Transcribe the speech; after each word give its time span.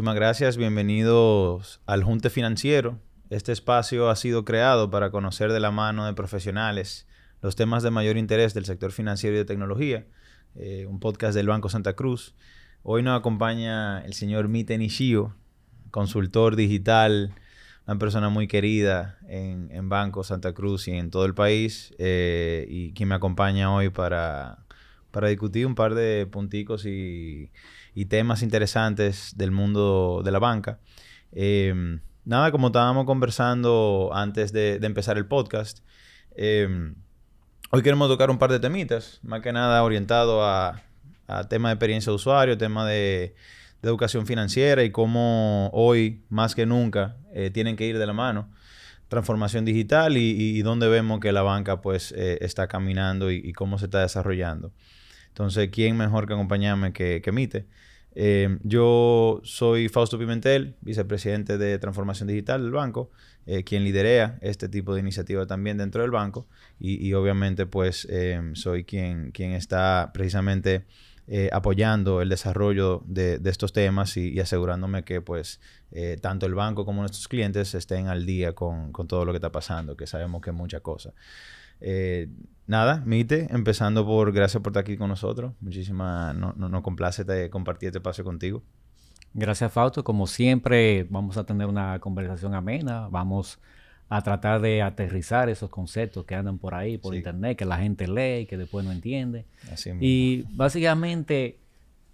Muchísimas 0.00 0.16
gracias, 0.16 0.56
bienvenidos 0.56 1.82
al 1.84 2.04
Junte 2.04 2.30
Financiero. 2.30 2.98
Este 3.28 3.52
espacio 3.52 4.08
ha 4.08 4.16
sido 4.16 4.46
creado 4.46 4.90
para 4.90 5.10
conocer 5.10 5.52
de 5.52 5.60
la 5.60 5.70
mano 5.70 6.06
de 6.06 6.14
profesionales 6.14 7.06
los 7.42 7.54
temas 7.54 7.82
de 7.82 7.90
mayor 7.90 8.16
interés 8.16 8.54
del 8.54 8.64
sector 8.64 8.92
financiero 8.92 9.36
y 9.36 9.40
de 9.40 9.44
tecnología. 9.44 10.06
Eh, 10.54 10.86
un 10.88 11.00
podcast 11.00 11.34
del 11.34 11.48
Banco 11.48 11.68
Santa 11.68 11.92
Cruz. 11.92 12.34
Hoy 12.82 13.02
nos 13.02 13.18
acompaña 13.18 14.00
el 14.00 14.14
señor 14.14 14.48
Mite 14.48 14.78
Nishio, 14.78 15.34
consultor 15.90 16.56
digital, 16.56 17.34
una 17.86 17.98
persona 17.98 18.30
muy 18.30 18.48
querida 18.48 19.18
en, 19.28 19.90
Banco 19.90 20.24
Santa 20.24 20.54
Cruz 20.54 20.88
y 20.88 20.92
en 20.92 21.10
todo 21.10 21.26
el 21.26 21.34
país, 21.34 21.94
eh, 21.98 22.64
y 22.70 22.94
quien 22.94 23.10
me 23.10 23.16
acompaña 23.16 23.70
hoy 23.70 23.90
para, 23.90 24.64
para 25.10 25.28
discutir 25.28 25.66
un 25.66 25.74
par 25.74 25.94
de 25.94 26.26
punticos 26.26 26.86
y, 26.86 27.50
temas 28.06 28.42
interesantes 28.42 29.36
del 29.36 29.50
mundo 29.50 30.22
de 30.24 30.30
la 30.30 30.38
banca. 30.38 30.80
Eh, 31.32 31.98
nada, 32.24 32.50
como 32.50 32.68
estábamos 32.68 33.06
conversando 33.06 34.10
antes 34.12 34.52
de, 34.52 34.78
empezar 34.82 35.16
el 35.18 35.26
podcast, 35.26 35.80
eh, 36.36 36.92
hoy 37.70 37.82
queremos 37.82 38.08
tocar 38.08 38.30
un 38.30 38.38
par 38.38 38.50
de 38.50 38.60
temitas, 38.60 39.20
más 39.22 39.40
que 39.40 39.52
nada 39.52 39.82
orientado 39.82 40.44
a, 40.44 40.82
a 41.26 41.48
tema 41.48 41.68
de 41.68 41.74
experiencia 41.74 42.10
de 42.10 42.16
usuario, 42.16 42.58
tema 42.58 42.86
de 42.86 43.34
de 43.82 43.88
educación 43.88 44.26
financiera 44.26 44.84
y 44.84 44.90
cómo 44.90 45.70
hoy, 45.72 46.22
más 46.28 46.54
que 46.54 46.66
nunca, 46.66 47.16
eh, 47.32 47.50
tienen 47.50 47.76
que 47.76 47.86
ir 47.86 47.98
de 47.98 48.06
la 48.06 48.12
mano. 48.12 48.50
Transformación 49.08 49.64
digital 49.64 50.16
y, 50.16 50.62
dónde 50.62 50.88
vemos 50.88 51.18
que 51.20 51.32
la 51.32 51.42
banca 51.42 51.80
pues 51.80 52.12
eh, 52.16 52.38
está 52.42 52.68
caminando 52.68 53.30
y, 53.32 53.52
cómo 53.52 53.78
se 53.78 53.86
está 53.86 54.00
desarrollando. 54.00 54.72
Entonces, 55.28 55.70
¿quién 55.72 55.96
mejor 55.96 56.28
que 56.28 56.34
acompañarme 56.34 56.92
que, 56.92 57.20
que 57.22 57.32
Mite? 57.32 57.66
Eh, 58.14 58.58
yo 58.62 59.40
soy 59.44 59.88
Fausto 59.88 60.18
Pimentel, 60.18 60.76
vicepresidente 60.80 61.58
de 61.58 61.78
Transformación 61.78 62.28
Digital 62.28 62.62
del 62.62 62.72
banco, 62.72 63.10
quien 63.64 63.82
liderea 63.82 64.38
este 64.42 64.68
tipo 64.68 64.94
de 64.94 65.00
iniciativa 65.00 65.44
también 65.44 65.76
dentro 65.76 66.02
del 66.02 66.12
banco 66.12 66.46
y, 66.78 67.12
obviamente 67.14 67.66
pues 67.66 68.06
soy 68.52 68.84
quien, 68.84 69.32
quien 69.32 69.52
está 69.52 70.12
precisamente 70.14 70.84
eh, 71.32 71.48
apoyando 71.52 72.22
el 72.22 72.28
desarrollo 72.28 73.04
de, 73.06 73.40
estos 73.44 73.72
temas 73.72 74.16
y, 74.16 74.40
asegurándome 74.40 75.04
que 75.04 75.20
pues 75.20 75.60
eh, 75.92 76.18
tanto 76.20 76.44
el 76.44 76.56
banco 76.56 76.84
como 76.84 77.02
nuestros 77.02 77.28
clientes 77.28 77.72
estén 77.76 78.08
al 78.08 78.26
día 78.26 78.52
con, 78.52 78.90
todo 79.06 79.24
lo 79.24 79.30
que 79.30 79.36
está 79.36 79.52
pasando, 79.52 79.96
que 79.96 80.08
sabemos 80.08 80.42
que 80.42 80.50
es 80.50 80.56
mucha 80.56 80.80
cosa. 80.80 81.14
Nada, 82.70 83.02
Mite, 83.04 83.48
empezando 83.50 84.06
por 84.06 84.30
gracias 84.30 84.62
por 84.62 84.70
estar 84.70 84.82
aquí 84.82 84.96
con 84.96 85.08
nosotros. 85.08 85.54
Muchísimas, 85.60 86.36
no, 86.36 86.54
no, 86.56 86.68
no 86.68 86.84
complace 86.84 87.50
compartir 87.50 87.88
este 87.88 87.98
espacio 87.98 88.22
contigo. 88.22 88.62
Gracias, 89.34 89.72
Fausto. 89.72 90.04
Como 90.04 90.28
siempre, 90.28 91.04
vamos 91.10 91.36
a 91.36 91.42
tener 91.42 91.66
una 91.66 91.98
conversación 91.98 92.54
amena. 92.54 93.08
Vamos 93.08 93.58
a 94.08 94.22
tratar 94.22 94.60
de 94.60 94.82
aterrizar 94.82 95.48
esos 95.48 95.68
conceptos 95.68 96.24
que 96.24 96.36
andan 96.36 96.58
por 96.58 96.76
ahí, 96.76 96.96
por 96.96 97.16
internet, 97.16 97.58
que 97.58 97.64
la 97.64 97.76
gente 97.76 98.06
lee 98.06 98.42
y 98.42 98.46
que 98.46 98.56
después 98.56 98.84
no 98.84 98.92
entiende. 98.92 99.46
y 100.00 100.42
básicamente, 100.52 101.58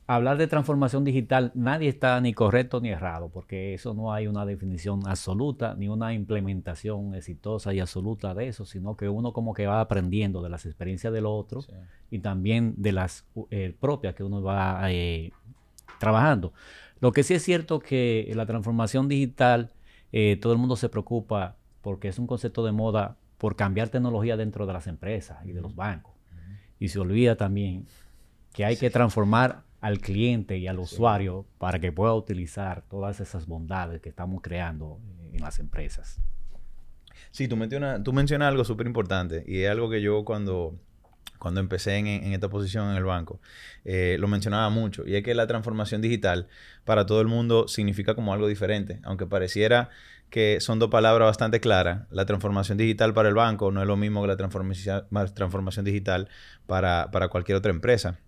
hablar 0.07 0.39
de 0.39 0.47
transformación 0.47 1.05
digital, 1.05 1.51
nadie 1.55 1.89
está 1.89 2.21
ni 2.21 2.33
correcto 2.33 2.81
ni 2.81 2.91
errado, 2.91 3.29
porque 3.29 3.75
eso 3.75 3.93
no 3.93 4.13
hay 4.13 4.29
una 4.29 4.47
definición 4.47 5.01
absoluta, 5.07 5.75
ni 5.77 5.89
una 5.89 6.15
implementación 6.15 7.15
exitosa 7.15 7.75
y 7.75 7.81
absoluta 7.81 8.33
de 8.35 8.49
eso, 8.49 8.65
sino 8.65 8.97
que 8.97 9.09
uno 9.09 9.33
como 9.33 9.53
que 9.53 9.67
va 9.67 9.81
aprendiendo 9.81 10.43
de 10.43 10.49
las 10.49 10.65
experiencias 10.65 11.13
del 11.13 11.27
otro 11.27 11.65
y 12.11 12.21
también 12.21 12.75
de 12.77 12.93
las 12.93 13.27
eh, 13.51 13.75
propias 13.79 14.15
que 14.15 14.23
uno 14.23 14.43
va 14.43 14.81
eh, 14.93 15.33
trabajando. 15.99 16.53
Lo 17.01 17.13
que 17.13 17.25
sí 17.25 17.35
es 17.35 17.43
cierto 17.43 17.81
que 17.81 18.31
la 18.35 18.47
transformación 18.47 19.09
digital, 19.09 19.73
eh, 20.13 20.39
todo 20.41 20.53
el 20.53 20.59
mundo 20.59 20.77
se 20.77 20.89
preocupa 20.89 21.57
porque 21.83 22.09
es 22.09 22.19
un 22.19 22.27
concepto 22.27 22.65
de 22.65 22.73
moda 22.73 23.17
por 23.39 23.57
cambiar 23.57 23.89
tecnología 23.89 24.37
dentro 24.37 24.67
de 24.67 24.73
las 24.73 24.87
empresas 24.87 25.45
y 25.45 25.53
de 25.53 25.61
los 25.61 25.75
bancos. 25.75 26.15
Y 26.79 26.89
se 26.89 26.99
olvida 26.99 27.37
también 27.37 27.87
que 28.53 28.65
hay 28.65 28.77
que 28.77 28.91
transformar 28.91 29.66
al 29.87 30.01
cliente 30.01 30.59
y 30.59 30.67
al 30.67 30.81
usuario 30.81 31.47
para 31.59 31.79
que 31.79 31.93
pueda 31.93 32.13
utilizar 32.13 32.83
todas 32.91 33.21
esas 33.21 33.47
bondades 33.47 34.01
que 34.01 34.09
estamos 34.09 34.43
creando 34.43 34.99
en 35.33 35.41
las 35.41 35.61
empresas. 35.61 36.19
Sí, 37.31 37.47
tú 37.47 37.57
mencionas, 37.57 38.03
tú 38.03 38.13
mencionas 38.13 38.49
algo 38.49 38.65
súper 38.65 38.89
importante 38.89 39.45
y 39.47 39.61
es 39.61 39.71
algo 39.71 39.89
que 39.89 40.03
yo 40.03 40.25
cuando, 40.25 40.75
cuando 41.39 41.61
empecé 41.61 41.99
en, 41.99 42.33
esta 42.33 42.49
posición 42.49 42.91
en 42.91 42.97
el 42.97 43.05
banco, 43.05 43.41
eh, 43.85 44.17
lo 44.19 44.27
mencionaba 44.27 44.69
mucho, 44.71 45.07
y 45.07 45.15
es 45.15 45.23
que 45.23 45.37
la 45.37 45.47
transformación 45.47 46.03
digital 46.03 46.49
para 46.85 47.07
todo 47.07 47.21
el 47.21 47.29
mundo 47.29 47.69
significa 47.69 48.17
como 48.17 48.33
algo 48.33 48.49
diferente, 48.49 48.99
aunque 49.05 49.27
pareciera 49.27 49.91
que 50.31 50.61
son 50.61 50.81
dos 50.81 50.91
palabras 50.91 51.27
bastante 51.27 51.61
claras. 51.61 52.09
La 52.11 52.27
transformación 52.27 52.77
digital 52.77 53.15
para 53.15 53.29
el 53.29 53.37
banco 53.37 53.71
no 53.71 53.81
es 53.81 53.87
lo 53.87 53.97
mismo 53.97 54.23
que 54.23 54.29
la 54.29 54.37
transformación, 54.37 55.85
digital 55.85 56.29
para, 56.67 57.09
cualquier 57.31 57.57
otra 57.57 57.71
empresa. 57.71 58.19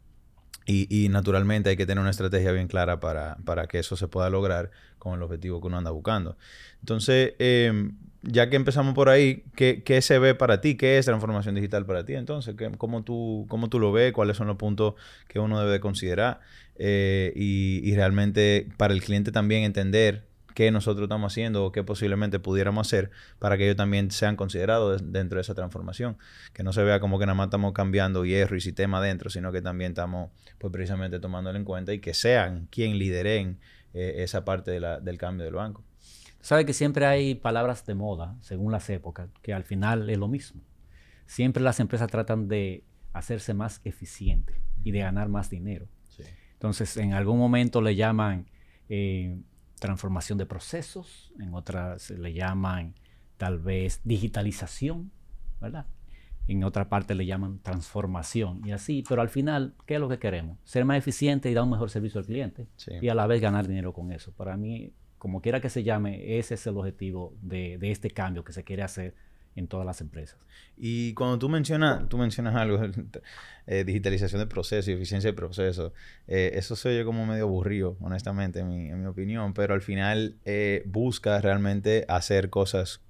Y, 0.71 1.09
naturalmente 1.09 1.71
hay 1.71 1.79
que 1.79 1.87
tener 1.87 2.03
una 2.03 2.11
estrategia 2.11 2.53
bien 2.53 2.69
clara 2.69 3.01
para, 3.01 3.67
que 3.69 3.79
eso 3.79 3.97
se 3.97 4.07
pueda 4.07 4.29
lograr 4.29 4.71
con 4.99 5.15
el 5.15 5.23
objetivo 5.23 5.63
que 5.63 5.67
uno 5.69 5.79
anda 5.79 5.91
buscando. 5.91 6.37
Entonces, 6.81 7.33
em, 7.39 7.97
ya 8.21 8.51
que 8.51 8.57
empezamos 8.57 8.95
por 8.95 9.09
ahí, 9.09 9.45
¿qué, 9.57 10.01
se 10.03 10.19
ve 10.19 10.35
para 10.35 10.61
ti? 10.61 10.77
¿Qué 10.77 10.99
es 10.99 11.07
transformación 11.07 11.55
digital 11.55 11.87
para 11.87 12.05
ti? 12.05 12.15
Entonces, 12.15 12.55
cómo, 12.77 13.03
tú, 13.03 13.47
¿cómo 13.49 13.69
tú 13.69 13.81
lo 13.81 13.93
ves? 13.93 14.13
¿Cuáles 14.13 14.37
son 14.37 14.47
los 14.47 14.57
puntos 14.57 14.95
que 15.27 15.39
uno 15.39 15.59
debe 15.59 15.81
considerar? 15.81 16.41
Eh, 16.77 17.33
y, 17.35 17.81
y 17.83 17.97
realmente 17.97 18.69
para 18.77 18.93
el 18.93 19.03
cliente 19.03 19.33
también 19.33 19.63
entender 19.63 20.28
qué 20.59 20.73
nosotros 20.73 21.05
estamos 21.05 21.33
haciendo 21.33 21.65
o 21.65 21.71
qué 21.71 21.85
posiblemente 21.85 22.41
pudiéramos 22.41 22.89
hacer 22.89 23.13
para 23.39 23.57
que 23.57 23.63
ellos 23.63 23.77
también 23.77 24.11
sean 24.11 24.35
considerados 24.35 25.13
dentro 25.13 25.37
de 25.37 25.43
esa 25.43 25.55
transformación. 25.55 26.19
Que 26.53 26.65
no 26.65 26.73
se 26.73 26.83
vea 26.83 26.99
como 26.99 27.21
que 27.21 27.27
nada 27.27 27.37
más 27.37 27.47
estamos 27.47 27.73
cambiando 27.73 28.25
hierro 28.25 28.57
y 28.57 28.61
sistema 28.61 29.01
dentro, 29.01 29.31
sino 29.31 29.53
que 29.53 29.63
también 29.63 29.93
estamos 29.93 30.33
pues 30.59 30.73
precisamente 30.73 31.21
tomándolo 31.21 31.57
en 31.57 31.65
cuenta 31.65 31.93
y 31.93 32.01
que 32.01 32.13
sean 32.13 32.67
quien 32.73 32.99
lideren 32.99 33.61
eh, 33.95 34.15
esa 34.17 34.45
parte 34.45 34.73
del 34.73 35.17
cambio 35.19 35.45
del 35.45 35.55
banco. 35.55 35.85
Sabe 36.41 36.67
que 36.67 36.73
siempre 36.73 37.07
hay 37.07 37.37
palabras 37.37 37.87
de 37.87 37.95
moda, 37.95 38.37
según 38.41 38.73
las 38.73 38.91
épocas, 38.91 39.29
que 39.43 39.55
al 39.55 39.63
final 39.63 40.11
es 40.11 40.19
lo 40.19 40.27
mismo. 40.27 40.61
Siempre 41.27 41.63
las 41.63 41.79
empresas 41.79 42.11
tratan 42.11 42.49
de 42.49 42.83
hacerse 43.13 43.55
más 43.55 43.81
eficientes 43.85 44.57
y 44.83 44.91
de 44.91 44.99
ganar 44.99 45.29
más 45.29 45.51
dinero. 45.51 45.87
Entonces, 46.55 46.97
en 46.97 47.13
algún 47.15 47.39
momento 47.39 47.81
le 47.81 47.95
llaman 47.95 48.47
eh, 48.89 49.39
transformación 49.79 50.39
de 50.39 50.47
procesos, 50.47 51.33
en 51.39 51.55
otras 51.55 52.03
se 52.03 52.19
le 52.19 52.33
llaman 52.33 52.95
tal 53.37 53.59
vez 53.59 54.01
digitalización, 54.05 55.11
¿verdad? 55.61 55.87
En 56.47 56.65
otra 56.65 56.89
parte 56.89 57.15
le 57.15 57.27
llaman 57.27 57.59
transformación 57.61 58.63
y 58.65 58.73
así, 58.73 59.05
pero 59.09 59.21
al 59.21 59.29
final, 59.29 59.75
¿qué 59.87 59.95
es 59.95 60.01
lo 60.01 60.09
que 60.09 60.19
queremos? 60.19 60.59
Ser 60.65 60.85
más 60.85 60.97
eficiente 60.97 61.51
y 61.51 61.55
dar 61.55 61.65
un 61.65 61.71
mejor 61.71 61.91
servicio 61.91 62.21
al 62.21 62.27
cliente 62.27 62.67
y 63.01 63.09
a 63.09 63.15
la 63.15 63.27
vez 63.27 63.41
ganar 63.41 63.69
dinero 63.69 63.93
con 63.93 64.13
eso. 64.13 64.33
Para 64.33 64.57
mí, 64.57 64.93
como 65.19 65.43
quiera 65.43 65.61
que 65.61 65.69
se 65.69 65.83
llame, 65.83 66.39
ese 66.39 66.55
es 66.55 66.67
el 66.67 66.77
objetivo 66.79 67.35
de, 67.43 67.77
de 67.79 67.91
este 67.91 68.11
cambio 68.11 68.45
que 68.45 68.53
se 68.53 68.65
quiere 68.65 68.83
hacer 68.83 69.15
en 69.59 69.69
todas 69.69 69.87
las 69.87 70.01
empresas. 70.01 70.39
Y 70.77 71.15
cuando 71.15 71.39
tú 71.39 71.49
mencionas, 71.49 72.09
tú 72.09 72.19
mencionas 72.19 72.55
algo, 72.55 72.81
eh, 73.67 73.85
digitalización 73.85 74.41
de 74.41 74.47
procesos 74.47 74.89
y 74.89 74.93
eficiencia 74.93 75.31
de 75.31 75.37
procesos, 75.37 75.93
eh, 76.27 76.53
eso 76.55 76.77
se 76.77 76.89
oye 76.91 77.05
como 77.05 77.27
medio 77.27 77.45
aburrido, 77.45 77.97
honestamente, 78.01 78.61
en 78.61 79.01
mi, 79.01 79.07
opinión, 79.07 79.55
pero 79.55 79.75
al 79.75 79.83
final 79.83 80.37
eh, 80.45 80.83
busca 80.87 81.41
realmente 81.41 82.05
hacer 82.09 82.51
cosas 82.51 83.01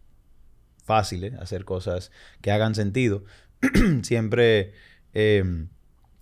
fáciles, 0.84 1.34
hacer 1.34 1.64
cosas 1.64 2.10
que 2.40 2.50
hagan 2.50 2.74
sentido. 2.74 3.24
siempre, 4.02 4.72
em, 5.12 5.68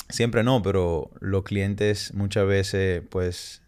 siempre 0.09 0.43
no, 0.43 0.63
pero 0.63 1.11
los 1.21 1.45
clientes 1.45 2.13
muchas 2.15 2.47
veces, 2.47 3.03
pues, 3.11 3.63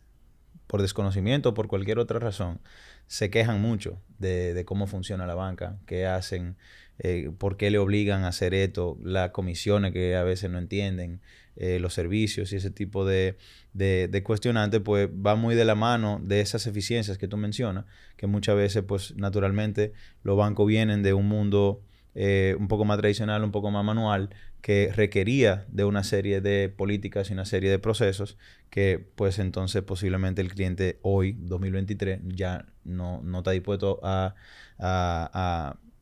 por 0.67 0.83
desconocimiento 0.83 1.51
o 1.51 1.55
por 1.55 1.69
cualquier 1.69 1.99
otra 1.99 2.19
razón, 2.19 2.61
se 3.07 3.31
quejan 3.31 3.61
mucho 3.61 4.01
de, 4.19 4.65
cómo 4.67 4.87
funciona 4.87 5.27
la 5.27 5.35
banca, 5.35 5.79
qué 5.87 6.07
hacen, 6.07 6.57
eh, 6.99 7.31
por 7.39 7.57
qué 7.57 7.71
le 7.71 7.79
obligan 7.79 8.25
a 8.25 8.29
hacer 8.29 8.55
esto, 8.55 8.99
las 9.03 9.31
comisiones 9.31 9.93
que 9.93 10.17
a 10.17 10.23
veces 10.23 10.51
no 10.51 10.59
entienden, 10.59 11.21
eh, 11.57 11.81
los 11.81 11.95
servicios 11.95 12.53
y 12.53 12.57
ese 12.57 12.71
tipo 12.71 13.05
de, 13.05 13.37
de, 13.73 14.23
cuestionantes, 14.23 14.81
pues 14.81 15.09
va 15.09 15.35
muy 15.35 15.57
de 15.57 15.65
la 15.65 15.75
mano 15.75 16.21
de 16.23 16.41
esas 16.41 16.67
eficiencias 16.69 17.19
que 17.19 17.27
tú 17.27 17.37
mencionas, 17.37 17.85
que 18.17 18.29
muchas 18.29 18.55
veces, 18.57 18.85
pues 18.87 19.17
naturalmente, 19.17 19.93
los 20.23 20.37
bancos 20.37 20.69
vienen 20.69 21.03
de 21.03 21.15
un 21.15 21.27
mundo 21.27 21.83
eh, 22.15 22.57
un 22.59 22.69
poco 22.69 22.85
más 22.85 22.99
tradicional, 22.99 23.43
un 23.45 23.51
poco 23.51 23.71
más 23.71 23.85
manual, 23.85 24.31
que 24.61 24.93
requería 24.95 25.65
de 25.69 25.85
una 25.85 26.03
serie 26.05 26.41
de 26.41 26.69
políticas 26.69 27.31
y 27.31 27.33
una 27.33 27.45
serie 27.45 27.71
de 27.71 27.79
procesos 27.79 28.37
que 28.71 29.05
pues 29.15 29.39
entonces 29.39 29.83
posiblemente 29.83 30.43
el 30.43 30.53
cliente 30.53 30.99
hoy, 31.03 31.37
2023, 31.39 32.21
ya 32.25 32.67
no, 32.85 33.23
no 33.23 33.39
está 33.39 33.53
dispuesto 33.53 34.01
a, 34.03 34.35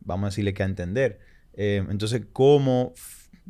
vamos 0.00 0.24
a 0.24 0.30
decirle 0.30 0.54
que 0.54 0.62
a 0.62 0.66
entender. 0.66 1.20
Eh, 1.54 1.84
entonces, 1.88 2.22
¿cómo 2.32 2.94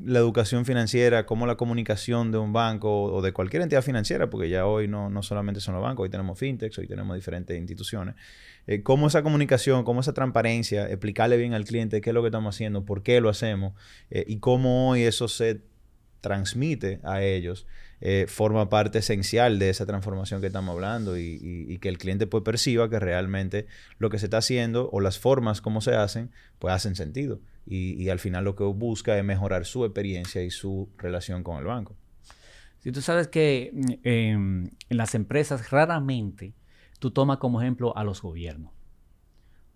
la 0.04 0.19
educación 0.19 0.66
financiera, 0.66 1.25
cómo 1.25 1.46
la 1.46 1.56
comunicación 1.56 2.31
de 2.31 2.38
un 2.38 2.52
banco 2.52 3.04
o 3.04 3.22
de 3.22 3.32
cualquier 3.32 3.62
entidad 3.62 3.82
financiera, 3.82 4.28
porque 4.28 4.48
ya 4.50 4.66
hoy 4.66 4.88
no, 4.88 5.08
no 5.08 5.22
solamente 5.22 5.60
son 5.60 5.75
los 5.75 5.82
bancos, 5.82 6.04
hoy 6.04 6.10
tenemos 6.10 6.38
fintechs, 6.38 6.78
hoy 6.78 6.87
tenemos 6.87 7.16
diferentes 7.16 7.56
instituciones, 7.56 8.14
eh, 8.66 8.82
cómo 8.82 9.06
esa 9.06 9.22
comunicación, 9.22 9.84
cómo 9.84 10.00
esa 10.00 10.12
transparencia, 10.12 10.88
explicarle 10.88 11.38
bien 11.38 11.54
al 11.54 11.64
cliente 11.64 12.00
qué 12.00 12.10
es 12.10 12.14
lo 12.14 12.22
que 12.22 12.28
estamos 12.28 12.54
haciendo, 12.54 12.84
por 12.84 13.02
qué 13.02 13.20
lo 13.20 13.31
hacemos 13.31 13.72
eh, 14.10 14.25
y 14.26 14.38
cómo 14.38 14.90
hoy 14.90 15.02
eso 15.02 15.28
se 15.28 15.62
transmite 16.20 17.00
a 17.02 17.22
ellos, 17.22 17.66
eh, 18.00 18.26
forma 18.28 18.69
parte 18.69 18.99
esencial 18.99 19.58
de 19.58 19.70
esa 19.70 19.87
transformación 19.87 20.42
que 20.42 20.49
estamos 20.49 20.75
hablando 20.75 21.16
y, 21.16 21.78
que 21.81 21.88
el 21.88 21.96
cliente 21.96 22.26
pues 22.26 22.42
perciba 22.42 22.90
que 22.90 22.99
realmente 22.99 23.66
lo 23.99 24.10
que 24.10 24.19
se 24.19 24.26
está 24.26 24.38
haciendo 24.38 24.90
o 24.92 25.00
las 25.00 25.19
formas 25.19 25.60
como 25.60 25.81
se 25.81 25.94
hacen, 25.94 26.31
pues 26.58 26.75
hacen 26.75 26.96
sentido. 26.96 27.40
Y, 27.68 28.08
al 28.10 28.20
final 28.20 28.44
lo 28.44 28.54
que 28.54 28.62
busca 28.62 29.18
es 29.18 29.24
mejorar 29.24 29.64
su 29.64 29.84
experiencia 29.84 30.42
y 30.42 30.50
su 30.50 30.88
relación 30.98 31.42
con 31.42 31.58
el 31.58 31.64
banco. 31.64 31.96
Si 32.78 32.92
tú 32.92 33.00
sabes 33.00 33.26
que 33.26 33.72
em, 34.04 34.70
en 34.88 34.96
las 34.96 35.16
empresas 35.16 35.70
raramente 35.70 36.54
tú 37.00 37.10
tomas 37.10 37.38
como 37.38 37.60
ejemplo 37.60 37.96
a 37.96 38.04
los 38.04 38.22
gobiernos. 38.22 38.72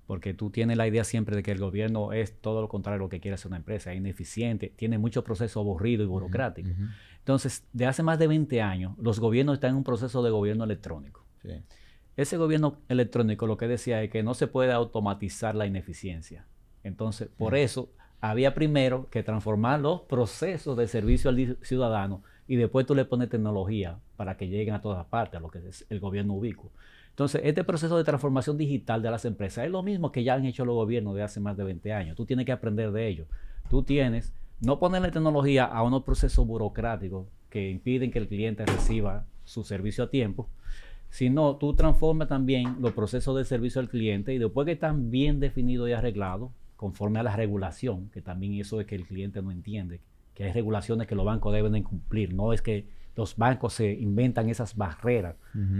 Porque 0.06 0.34
tú 0.34 0.50
tienes 0.50 0.76
la 0.76 0.88
idea 0.88 1.04
siempre 1.04 1.36
de 1.36 1.42
que 1.42 1.52
el 1.52 1.58
gobierno 1.58 2.12
es 2.12 2.40
todo 2.40 2.60
lo 2.60 2.68
contrario 2.68 2.96
a 2.96 3.04
lo 3.04 3.08
que 3.08 3.20
quiere 3.20 3.34
hacer 3.34 3.48
una 3.48 3.58
empresa, 3.58 3.92
es 3.92 3.98
ineficiente, 3.98 4.72
tiene 4.74 4.98
mucho 4.98 5.22
proceso 5.22 5.60
aburrido 5.60 6.02
y 6.02 6.06
burocrático. 6.06 6.70
Entonces, 7.18 7.64
de 7.72 7.86
hace 7.86 8.02
más 8.02 8.18
de 8.18 8.26
20 8.26 8.60
años, 8.60 8.96
los 8.98 9.20
gobiernos 9.20 9.54
están 9.54 9.70
en 9.70 9.76
un 9.76 9.84
proceso 9.84 10.22
de 10.22 10.30
gobierno 10.30 10.64
electrónico. 10.64 11.24
Ese 12.16 12.36
gobierno 12.36 12.80
electrónico 12.88 13.46
lo 13.46 13.56
que 13.56 13.68
decía 13.68 14.02
es 14.02 14.10
que 14.10 14.22
no 14.22 14.34
se 14.34 14.48
puede 14.48 14.72
automatizar 14.72 15.54
la 15.54 15.66
ineficiencia. 15.66 16.44
Entonces, 16.84 17.28
por 17.36 17.54
eso 17.54 17.90
había 18.20 18.54
primero 18.54 19.08
que 19.10 19.22
transformar 19.22 19.80
los 19.80 20.02
procesos 20.02 20.76
de 20.76 20.88
servicio 20.88 21.30
al 21.30 21.56
ciudadano 21.62 22.22
y 22.46 22.56
después 22.56 22.86
tú 22.86 22.94
le 22.94 23.04
pones 23.04 23.28
tecnología 23.28 23.98
para 24.16 24.36
que 24.36 24.48
lleguen 24.48 24.74
a 24.74 24.80
todas 24.80 25.06
partes, 25.06 25.38
a 25.38 25.40
lo 25.40 25.50
que 25.50 25.66
es 25.66 25.86
el 25.88 26.00
gobierno 26.00 26.34
ubicuo. 26.34 26.70
Entonces, 27.10 27.42
este 27.44 27.64
proceso 27.64 27.96
de 27.96 28.04
transformación 28.04 28.56
digital 28.56 29.02
de 29.02 29.10
las 29.10 29.24
empresas 29.24 29.64
es 29.64 29.70
lo 29.70 29.82
mismo 29.82 30.10
que 30.10 30.24
ya 30.24 30.34
han 30.34 30.46
hecho 30.46 30.64
los 30.64 30.74
gobiernos 30.74 31.14
de 31.14 31.22
hace 31.22 31.38
más 31.38 31.56
de 31.56 31.64
20 31.64 31.92
años. 31.92 32.16
Tú 32.16 32.24
tienes 32.24 32.46
que 32.46 32.52
aprender 32.52 32.92
de 32.92 33.08
ello. 33.08 33.26
Tú 33.68 33.82
tienes, 33.82 34.32
no 34.60 34.78
ponerle 34.78 35.10
tecnología 35.10 35.64
a 35.64 35.82
unos 35.82 36.02
procesos 36.02 36.46
burocráticos 36.46 37.26
que 37.50 37.70
impiden 37.70 38.10
que 38.10 38.18
el 38.18 38.28
cliente 38.28 38.64
reciba 38.64 39.26
su 39.44 39.64
servicio 39.64 40.04
a 40.04 40.10
tiempo, 40.10 40.48
sino 41.10 41.56
tú 41.56 41.74
transformas 41.74 42.28
también 42.28 42.76
los 42.80 42.92
procesos 42.92 43.36
de 43.36 43.44
servicio 43.44 43.80
al 43.80 43.88
cliente 43.88 44.32
y 44.32 44.38
después 44.38 44.64
que 44.64 44.72
están 44.72 45.10
bien 45.10 45.40
definidos 45.40 45.88
y 45.88 45.92
arreglados, 45.92 46.50
conforme 46.80 47.20
a 47.20 47.22
la 47.22 47.36
regulación, 47.36 48.08
que 48.08 48.22
también 48.22 48.54
eso 48.54 48.80
es 48.80 48.86
que 48.86 48.94
el 48.94 49.06
cliente 49.06 49.42
no 49.42 49.50
entiende, 49.50 50.00
que 50.32 50.44
hay 50.44 50.52
regulaciones 50.52 51.06
que 51.06 51.14
los 51.14 51.26
bancos 51.26 51.52
deben 51.52 51.82
cumplir, 51.82 52.32
no 52.32 52.54
es 52.54 52.62
que 52.62 52.88
los 53.16 53.36
bancos 53.36 53.74
se 53.74 53.92
inventan 53.92 54.48
esas 54.48 54.76
barreras 54.76 55.36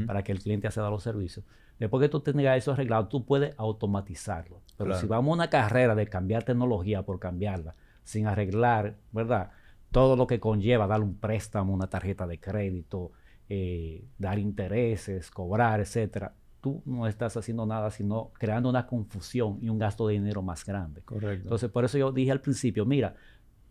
para 0.07 0.23
que 0.23 0.33
el 0.33 0.41
cliente 0.41 0.67
acceda 0.67 0.89
a 0.89 0.91
los 0.91 1.03
servicios. 1.03 1.47
Después 1.79 2.03
que 2.03 2.11
tú 2.11 2.21
tengas 2.21 2.59
eso 2.59 2.73
arreglado, 2.73 3.09
tú 3.09 3.25
puedes 3.25 3.55
automatizarlo. 3.57 4.61
Pero 4.77 4.95
si 4.95 5.07
vamos 5.07 5.33
a 5.33 5.35
una 5.37 5.49
carrera 5.49 5.95
de 5.95 6.07
cambiar 6.07 6.43
tecnología 6.43 7.03
por 7.03 7.19
cambiarla, 7.19 7.77
sin 8.05 8.27
arreglar, 8.27 8.97
¿verdad? 9.11 9.53
Todo 9.91 10.17
lo 10.17 10.27
que 10.27 10.39
conlleva 10.39 10.87
dar 10.87 11.01
un 11.01 11.15
préstamo, 11.15 11.73
una 11.73 11.87
tarjeta 11.87 12.27
de 12.27 12.39
crédito, 12.39 13.13
eh, 13.49 14.05
dar 14.19 14.39
intereses, 14.39 15.31
cobrar, 15.31 15.81
etcétera, 15.81 16.35
tú 16.61 16.83
no 16.85 17.07
estás 17.07 17.37
haciendo 17.37 17.67
nada 17.67 17.91
sino 17.91 18.31
creando 18.39 18.69
una 18.69 18.87
confusión 18.87 19.59
y 19.61 19.69
un 19.69 19.79
gasto 19.79 20.07
de 20.07 20.15
dinero 20.15 20.43
más 20.43 20.65
grande. 20.65 21.03
Correcto. 21.03 21.45
Entonces, 21.45 21.71
por 21.71 21.85
eso 21.85 21.99
yo 21.99 22.13
dije 22.13 22.31
al 22.31 22.41
principio, 22.41 22.85
mira, 22.85 23.15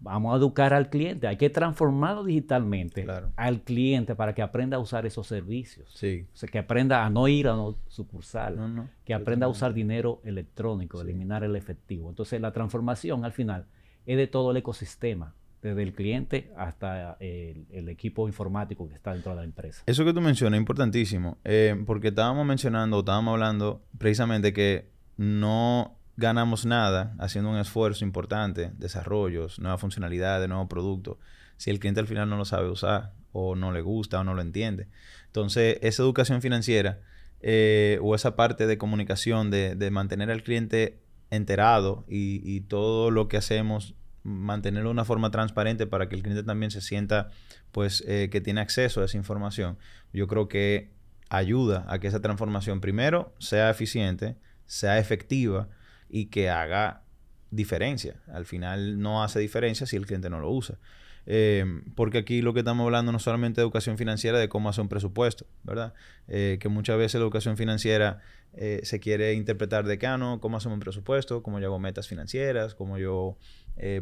Vamos 0.02 0.34
a 0.34 0.38
educar 0.38 0.74
al 0.74 0.90
cliente, 0.90 1.28
hay 1.28 1.36
que 1.36 1.50
transformarlo 1.50 2.24
digitalmente 2.24 3.06
al 3.36 3.62
cliente 3.64 4.16
para 4.16 4.34
que 4.34 4.42
aprenda 4.42 4.78
a 4.78 4.80
usar 4.80 5.06
esos 5.06 5.28
servicios. 5.28 5.92
Sí. 5.94 6.26
O 6.34 6.38
sea, 6.38 6.48
que 6.48 6.58
aprenda 6.58 7.06
a 7.06 7.10
no 7.10 7.28
ir 7.28 7.48
a 7.50 7.54
una 7.54 7.78
sucursal, 7.88 8.88
que 9.04 9.14
aprenda 9.14 9.48
a 9.48 9.50
usar 9.50 9.74
dinero 9.74 10.22
electrónico, 10.24 11.02
eliminar 11.02 11.44
el 11.44 11.56
efectivo. 11.58 12.08
Entonces, 12.08 12.40
la 12.40 12.54
transformación 12.54 13.26
al 13.26 13.34
final 13.34 13.66
es 14.06 14.16
de 14.16 14.28
todo 14.28 14.52
el 14.52 14.58
ecosistema, 14.58 15.36
desde 15.62 15.84
el 15.84 15.94
cliente 15.94 16.52
hasta 16.58 17.18
el, 17.20 17.90
equipo 17.90 18.28
informático 18.28 18.88
que 18.88 18.96
está 18.96 19.14
dentro 19.14 19.32
de 19.32 19.38
la 19.38 19.44
empresa. 19.44 19.84
Eso 19.86 20.06
que 20.06 20.14
tú 20.14 20.22
mencionas 20.22 20.58
es 20.58 20.62
importantísimo, 20.62 21.38
eh, 21.44 21.76
porque 21.86 22.10
estábamos 22.10 22.46
mencionando, 22.46 23.00
estábamos 23.00 23.34
hablando 23.34 23.82
precisamente 23.98 24.54
que 24.54 24.90
no 25.18 25.98
ganamos 26.16 26.66
nada 26.66 27.16
haciendo 27.18 27.50
un 27.50 27.58
esfuerzo 27.58 28.06
importante, 28.06 28.72
desarrollos, 28.78 29.60
nuevas 29.60 29.82
funcionalidades, 29.82 30.48
nuevos 30.48 30.68
productos, 30.68 31.18
si 31.58 31.72
el 31.72 31.80
cliente 31.80 32.00
al 32.00 32.08
final 32.08 32.30
no 32.30 32.38
lo 32.38 32.46
sabe 32.46 32.70
usar 32.70 33.14
o 33.32 33.56
no 33.56 33.72
le 33.72 33.82
gusta 33.82 34.20
o 34.20 34.24
no 34.24 34.34
lo 34.34 34.42
entiende. 34.42 34.88
Entonces, 35.28 35.78
esa 35.82 36.04
educación 36.04 36.42
financiera 36.42 37.00
eh, 37.42 38.00
o 38.02 38.16
esa 38.16 38.36
parte 38.36 38.68
de 38.68 38.78
comunicación, 38.78 39.52
de, 39.52 39.90
mantener 39.92 40.30
al 40.32 40.44
cliente 40.44 41.00
enterado 41.30 42.06
y, 42.08 42.62
todo 42.62 43.12
lo 43.12 43.28
que 43.28 43.38
hacemos, 43.38 43.96
mantenerlo 44.24 44.90
de 44.90 44.94
una 44.94 45.06
forma 45.06 45.32
transparente 45.32 45.88
para 45.88 46.10
que 46.10 46.16
el 46.16 46.22
cliente 46.22 46.44
también 46.44 46.72
se 46.72 46.82
sienta 46.82 47.30
pues 47.72 48.04
eh, 48.08 48.30
que 48.32 48.42
tiene 48.42 48.62
acceso 48.62 49.02
a 49.02 49.06
esa 49.06 49.18
información, 49.18 49.78
yo 50.14 50.28
creo 50.28 50.48
que 50.48 50.92
ayuda 51.30 51.86
a 51.88 52.00
que 52.00 52.08
esa 52.08 52.22
transformación 52.22 52.82
primero 52.82 53.34
sea 53.40 53.70
eficiente, 53.70 54.36
sea 54.66 54.98
efectiva, 55.00 55.70
y 56.10 56.26
que 56.26 56.50
haga 56.50 57.04
diferencia. 57.52 58.16
Al 58.28 58.46
final 58.46 59.00
no 59.00 59.24
hace 59.24 59.40
diferencia 59.40 59.86
si 59.86 59.96
el 59.96 60.06
cliente 60.06 60.30
no 60.30 60.40
lo 60.40 60.50
usa. 60.52 60.78
Eh, 61.26 61.64
porque 61.96 62.18
aquí 62.18 62.42
lo 62.42 62.54
que 62.54 62.62
estamos 62.62 62.84
hablando 62.86 63.12
no 63.12 63.20
solamente 63.20 63.62
de 63.62 63.66
educación 63.66 63.98
financiera, 63.98 64.40
de 64.40 64.50
cómo 64.50 64.70
hacer 64.70 64.82
un 64.82 64.90
presupuesto, 64.90 65.46
¿verdad? 65.64 65.94
Eh, 66.28 66.58
que 66.60 66.70
muchas 66.70 66.98
veces 66.98 67.16
la 67.16 67.22
educación 67.22 67.56
financiera 67.56 68.20
eh, 68.54 68.82
se 68.84 69.00
quiere 69.00 69.34
interpretar 69.34 69.86
de 69.86 70.00
que, 70.00 70.08
ah, 70.08 70.18
no, 70.18 70.40
cómo 70.42 70.58
hacemos 70.58 70.76
un 70.76 70.80
presupuesto, 70.80 71.44
cómo 71.44 71.60
yo 71.60 71.68
hago 71.68 71.78
metas 71.78 72.08
financieras, 72.08 72.74
cómo 72.74 72.98
yo 72.98 73.38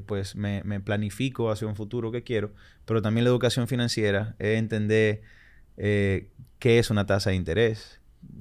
pues 0.05 0.35
me, 0.35 0.63
me, 0.63 0.79
planifico 0.79 1.51
hacia 1.51 1.67
un 1.67 1.75
futuro 1.75 2.11
que 2.11 2.23
quiero, 2.23 2.51
pero 2.85 3.01
también 3.01 3.23
la 3.23 3.29
educación 3.29 3.67
financiera 3.67 4.35
es 4.39 4.57
entender 4.57 5.21
qué 5.77 6.79
es 6.79 6.89
una 6.89 7.05
tasa 7.05 7.29
de 7.29 7.35
interés, 7.35 7.99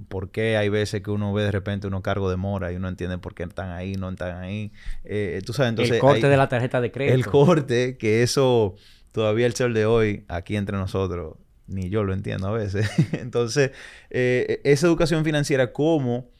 por 0.08 0.30
qué 0.30 0.56
hay 0.56 0.68
veces 0.68 1.02
que 1.02 1.10
uno 1.10 1.32
ve 1.32 1.44
de 1.44 1.52
repente 1.52 1.86
uno 1.86 2.02
cargo 2.02 2.30
de 2.30 2.36
mora 2.36 2.72
y 2.72 2.76
uno 2.76 2.88
entiende 2.88 3.18
por 3.18 3.34
qué 3.34 3.42
están 3.42 3.70
ahí, 3.70 3.94
no 3.94 4.10
están 4.10 4.38
ahí. 4.38 4.72
Eh, 5.04 5.40
tú 5.44 5.52
sabes, 5.52 5.70
entonces... 5.70 5.94
El 5.94 6.00
corte 6.00 6.28
de 6.28 6.36
la 6.36 6.48
tarjeta 6.48 6.80
de 6.80 6.90
crédito. 6.90 7.14
El 7.14 7.26
corte, 7.26 7.96
que 7.96 8.22
eso 8.22 8.76
todavía 9.12 9.46
el 9.46 9.54
sol 9.54 9.74
de 9.74 9.86
hoy, 9.86 10.24
aquí 10.28 10.56
entre 10.56 10.76
nosotros, 10.76 11.36
ni 11.66 11.88
yo 11.88 12.04
lo 12.04 12.12
entiendo 12.12 12.48
a 12.48 12.52
veces. 12.52 12.88
entonces, 13.12 13.72
eh, 14.10 14.60
esa 14.64 14.86
educación 14.86 15.24
financiera, 15.24 15.72
¿cómo? 15.72 16.30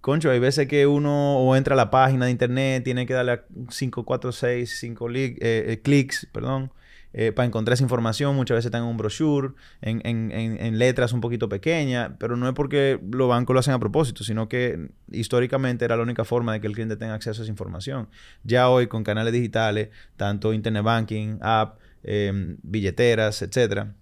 Concho, 0.00 0.30
hay 0.30 0.38
veces 0.38 0.66
que 0.66 0.86
uno 0.86 1.38
o 1.38 1.56
entra 1.56 1.74
a 1.74 1.76
la 1.76 1.90
página 1.90 2.24
de 2.24 2.30
internet, 2.30 2.82
tiene 2.84 3.04
que 3.04 3.12
darle 3.12 3.32
a 3.32 3.44
5, 3.68 4.04
4, 4.04 4.32
6, 4.32 4.78
5 4.80 5.08
clics, 5.82 6.26
perdón, 6.32 6.72
eh, 7.12 7.32
para 7.32 7.46
encontrar 7.46 7.74
esa 7.74 7.82
información. 7.82 8.34
Muchas 8.34 8.56
veces 8.56 8.66
están 8.66 8.84
en 8.84 8.88
un 8.88 8.96
brochure, 8.96 9.50
en, 9.82 10.00
en, 10.06 10.30
en, 10.32 10.78
letras 10.78 11.12
un 11.12 11.20
poquito 11.20 11.50
pequeñas, 11.50 12.12
pero 12.18 12.36
no 12.36 12.48
es 12.48 12.54
porque 12.54 12.98
los 13.10 13.28
bancos 13.28 13.52
lo 13.52 13.60
hacen 13.60 13.74
a 13.74 13.78
propósito, 13.78 14.24
sino 14.24 14.48
que 14.48 14.88
históricamente 15.12 15.84
era 15.84 15.96
la 15.96 16.02
única 16.02 16.24
forma 16.24 16.54
de 16.54 16.62
que 16.62 16.68
el 16.68 16.72
cliente 16.72 16.96
tenga 16.96 17.12
acceso 17.12 17.42
a 17.42 17.44
esa 17.44 17.50
información. 17.50 18.08
Ya 18.42 18.70
hoy 18.70 18.86
con 18.86 19.04
canales 19.04 19.34
digitales, 19.34 19.90
tanto 20.16 20.54
internet 20.54 20.82
banking, 20.82 21.38
app, 21.42 21.78
em, 22.04 22.56
billeteras, 22.62 23.42
etcétera. 23.42 23.94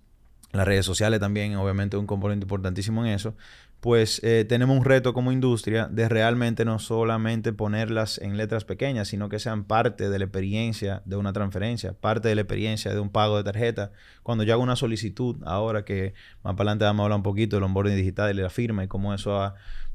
Las 0.52 0.66
redes 0.66 0.86
sociales 0.86 1.20
también, 1.20 1.56
obviamente, 1.56 1.96
un 1.96 2.06
componente 2.06 2.44
importantísimo 2.44 3.04
en 3.04 3.12
eso 3.12 3.34
pues 3.80 4.20
eh, 4.24 4.44
tenemos 4.48 4.76
un 4.76 4.84
reto 4.84 5.14
como 5.14 5.30
industria 5.30 5.86
de 5.86 6.08
realmente 6.08 6.64
no 6.64 6.80
solamente 6.80 7.52
ponerlas 7.52 8.18
en 8.18 8.36
letras 8.36 8.64
pequeñas, 8.64 9.08
sino 9.08 9.28
que 9.28 9.38
sean 9.38 9.64
parte 9.64 10.10
de 10.10 10.18
la 10.18 10.24
experiencia 10.24 11.02
de 11.04 11.16
una 11.16 11.32
transferencia, 11.32 11.92
parte 11.92 12.28
de 12.28 12.34
la 12.34 12.40
experiencia 12.40 12.92
de 12.92 12.98
un 12.98 13.10
pago 13.10 13.36
de 13.36 13.44
tarjeta. 13.44 13.92
Cuando 14.24 14.42
yo 14.42 14.52
hago 14.52 14.62
una 14.64 14.74
solicitud, 14.74 15.36
ahora 15.44 15.84
que 15.84 16.14
más 16.42 16.54
para 16.54 16.70
adelante 16.70 16.86
vamos 16.86 17.00
a 17.00 17.04
hablar 17.04 17.16
un 17.18 17.22
poquito 17.22 17.56
del 17.56 17.62
onboarding 17.64 17.96
digital 17.96 18.32
y 18.32 18.36
de 18.36 18.42
la 18.42 18.50
firma 18.50 18.82
y 18.82 18.88
cómo 18.88 19.14
eso 19.14 19.30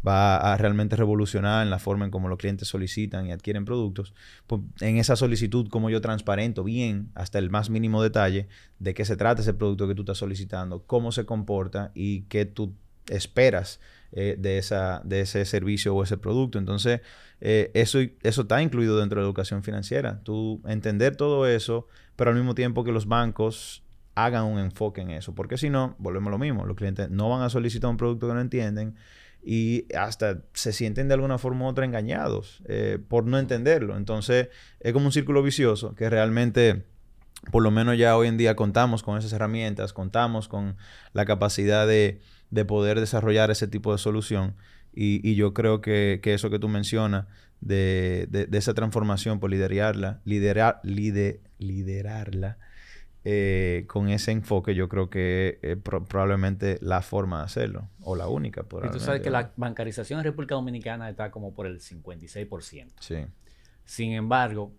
va 0.06 0.38
a 0.38 0.58
realmente 0.58 0.96
revolucionar 0.96 1.64
en 1.64 1.70
la 1.70 1.80
forma 1.80 2.06
en 2.06 2.12
cómo 2.12 2.28
los 2.30 2.38
clientes 2.38 2.68
solicitan 2.68 3.28
y 3.28 3.32
adquieren 3.32 3.66
productos, 3.66 4.14
pues 4.48 4.62
en 4.82 4.98
esa 4.98 5.16
solicitud, 5.16 5.68
como 5.70 5.90
yo 5.90 6.02
transparento 6.02 6.64
bien 6.64 7.10
hasta 7.16 7.40
el 7.40 7.50
más 7.50 7.70
mínimo 7.70 8.02
detalle 8.04 8.48
de 8.80 8.94
qué 8.94 9.06
se 9.06 9.16
trata 9.16 9.42
ese 9.42 9.54
producto 9.54 9.88
que 9.88 9.96
tú 9.96 10.02
estás 10.02 10.18
solicitando, 10.18 10.84
cómo 10.86 11.12
se 11.12 11.26
comporta 11.26 11.92
y 11.94 12.24
qué 12.24 12.46
tú 12.46 12.74
esperas 13.10 13.80
eh, 14.12 14.36
de, 14.38 14.58
esa, 14.58 15.02
de 15.04 15.22
ese 15.22 15.44
servicio 15.46 15.96
o 15.96 16.04
ese 16.04 16.18
producto. 16.18 16.60
Entonces, 16.60 17.02
eh, 17.42 17.72
eso, 17.74 18.00
eso 18.22 18.42
está 18.44 18.62
incluido 18.62 19.00
dentro 19.00 19.20
de 19.20 19.24
la 19.24 19.28
educación 19.28 19.64
financiera. 19.64 20.22
Tú 20.24 20.62
entender 20.66 21.16
todo 21.16 21.48
eso, 21.48 21.88
pero 22.16 22.30
al 22.30 22.36
mismo 22.36 22.56
tiempo 22.56 22.84
que 22.84 22.92
los 22.92 23.08
bancos 23.08 23.84
hagan 24.16 24.46
un 24.46 24.60
enfoque 24.60 25.02
en 25.02 25.12
eso. 25.12 25.34
Porque 25.34 25.58
si 25.58 25.70
no, 25.70 25.96
volvemos 25.98 26.28
a 26.28 26.32
lo 26.32 26.38
mismo. 26.38 26.66
Los 26.66 26.78
clientes 26.78 27.10
no 27.10 27.30
van 27.30 27.42
a 27.42 27.50
solicitar 27.50 27.90
un 27.90 27.98
producto 27.98 28.28
que 28.28 28.34
no 28.34 28.42
entienden 28.42 28.96
y 29.46 29.94
hasta 29.96 30.42
se 30.54 30.72
sienten 30.72 31.08
de 31.10 31.16
alguna 31.16 31.38
forma 31.38 31.66
u 31.66 31.68
otra 31.68 31.86
engañados 31.86 32.62
eh, 32.66 33.00
por 33.08 33.26
no 33.26 33.38
entenderlo. 33.38 33.98
Entonces, 33.98 34.50
es 34.80 34.94
como 34.94 35.08
un 35.08 35.12
círculo 35.12 35.44
vicioso 35.44 35.96
que 35.96 36.10
realmente 36.10 36.86
por 37.52 37.62
lo 37.62 37.72
menos 37.72 37.98
ya 37.98 38.16
hoy 38.16 38.30
en 38.30 38.38
día 38.38 38.56
contamos 38.56 39.04
con 39.04 39.18
esas 39.18 39.34
herramientas, 39.34 39.92
contamos 39.92 40.48
con 40.48 40.78
la 41.12 41.26
capacidad 41.26 41.86
de, 41.86 42.22
de 42.54 42.66
poder 42.66 43.00
desarrollar 43.00 43.52
ese 43.52 43.68
tipo 43.68 43.92
de 43.92 43.98
solución. 43.98 44.56
Y, 44.94 45.28
y 45.28 45.36
yo 45.36 45.54
creo 45.54 45.82
que, 45.82 46.20
que, 46.22 46.34
eso 46.34 46.50
que 46.50 46.60
tú 46.60 46.70
mencionas, 46.70 47.26
de, 47.62 48.28
de, 48.30 48.46
de 48.46 48.58
esa 48.58 48.74
transformación, 48.74 49.40
por 49.40 49.50
liderarla, 49.50 50.22
liderar, 50.26 50.80
lider, 50.84 51.40
liderarla, 51.58 52.58
eh, 53.26 53.86
con 53.88 54.10
ese 54.10 54.32
enfoque, 54.32 54.76
yo 54.76 54.90
creo 54.90 55.10
que 55.10 55.58
es 55.62 55.78
pro 55.78 56.04
probablemente 56.04 56.78
la 56.82 57.02
forma 57.02 57.40
de 57.40 57.46
hacerlo, 57.46 57.90
o 58.02 58.16
la 58.16 58.28
única. 58.28 58.66
Y 58.84 58.92
tú 58.92 59.00
sabes 59.00 59.22
que 59.22 59.30
la 59.30 59.52
bancarización 59.56 60.20
en 60.20 60.26
República 60.26 60.56
Dominicana 60.56 61.10
está 61.10 61.32
como 61.32 61.54
por 61.54 61.66
el 61.66 61.80
56%. 61.80 62.92
Sí. 63.00 63.26
Sin 63.86 64.12
embargo, 64.12 64.74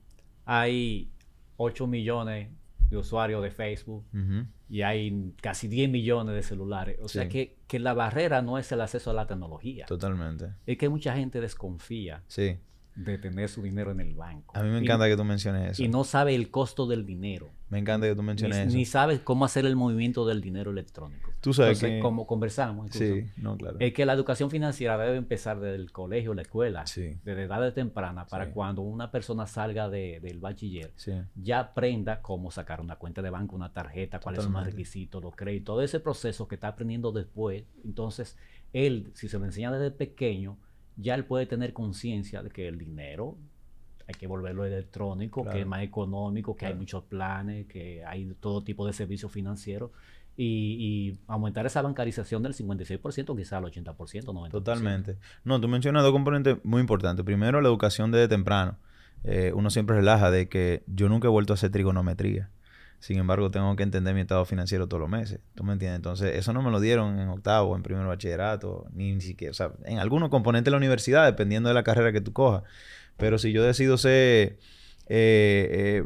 hay 0.45 1.11
8 1.57 1.87
millones 1.87 2.51
de 2.91 2.97
usuarios 2.97 3.43
de 3.43 3.51
Facebook 3.51 4.05
uh 4.13 4.17
-huh. 4.17 4.47
y 4.69 4.83
hay 4.83 5.35
casi 5.41 5.69
10 5.69 5.91
millones 5.91 6.35
de 6.35 6.43
celulares. 6.43 6.99
O 7.01 7.09
sí. 7.09 7.19
sea 7.19 7.29
que, 7.29 7.57
que, 7.67 7.79
la 7.79 7.95
barrera 7.95 8.43
no 8.43 8.59
es 8.59 8.71
el 8.73 8.81
acceso 8.81 9.11
a 9.11 9.15
la 9.15 9.27
tecnología. 9.27 9.87
Totalmente. 9.87 10.53
Es 10.67 10.79
que 10.79 10.89
mucha 10.89 11.15
gente 11.15 11.41
desconfía. 11.41 12.23
Sí 12.27 12.59
de 12.95 13.19
tener 13.19 13.49
su 13.49 13.63
dinero 13.63 13.91
en 13.91 14.01
el 14.01 14.15
banco. 14.15 14.57
A 14.57 14.63
mí 14.63 14.71
me 14.71 14.79
encanta 14.79 15.09
y, 15.09 15.11
que 15.11 15.17
tú 15.17 15.25
menciones 15.25 15.73
eso. 15.73 15.83
Y 15.83 15.89
no 15.89 16.05
sabe 16.05 16.35
el 16.35 16.51
costo 16.51 16.87
del 16.87 17.05
dinero. 17.05 17.51
Me 17.75 17.81
encanta 17.81 18.07
que 18.07 18.15
tú 18.15 18.23
menciones 18.23 18.57
ni, 18.57 18.63
eso. 18.67 18.77
Ni 18.77 18.85
sabe 18.85 19.19
cómo 19.25 19.45
hacer 19.45 19.67
el 19.67 19.75
movimiento 19.75 20.25
del 20.25 20.41
dinero 20.41 20.71
electrónico. 20.71 21.33
Tú 21.41 21.53
sabes 21.53 21.79
Entonces, 21.79 21.97
que... 21.97 22.03
como 22.03 22.25
conversamos, 22.25 22.87
incluso, 22.87 23.15
sí, 23.17 23.27
no, 23.37 23.57
claro. 23.57 23.79
es 23.81 23.93
que 23.93 24.07
la 24.07 24.13
educación 24.13 24.49
financiera 24.49 24.97
debe 24.97 25.17
empezar 25.17 25.59
desde 25.59 25.75
el 25.75 25.91
colegio, 25.91 26.35
la 26.35 26.43
escuela, 26.43 26.87
sí. 26.87 27.19
desde 27.25 27.43
edades 27.43 27.75
tempranas, 27.75 28.29
para 28.31 28.47
sí. 28.47 28.53
cuando 28.55 28.83
una 28.83 29.11
persona 29.11 29.49
salga 29.49 29.89
de, 29.89 30.21
del 30.21 30.39
bachiller, 30.39 30.93
sí. 30.95 31.15
ya 31.35 31.59
aprenda 31.59 32.23
cómo 32.23 32.53
sacar 32.53 32.81
una 32.81 32.95
cuenta 32.95 33.23
de 33.23 33.31
banco, 33.31 33.57
una 33.57 33.73
tarjeta, 33.73 34.21
cuáles 34.21 34.39
Totalmente. 34.39 34.45
son 34.45 34.67
los 34.67 34.73
requisitos, 34.73 35.23
los 35.25 35.35
créditos, 35.35 35.65
todo 35.65 35.83
ese 35.83 35.99
proceso 35.99 36.47
que 36.47 36.55
está 36.55 36.69
aprendiendo 36.69 37.11
después. 37.11 37.65
Entonces, 37.85 38.37
él, 38.73 39.11
si 39.15 39.29
se 39.29 39.37
lo 39.37 39.47
enseña 39.47 39.73
desde 39.73 39.91
pequeño, 39.91 40.59
ya 40.97 41.17
él 41.17 41.25
puede 41.25 41.47
tener 41.47 41.73
conciencia 41.73 42.45
de 42.45 42.51
que 42.51 42.69
el 42.69 42.79
dinero 42.79 43.37
hay 44.07 44.15
que 44.15 44.27
volverlo 44.27 44.65
electrónico, 44.65 45.43
claro. 45.43 45.55
que 45.55 45.61
es 45.63 45.67
más 45.67 45.83
económico, 45.83 46.55
que 46.55 46.61
claro. 46.61 46.75
hay 46.75 46.79
muchos 46.79 47.05
planes, 47.05 47.67
que 47.67 48.05
hay 48.05 48.35
todo 48.41 48.63
tipo 48.63 48.87
de 48.87 48.93
servicios 48.93 49.31
financieros. 49.33 49.91
Y, 50.37 50.45
y, 50.81 51.19
aumentar 51.29 51.65
esa 51.65 51.81
bancarización 51.81 52.43
del 52.43 52.55
56%, 52.55 53.37
quizás 53.37 53.53
al 53.53 53.65
80%, 53.65 53.95
90%. 53.95 54.51
Totalmente. 54.51 55.17
No, 55.45 55.61
tú 55.61 55.69
mencionas 55.69 56.03
dos 56.03 56.11
componentes 56.11 56.57
muy 56.65 56.81
importantes. 56.81 57.25
Primero, 57.25 57.61
la 57.61 57.69
educación 57.69 58.11
desde 58.11 58.27
temprano. 58.27 58.77
Eh, 59.23 59.53
uno 59.55 59.71
siempre 59.71 59.97
relaja 59.97 60.31
de 60.31 60.49
que 60.49 60.83
yo 60.87 61.09
nunca 61.09 61.29
he 61.29 61.31
vuelto 61.31 61.53
a 61.53 61.55
hacer 61.55 61.71
trigonometría. 61.71 62.51
Sin 62.99 63.19
embargo, 63.19 63.51
tengo 63.51 63.75
que 63.77 63.83
entender 63.83 64.15
mi 64.15 64.23
estado 64.23 64.45
financiero 64.45 64.87
todos 64.87 65.01
los 65.01 65.11
meses. 65.11 65.41
¿Tú 65.55 65.63
me 65.63 65.75
entiendes? 65.75 65.97
Entonces, 65.97 66.37
eso 66.37 66.53
no 66.53 66.63
me 66.63 66.71
lo 66.71 66.81
dieron 66.81 67.19
en 67.19 67.29
octavo, 67.29 67.77
en 67.77 67.83
primer 67.83 68.07
bachillerato, 68.07 68.87
ni, 68.93 69.13
ni 69.13 69.21
siquiera, 69.21 69.51
o 69.51 69.55
sea, 69.55 69.73
en 69.85 69.99
algunos 69.99 70.31
componentes 70.31 70.67
de 70.67 70.71
la 70.71 70.79
universidad, 70.79 71.27
dependiendo 71.27 71.69
de 71.69 71.75
la 71.75 71.83
carrera 71.83 72.13
que 72.13 72.21
tú 72.21 72.33
cojas. 72.33 72.63
Pero 73.17 73.39
si 73.39 73.53
yo 73.53 73.63
decido 73.63 73.97
ser 73.99 74.59
eh, 75.07 75.69
eh, 75.71 76.05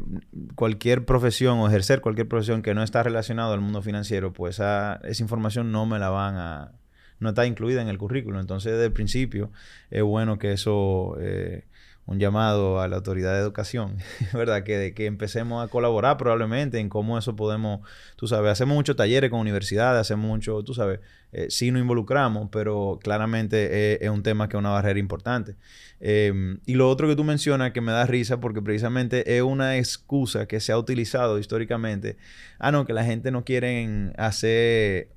cualquier 0.55 1.05
profesión 1.05 1.59
o 1.59 1.67
ejercer 1.67 2.01
cualquier 2.01 2.27
profesión 2.27 2.61
que 2.61 2.73
no 2.73 2.83
está 2.83 3.03
relacionado 3.03 3.53
al 3.53 3.61
mundo 3.61 3.81
financiero, 3.81 4.33
pues 4.33 4.55
esa, 4.55 4.99
esa 5.03 5.23
información 5.23 5.71
no 5.71 5.85
me 5.85 5.99
la 5.99 6.09
van 6.09 6.35
a... 6.35 6.71
no 7.19 7.29
está 7.29 7.45
incluida 7.45 7.81
en 7.81 7.87
el 7.87 7.97
currículo. 7.97 8.39
Entonces, 8.39 8.73
desde 8.73 8.85
el 8.85 8.93
principio, 8.93 9.51
es 9.89 10.03
bueno 10.03 10.37
que 10.37 10.53
eso... 10.53 11.17
Eh, 11.19 11.65
un 12.09 12.17
llamado 12.17 12.81
a 12.81 12.87
la 12.87 12.95
autoridad 12.95 13.33
de 13.33 13.39
educación, 13.39 13.97
¿verdad? 14.33 14.63
Que, 14.63 14.77
de, 14.77 14.93
que 14.95 15.05
empecemos 15.05 15.63
a 15.63 15.67
colaborar 15.69 16.17
probablemente 16.17 16.79
en 16.79 16.89
cómo 16.89 17.19
eso 17.19 17.35
podemos, 17.35 17.81
tú 18.15 18.27
sabes, 18.27 18.51
hacemos 18.51 18.73
muchos 18.73 18.95
talleres 18.95 19.29
con 19.29 19.39
universidades, 19.39 20.01
hacemos 20.01 20.25
mucho, 20.25 20.63
tú 20.63 20.73
sabes, 20.73 21.01
eh, 21.31 21.45
sí 21.49 21.69
nos 21.69 21.81
involucramos, 21.81 22.49
pero 22.51 22.97
claramente 22.99 24.03
es, 24.03 24.09
un 24.09 24.23
tema 24.23 24.49
que 24.49 24.57
es 24.57 24.59
una 24.59 24.71
barrera 24.71 24.99
importante. 24.99 25.55
Eh, 25.99 26.57
y 26.65 26.73
lo 26.73 26.89
otro 26.89 27.07
que 27.07 27.15
tú 27.15 27.23
mencionas 27.23 27.73
que 27.73 27.81
me 27.81 27.91
da 27.91 28.07
risa 28.07 28.39
porque 28.39 28.63
precisamente 28.63 29.37
es 29.37 29.43
una 29.43 29.77
excusa 29.77 30.47
que 30.47 30.59
se 30.59 30.71
ha 30.71 30.79
utilizado 30.79 31.37
históricamente. 31.37 32.17
Ah, 32.57 32.71
no, 32.71 32.87
que 32.87 32.93
la 32.93 33.03
gente 33.03 33.29
no 33.29 33.45
quiere 33.45 34.13
hacer 34.17 35.09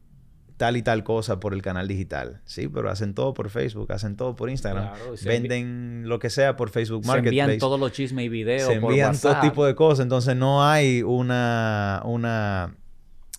tal 0.63 0.77
y 0.77 0.83
tal 0.83 1.03
cosa 1.03 1.41
por 1.41 1.55
el 1.55 1.61
canal 1.61 1.89
digital. 1.89 2.41
Sí, 2.45 2.69
pero 2.69 2.89
hacen 2.89 3.15
todo 3.15 3.35
por 3.35 3.51
Facebook, 3.51 3.91
hacen 3.91 4.15
todo 4.15 4.37
por 4.37 4.49
Instagram. 4.49 4.95
Claro, 4.95 5.15
venden 5.25 6.05
lo 6.07 6.21
que 6.21 6.31
sea 6.31 6.55
por 6.55 6.71
Facebook 6.71 7.05
Marketplace. 7.05 7.35
Se 7.35 7.43
envían 7.43 7.59
todos 7.59 7.81
los 7.81 7.91
chismes 7.91 8.27
y 8.27 8.29
videos 8.29 8.69
Se 8.69 8.75
envían 8.75 9.19
todo 9.19 9.41
tipo 9.41 9.67
de 9.67 9.75
cosas. 9.75 10.05
Entonces 10.05 10.37
no 10.37 10.65
hay 10.65 11.03
una, 11.03 12.01
una 12.05 12.77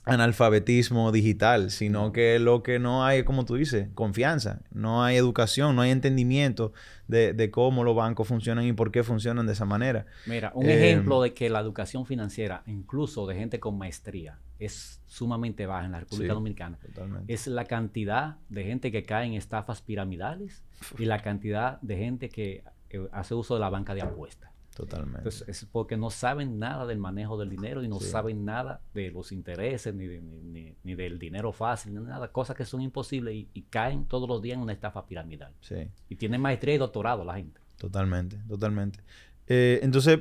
analfabetismo 0.04 1.14
digital, 1.14 1.72
sino 1.72 2.12
que 2.12 2.40
lo 2.40 2.62
que 2.62 2.78
no 2.78 3.06
hay, 3.06 3.24
como 3.24 3.46
tú 3.46 3.56
dices, 3.56 3.88
confianza. 3.96 4.60
No 4.74 5.02
hay 5.02 5.16
educación, 5.16 5.78
no 5.78 5.82
hay 5.82 5.92
entendimiento 5.92 6.74
de, 7.08 7.32
de 7.32 7.52
cómo 7.52 7.86
los 7.86 7.96
bancos 7.96 8.28
funcionan 8.28 8.66
y 8.66 8.74
por 8.74 8.92
qué 8.92 9.04
funcionan 9.04 9.48
de 9.48 9.54
esa 9.54 9.64
manera. 9.64 10.08
Mira, 10.26 10.52
un 10.56 10.66
eh, 10.66 10.76
ejemplo 10.76 11.22
de 11.22 11.34
que 11.34 11.50
la 11.50 11.62
educación 11.62 12.06
financiera, 12.06 12.64
incluso 12.66 13.26
de 13.28 13.36
gente 13.36 13.62
con 13.62 13.78
maestría, 13.78 14.40
es 14.66 15.02
sumamente 15.08 15.66
baja 15.66 15.86
en 15.86 15.92
la 15.92 16.00
República 16.00 16.34
sí, 16.34 16.36
Dominicana. 16.36 16.78
Totalmente. 16.78 17.34
Es 17.34 17.48
la 17.48 17.66
cantidad 17.66 18.38
de 18.50 18.64
gente 18.64 18.92
que 18.92 19.04
cae 19.04 19.28
en 19.28 19.34
estafas 19.34 19.82
piramidales 19.82 20.64
y 20.98 21.06
la 21.06 21.22
cantidad 21.22 21.80
de 21.82 21.98
gente 21.98 22.30
que 22.30 22.64
eh, 22.90 23.08
hace 23.12 23.34
uso 23.34 23.56
de 23.56 23.60
la 23.60 23.70
banca 23.70 23.94
de 23.94 24.02
apuestas. 24.02 24.52
Totalmente. 24.76 25.20
Entonces, 25.20 25.48
es 25.48 25.66
porque 25.66 25.98
no 25.98 26.10
saben 26.10 26.58
nada 26.58 26.88
del 26.88 26.98
manejo 26.98 27.38
del 27.38 27.50
dinero 27.50 27.84
y 27.84 27.88
no 27.88 28.00
sí. 28.00 28.08
saben 28.08 28.44
nada 28.44 28.82
de 28.94 29.12
los 29.12 29.32
intereses, 29.32 29.94
ni, 29.94 30.08
de, 30.08 30.20
ni, 30.20 30.42
ni, 30.42 30.76
ni, 30.84 30.96
del 30.96 31.20
dinero 31.20 31.52
fácil, 31.52 31.94
ni 31.94 32.02
nada, 32.02 32.28
cosas 32.30 32.56
que 32.56 32.66
son 32.66 32.82
imposibles 32.82 33.36
y, 33.36 33.50
y, 33.54 33.62
caen 33.64 34.06
todos 34.06 34.28
los 34.28 34.42
días 34.42 34.56
en 34.56 34.62
una 34.62 34.74
estafa 34.74 35.06
piramidal. 35.06 35.54
Sí. 35.62 35.88
Y 36.10 36.16
tienen 36.16 36.42
maestría 36.42 36.74
y 36.74 36.78
doctorado 36.80 37.24
la 37.24 37.36
gente. 37.36 37.62
Totalmente, 37.78 38.38
totalmente. 38.48 39.00
Eh, 39.48 39.80
entonces, 39.84 40.20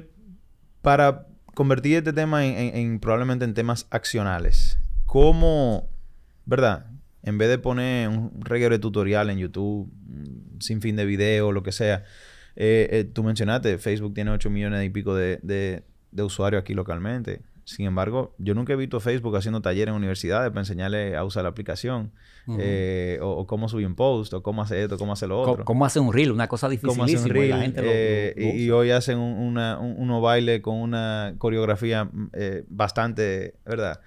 para 0.82 1.26
convertir 1.54 1.96
este 1.96 2.12
tema 2.12 2.44
en, 2.46 2.56
en, 2.56 2.76
en, 2.76 3.00
probablemente 3.00 3.44
en 3.44 3.54
temas 3.54 3.86
accionales, 3.90 4.78
¿cómo, 5.06 5.88
verdad? 6.44 6.86
En 7.22 7.38
vez 7.38 7.48
de 7.48 7.58
poner 7.58 8.08
un 8.08 8.40
reguero 8.40 8.74
de 8.74 8.80
tutorial 8.80 9.30
en 9.30 9.38
YouTube, 9.38 9.92
sin 10.60 10.80
fin 10.80 10.96
de 10.96 11.04
video, 11.04 11.52
lo 11.52 11.62
que 11.62 11.72
sea, 11.72 12.04
eh, 12.56 12.88
eh, 12.90 13.04
tú 13.04 13.22
mencionaste, 13.22 13.78
Facebook 13.78 14.14
tiene 14.14 14.30
8 14.30 14.50
millones 14.50 14.84
y 14.84 14.90
pico 14.90 15.14
de, 15.14 15.38
de, 15.42 15.84
de, 16.10 16.22
usuarios 16.22 16.60
aquí 16.60 16.74
localmente. 16.74 17.40
Sin 17.72 17.86
embargo, 17.86 18.34
yo 18.38 18.54
nunca 18.54 18.72
he 18.72 18.76
visto 18.76 19.00
Facebook 19.00 19.36
haciendo 19.36 19.60
talleres 19.60 19.92
en 19.92 19.96
universidades 19.96 20.50
para 20.50 20.60
enseñarle 20.60 21.16
a 21.16 21.24
usar 21.24 21.42
la 21.42 21.48
aplicación. 21.48 22.12
Uh 22.46 22.54
-huh. 22.54 22.58
eh, 22.60 23.18
o, 23.22 23.30
o, 23.30 23.46
cómo 23.46 23.68
subir 23.68 23.86
un 23.86 23.94
post, 23.94 24.34
o 24.34 24.42
cómo 24.42 24.62
hacer 24.62 24.78
esto, 24.78 24.98
cómo 24.98 25.12
hacer 25.12 25.28
lo 25.28 25.40
otro. 25.40 25.52
¿Cómo, 25.54 25.64
cómo 25.64 25.84
hacer 25.84 26.02
un 26.02 26.12
reel? 26.12 26.32
Una 26.32 26.48
cosa 26.48 26.68
dificilísima. 26.68 27.32
Reel, 27.32 27.50
la 27.50 27.60
gente 27.60 27.82
lo, 27.82 27.86
lo, 27.86 28.48
lo 28.50 28.56
y, 28.56 28.62
y, 28.64 28.70
hoy 28.70 28.90
hacen 28.90 29.18
un, 29.18 29.38
una, 29.38 29.78
un, 29.78 29.94
unos 29.98 30.20
bailes 30.22 30.60
con 30.60 30.76
una 30.76 31.34
coreografía 31.38 32.10
eh, 32.32 32.64
bastante, 32.68 33.54
¿verdad? 33.64 34.00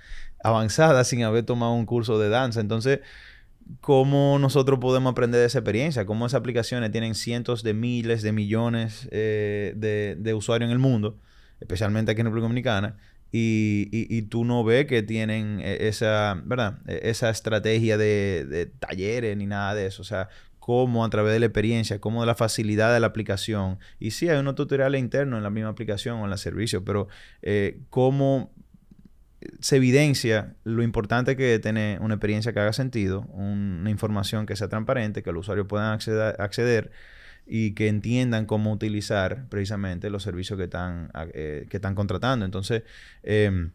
Avanzada 0.43 1.03
sin 1.05 1.23
haber 1.23 1.45
tomado 1.45 1.73
un 1.73 1.85
curso 1.85 2.19
de 2.19 2.29
danza. 2.29 2.59
Entonces, 2.59 2.99
cómo 3.81 4.37
nosotros 4.39 4.79
podemos 4.79 5.11
aprender 5.11 5.39
de 5.39 5.47
esa 5.47 5.59
experiencia, 5.59 6.05
cómo 6.05 6.25
esas 6.25 6.39
aplicaciones 6.39 6.91
tienen 6.91 7.15
cientos 7.15 7.63
de 7.63 7.73
miles 7.73 8.21
de 8.21 8.31
millones 8.31 9.07
eh, 9.11 9.73
de, 9.75 10.15
de, 10.19 10.33
usuarios 10.33 10.67
en 10.67 10.71
el 10.71 10.79
mundo, 10.79 11.17
especialmente 11.59 12.11
aquí 12.11 12.21
en 12.21 12.27
República 12.27 12.43
Dominicana, 12.43 12.97
y, 13.31 13.89
y, 13.91 14.17
y, 14.17 14.21
tú 14.23 14.45
no 14.45 14.63
ves 14.63 14.85
que 14.85 15.03
tienen 15.03 15.59
e, 15.61 15.87
esa, 15.87 16.41
¿verdad? 16.45 16.79
E, 16.87 17.09
esa 17.09 17.29
estrategia 17.29 17.97
de, 17.97 18.71
talleres 18.79 19.35
ni 19.35 19.45
nada 19.45 19.75
de 19.75 19.87
eso. 19.87 20.01
O 20.01 20.05
sea, 20.05 20.29
cómo 20.59 21.03
a 21.05 21.09
través 21.09 21.33
de 21.33 21.39
la 21.39 21.47
experiencia, 21.47 21.99
cómo 21.99 22.21
de 22.21 22.27
la 22.27 22.35
facilidad 22.35 22.93
de 22.93 22.99
la 22.99 23.07
aplicación. 23.07 23.77
Y 23.99 24.11
sí, 24.11 24.29
hay 24.29 24.37
unos 24.37 24.55
tutoriales 24.55 24.99
internos 24.99 25.37
en 25.37 25.43
la 25.43 25.49
misma 25.49 25.69
aplicación 25.69 26.19
o 26.19 26.25
en 26.25 26.31
el 26.31 26.37
servicio, 26.37 26.83
pero 26.83 27.07
eh, 27.41 27.81
cómo 27.89 28.51
se 29.59 29.75
evidencia 29.77 30.55
lo 30.63 30.81
importante 30.81 31.35
que 31.35 31.55
es 31.55 31.61
tener 31.61 32.01
una 32.01 32.15
experiencia 32.15 32.53
que 32.53 32.59
haga 32.59 32.73
sentido, 32.73 33.21
una 33.33 33.89
información 33.89 34.45
que 34.45 34.55
sea 34.55 34.69
transparente, 34.69 35.23
que 35.23 35.31
los 35.31 35.41
usuarios 35.41 35.67
puedan 35.67 35.91
acceder 35.93 36.91
y 37.45 37.73
que 37.73 37.87
entiendan 37.87 38.45
cómo 38.45 38.71
utilizar 38.71 39.47
precisamente 39.49 40.09
los 40.09 40.23
servicios 40.23 40.57
que 40.57 40.65
están, 40.65 41.11
eh, 41.33 41.67
que 41.69 41.77
están 41.77 41.95
contratando. 41.95 42.45
Entonces, 42.45 42.83
eh, 43.23 43.69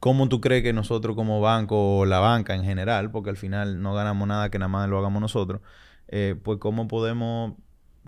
¿cómo 0.00 0.28
tú 0.28 0.40
crees 0.40 0.62
que 0.62 0.72
nosotros 0.72 1.16
como 1.16 1.40
banco 1.40 1.98
o 1.98 2.06
la 2.06 2.18
banca 2.20 2.54
en 2.54 2.64
general, 2.64 3.10
porque 3.10 3.30
al 3.30 3.36
final 3.36 3.82
no 3.82 3.94
ganamos 3.94 4.26
nada 4.28 4.50
que 4.50 4.58
nada 4.58 4.68
más 4.68 4.88
lo 4.88 4.98
hagamos 4.98 5.20
nosotros, 5.20 5.60
eh, 6.08 6.34
pues 6.42 6.58
cómo 6.58 6.88
podemos 6.88 7.54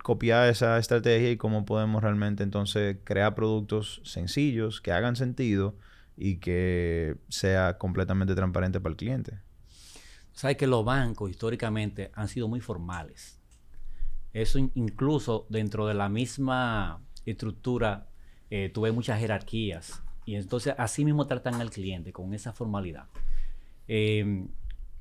copiar 0.03 0.49
esa 0.49 0.79
estrategia 0.79 1.31
y 1.31 1.37
cómo 1.37 1.65
podemos 1.67 2.03
realmente 2.03 2.43
entonces 2.43 2.97
crear 3.05 3.35
productos 3.35 4.01
sencillos 4.05 4.81
que 4.81 4.93
hagan 4.93 5.17
sentido, 5.17 5.75
y 6.21 6.37
que 6.37 7.17
sea 7.29 7.79
completamente 7.79 8.35
transparente 8.35 8.79
para 8.79 8.91
el 8.91 8.97
cliente. 8.97 9.39
Sabes 10.35 10.59
que 10.59 10.67
los 10.67 10.85
bancos 10.85 11.31
históricamente 11.31 12.11
han 12.15 12.29
sido 12.29 12.47
muy 12.47 12.61
formales. 12.61 13.40
Eso 14.33 14.59
incluso 14.75 15.47
dentro 15.49 15.87
de 15.87 15.95
la 15.95 16.09
misma 16.09 17.03
estructura 17.27 18.09
eh, 18.51 18.71
tuve 18.73 18.91
muchas 18.93 19.21
jerarquías 19.21 20.03
Y 20.25 20.35
entonces 20.35 20.75
así 20.79 21.05
mismo 21.05 21.27
tratan 21.27 21.55
al 21.55 21.71
cliente 21.71 22.13
con 22.13 22.35
esa 22.35 22.53
formalidad. 22.53 23.07
Eh, 23.89 24.47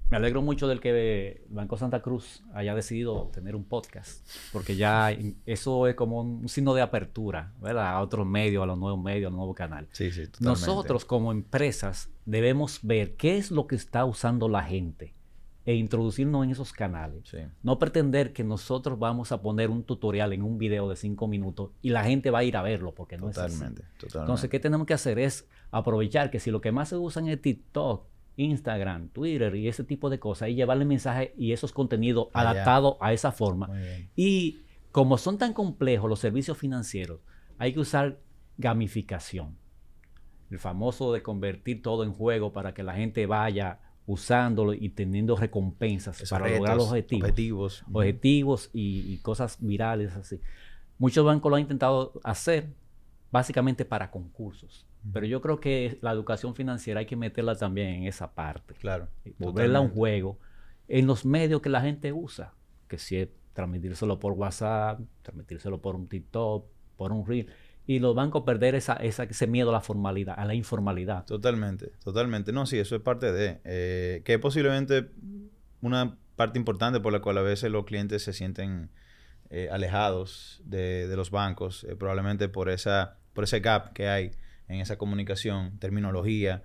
me 0.09 0.17
alegro 0.17 0.41
mucho 0.41 0.67
del 0.67 0.79
que 0.79 1.45
Banco 1.49 1.77
Santa 1.77 2.01
Cruz 2.01 2.41
haya 2.55 2.73
decidido 2.73 3.29
tener 3.31 3.55
un 3.55 3.63
podcast, 3.63 4.27
porque 4.51 4.75
ya 4.75 5.15
eso 5.45 5.85
es 5.85 5.93
como 5.93 6.21
un 6.21 6.49
signo 6.49 6.73
de 6.73 6.81
apertura, 6.81 7.53
¿verdad? 7.61 7.89
A 7.89 8.01
otros 8.01 8.25
medios, 8.25 8.63
a 8.63 8.65
los 8.65 8.79
nuevos 8.79 9.03
medios, 9.03 9.27
a 9.27 9.29
los 9.29 9.37
nuevos 9.37 9.55
canales. 9.55 9.91
Sí, 9.93 10.09
sí, 10.09 10.25
totalmente. 10.25 10.45
Nosotros 10.45 11.05
como 11.05 11.31
empresas 11.31 12.09
debemos 12.25 12.79
ver 12.81 13.17
qué 13.17 13.37
es 13.37 13.51
lo 13.51 13.67
que 13.67 13.75
está 13.75 14.03
usando 14.05 14.49
la 14.49 14.63
gente 14.63 15.13
e 15.65 15.75
introducirnos 15.75 16.43
en 16.43 16.51
esos 16.51 16.73
canales. 16.73 17.27
Sí. 17.29 17.37
No 17.63 17.77
pretender 17.77 18.33
que 18.33 18.43
nosotros 18.43 18.97
vamos 18.97 19.31
a 19.31 19.41
poner 19.41 19.69
un 19.69 19.83
tutorial 19.83 20.33
en 20.33 20.41
un 20.41 20.57
video 20.57 20.89
de 20.89 20.95
cinco 20.95 21.27
minutos 21.27 21.71
y 21.81 21.89
la 21.89 22.03
gente 22.03 22.31
va 22.31 22.39
a 22.39 22.43
ir 22.43 22.57
a 22.57 22.61
verlo, 22.61 22.93
porque 22.95 23.17
no 23.17 23.27
Totalmente, 23.27 23.81
es 23.83 23.87
así. 23.87 23.97
totalmente. 23.99 24.19
Entonces, 24.19 24.49
¿qué 24.49 24.59
tenemos 24.59 24.87
que 24.87 24.93
hacer? 24.93 25.19
Es 25.19 25.47
aprovechar 25.71 26.31
que 26.31 26.39
si 26.39 26.49
lo 26.49 26.61
que 26.61 26.71
más 26.71 26.89
se 26.89 26.97
usan 26.97 27.27
es 27.27 27.41
TikTok, 27.41 28.07
Instagram, 28.37 29.09
Twitter 29.09 29.53
y 29.55 29.67
ese 29.67 29.83
tipo 29.83 30.09
de 30.09 30.17
cosas, 30.17 30.49
y 30.49 30.55
llevarle 30.55 30.85
mensajes 30.85 31.31
y 31.37 31.51
esos 31.51 31.73
contenidos 31.73 32.29
adaptados 32.33 32.95
a 33.01 33.11
esa 33.13 33.31
forma. 33.31 33.69
Y 34.15 34.61
como 34.91 35.17
son 35.17 35.37
tan 35.37 35.53
complejos 35.53 36.09
los 36.09 36.19
servicios 36.19 36.57
financieros, 36.57 37.19
hay 37.57 37.73
que 37.73 37.81
usar 37.81 38.19
gamificación. 38.57 39.57
El 40.49 40.57
famoso 40.57 41.13
de 41.13 41.21
convertir 41.21 41.81
todo 41.81 42.03
en 42.03 42.11
juego 42.13 42.53
para 42.53 42.73
que 42.73 42.81
la 42.81 42.95
gente 42.95 43.25
vaya 43.25 43.81
usándolo 44.09 44.73
y 44.73 44.89
teniendo 44.89 45.35
recompensas 45.35 46.27
para 46.31 46.49
lograr 46.49 46.75
los 46.77 46.87
objetivos. 46.87 47.21
objetivos. 47.23 47.83
Objetivos 47.91 48.69
y, 48.73 49.13
y 49.13 49.17
cosas 49.17 49.57
virales 49.59 50.15
así. 50.15 50.39
Muchos 50.97 51.23
bancos 51.23 51.49
lo 51.51 51.57
han 51.57 51.61
intentado 51.61 52.13
hacer 52.23 52.73
básicamente 53.31 53.85
para 53.85 54.09
concursos. 54.09 54.87
Pero 55.13 55.27
yo 55.27 55.41
creo 55.41 55.59
que 55.59 55.99
la 56.01 56.11
educación 56.11 56.55
financiera 56.55 57.01
hay 57.01 57.05
que 57.05 57.15
meterla 57.15 57.55
también 57.55 57.89
en 57.89 58.03
esa 58.07 58.33
parte 58.33 58.73
Claro. 58.73 59.07
volverla 59.37 59.79
un 59.79 59.89
totalmente. 59.89 59.95
juego 59.95 60.39
en 60.87 61.05
los 61.05 61.23
medios 61.23 61.61
que 61.61 61.69
la 61.69 61.81
gente 61.81 62.11
usa, 62.11 62.53
que 62.87 62.97
si 62.97 63.15
es 63.15 63.29
transmitírselo 63.53 64.19
por 64.19 64.33
WhatsApp, 64.33 65.01
transmitírselo 65.21 65.79
por 65.79 65.95
un 65.95 66.07
TikTok, 66.07 66.65
por 66.97 67.11
un 67.11 67.25
Reel, 67.27 67.47
y 67.89 67.97
los 67.97 68.13
bancos 68.13 68.43
perder 68.43 68.75
esa, 68.75 68.93
ese 68.97 69.47
miedo 69.47 69.71
a 69.71 69.73
la 69.73 69.81
formalidad, 69.81 70.35
a 70.37 70.45
la 70.45 70.53
informalidad. 70.53 71.25
Totalmente, 71.25 71.91
totalmente. 72.03 72.53
No, 72.53 72.67
sí, 72.67 72.77
eso 72.77 72.95
es 72.95 73.01
parte 73.01 73.31
de. 73.31 73.61
eh, 73.63 74.21
que 74.25 74.35
es 74.35 74.39
posiblemente 74.39 75.09
una 75.81 76.15
parte 76.35 76.59
importante 76.59 76.99
por 76.99 77.11
la 77.11 77.19
cual 77.19 77.39
a 77.39 77.41
veces 77.41 77.71
los 77.71 77.85
clientes 77.85 78.21
se 78.21 78.31
sienten 78.31 78.91
eh, 79.49 79.69
alejados 79.71 80.61
de, 80.65 81.07
de 81.07 81.15
los 81.15 81.31
bancos, 81.31 81.83
eh, 81.85 81.95
probablemente 81.95 82.47
por, 82.47 82.69
esa, 82.69 83.17
por 83.33 83.45
ese 83.45 83.59
gap 83.59 83.91
que 83.93 84.07
hay 84.07 84.33
en 84.67 84.81
esa 84.81 84.99
comunicación, 84.99 85.79
terminología. 85.79 86.61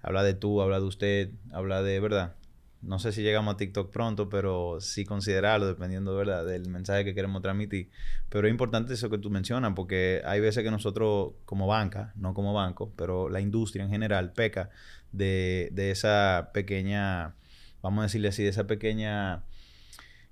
habla 0.00 0.22
de 0.22 0.32
tú, 0.32 0.62
habla 0.62 0.80
de 0.80 0.86
usted, 0.86 1.30
habla 1.52 1.82
de 1.82 2.00
verdad. 2.00 2.34
No 2.82 2.98
sé 2.98 3.12
si 3.12 3.22
llegamos 3.22 3.54
a 3.54 3.56
TikTok 3.56 3.90
pronto, 3.90 4.28
pero 4.28 4.80
sí 4.80 5.04
considerarlo 5.04 5.66
dependiendo 5.66 6.14
¿verdad? 6.14 6.46
del 6.46 6.68
mensaje 6.68 7.04
que 7.04 7.14
queremos 7.14 7.42
transmitir. 7.42 7.90
Pero 8.28 8.46
es 8.46 8.50
importante 8.50 8.94
eso 8.94 9.10
que 9.10 9.18
tú 9.18 9.30
mencionas, 9.30 9.72
porque 9.74 10.22
hay 10.24 10.40
veces 10.40 10.62
que 10.62 10.70
nosotros, 10.70 11.32
como 11.44 11.66
banca, 11.66 12.12
no 12.16 12.34
como 12.34 12.54
banco, 12.54 12.92
pero 12.96 13.28
la 13.28 13.40
industria 13.40 13.84
en 13.84 13.90
general 13.90 14.32
peca 14.32 14.70
de, 15.12 15.70
de 15.72 15.90
esa 15.90 16.50
pequeña, 16.52 17.34
vamos 17.82 18.00
a 18.00 18.02
decirle 18.04 18.28
así, 18.28 18.42
de 18.42 18.50
esa 18.50 18.66
pequeña 18.66 19.42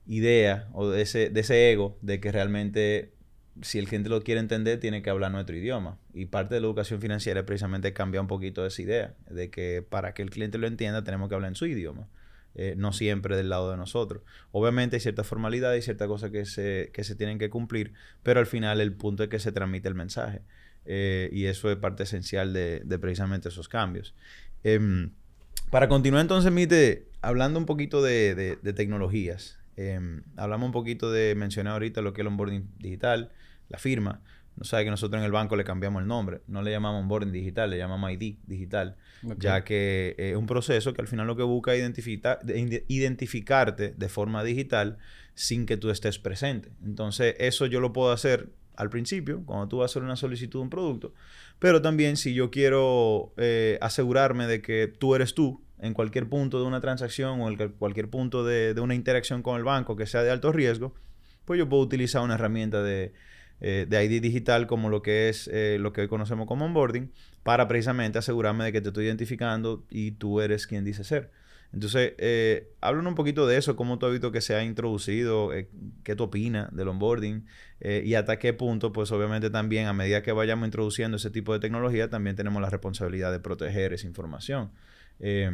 idea 0.06 0.68
o 0.72 0.88
de 0.90 1.02
ese, 1.02 1.30
de 1.30 1.40
ese 1.40 1.72
ego 1.72 1.98
de 2.02 2.20
que 2.20 2.30
realmente 2.30 3.14
si 3.62 3.78
el 3.78 3.86
cliente 3.86 4.08
lo 4.08 4.22
quiere 4.22 4.40
entender 4.40 4.80
tiene 4.80 5.02
que 5.02 5.10
hablar 5.10 5.30
nuestro 5.30 5.56
idioma. 5.56 5.98
Y 6.12 6.26
parte 6.26 6.54
de 6.54 6.60
la 6.60 6.66
educación 6.66 7.00
financiera 7.00 7.40
es 7.40 7.46
precisamente 7.46 7.92
cambiar 7.92 8.22
un 8.22 8.28
poquito 8.28 8.66
esa 8.66 8.82
idea, 8.82 9.14
de 9.30 9.50
que 9.50 9.84
para 9.88 10.14
que 10.14 10.22
el 10.22 10.30
cliente 10.30 10.58
lo 10.58 10.66
entienda 10.66 11.04
tenemos 11.04 11.28
que 11.28 11.34
hablar 11.34 11.50
en 11.50 11.54
su 11.54 11.66
idioma. 11.66 12.08
Eh, 12.54 12.74
no 12.76 12.92
siempre 12.92 13.36
del 13.36 13.48
lado 13.48 13.70
de 13.70 13.76
nosotros. 13.76 14.22
Obviamente 14.52 14.96
hay 14.96 15.00
cierta 15.00 15.24
formalidad 15.24 15.74
y 15.74 15.82
ciertas 15.82 16.08
cosas 16.08 16.30
que 16.30 16.44
se, 16.44 16.90
que 16.92 17.04
se 17.04 17.14
tienen 17.14 17.38
que 17.38 17.50
cumplir, 17.50 17.92
pero 18.22 18.40
al 18.40 18.46
final 18.46 18.80
el 18.80 18.92
punto 18.92 19.22
es 19.24 19.28
que 19.28 19.38
se 19.38 19.52
transmite 19.52 19.88
el 19.88 19.94
mensaje. 19.94 20.42
Eh, 20.86 21.30
y 21.32 21.46
eso 21.46 21.70
es 21.70 21.76
parte 21.78 22.02
esencial 22.02 22.52
de, 22.52 22.82
precisamente 23.00 23.48
esos 23.48 23.68
cambios. 23.68 24.14
Em, 24.62 25.10
para 25.70 25.88
continuar 25.88 26.20
entonces, 26.22 26.52
Mite, 26.52 27.08
hablando 27.22 27.58
un 27.58 27.66
poquito 27.66 28.02
de, 28.02 28.34
de- 28.34 28.58
de 28.62 28.72
tecnologías, 28.72 29.58
em, 29.76 30.22
hablamos 30.36 30.66
un 30.66 30.72
poquito 30.72 31.10
de, 31.10 31.34
mencioné 31.34 31.70
ahorita 31.70 32.02
lo 32.02 32.12
que 32.12 32.20
es 32.20 32.24
el 32.24 32.28
onboarding 32.28 32.68
digital, 32.78 33.32
la 33.68 33.78
firma. 33.78 34.20
No 34.56 34.64
sabe 34.64 34.84
que 34.84 34.90
nosotros 34.90 35.18
en 35.18 35.24
el 35.26 35.32
banco 35.32 35.56
le 35.56 35.64
cambiamos 35.64 36.00
el 36.02 36.06
nombre, 36.08 36.40
no 36.46 36.62
le 36.62 36.70
llamamos 36.70 37.02
onboarding 37.02 37.32
digital, 37.32 37.70
le 37.70 37.78
llamamos 37.78 38.10
ID 38.12 38.36
digital, 38.46 38.96
ya 39.40 39.64
que 39.64 40.14
es 40.16 40.36
un 40.36 40.46
proceso 40.46 40.92
que 40.94 41.00
al 41.02 41.08
final 41.08 41.26
lo 41.26 41.34
que 41.36 41.42
busca 41.42 41.74
es 41.74 41.80
identifica- 41.80 42.38
de- 42.42 42.58
ide- 42.60 42.84
identificarte 42.88 43.94
de 43.96 44.08
forma 44.08 44.44
digital 44.44 44.98
sin 45.34 45.66
que 45.66 45.76
tú 45.76 45.90
estés 45.90 46.18
presente. 46.18 46.70
Entonces, 46.84 47.34
eso 47.38 47.66
yo 47.66 47.80
lo 47.80 47.92
puedo 47.92 48.12
hacer 48.12 48.50
al 48.76 48.90
principio, 48.90 49.42
cuando 49.46 49.68
tú 49.68 49.78
vas 49.78 49.84
a 49.84 49.92
hacer 49.92 50.02
una 50.02 50.16
solicitud 50.16 50.58
de 50.60 50.62
un 50.64 50.70
producto, 50.70 51.12
pero 51.58 51.80
también 51.82 52.16
si 52.16 52.34
yo 52.34 52.50
quiero 52.50 53.32
eh, 53.36 53.78
asegurarme 53.80 54.46
de 54.46 54.62
que 54.62 54.88
tú 54.88 55.14
eres 55.14 55.34
tú 55.34 55.62
en 55.80 55.94
cualquier 55.94 56.28
punto 56.28 56.60
de 56.60 56.66
una 56.66 56.80
transacción 56.80 57.40
o 57.40 57.48
en 57.48 57.56
cual- 57.56 57.72
cualquier 57.72 58.08
punto 58.10 58.44
de, 58.44 58.74
de 58.74 58.80
una 58.80 58.94
interacción 58.94 59.42
con 59.42 59.56
el 59.56 59.64
banco 59.64 59.96
que 59.96 60.06
sea 60.06 60.22
de 60.22 60.30
alto 60.30 60.50
riesgo, 60.52 60.94
pues 61.44 61.58
yo 61.58 61.68
puedo 61.68 61.82
utilizar 61.82 62.22
una 62.22 62.34
herramienta 62.34 62.82
de, 62.82 63.12
eh, 63.60 63.86
de 63.88 64.04
ID 64.04 64.20
digital 64.20 64.66
como 64.66 64.90
lo 64.90 65.02
que 65.02 65.28
es 65.28 65.48
eh, 65.52 65.78
lo 65.80 65.92
que 65.92 66.02
hoy 66.02 66.08
conocemos 66.08 66.46
como 66.46 66.64
onboarding 66.64 67.12
para 67.42 67.68
precisamente 67.68 68.18
asegurarme 68.18 68.64
de 68.64 68.72
que 68.72 68.80
te 68.80 68.88
estoy 68.88 69.06
identificando 69.06 69.84
y 69.90 70.12
tú 70.12 70.40
eres 70.40 70.66
quien 70.66 70.84
dice 70.84 71.04
ser. 71.04 71.30
Entonces, 71.72 72.12
eh, 72.18 72.68
háblanos 72.80 73.10
un 73.10 73.14
poquito 73.16 73.48
de 73.48 73.56
eso, 73.56 73.74
cómo 73.74 73.98
tú 73.98 74.06
has 74.06 74.12
visto 74.12 74.30
que 74.30 74.40
se 74.40 74.54
ha 74.54 74.62
introducido, 74.62 75.52
eh, 75.52 75.68
qué 76.04 76.14
tú 76.14 76.24
opinas 76.24 76.74
del 76.74 76.86
onboarding 76.88 77.46
y 77.80 78.14
hasta 78.14 78.38
qué 78.38 78.54
punto, 78.54 78.92
pues 78.92 79.12
obviamente 79.12 79.50
también 79.50 79.88
a 79.88 79.92
medida 79.92 80.22
que 80.22 80.32
vayamos 80.32 80.66
introduciendo 80.66 81.18
ese 81.18 81.30
tipo 81.30 81.52
de 81.52 81.58
tecnología, 81.58 82.08
también 82.08 82.34
tenemos 82.34 82.62
la 82.62 82.70
responsabilidad 82.70 83.30
de 83.30 83.40
proteger 83.40 83.92
esa 83.92 84.06
información. 84.06 84.70
Eh, 85.20 85.50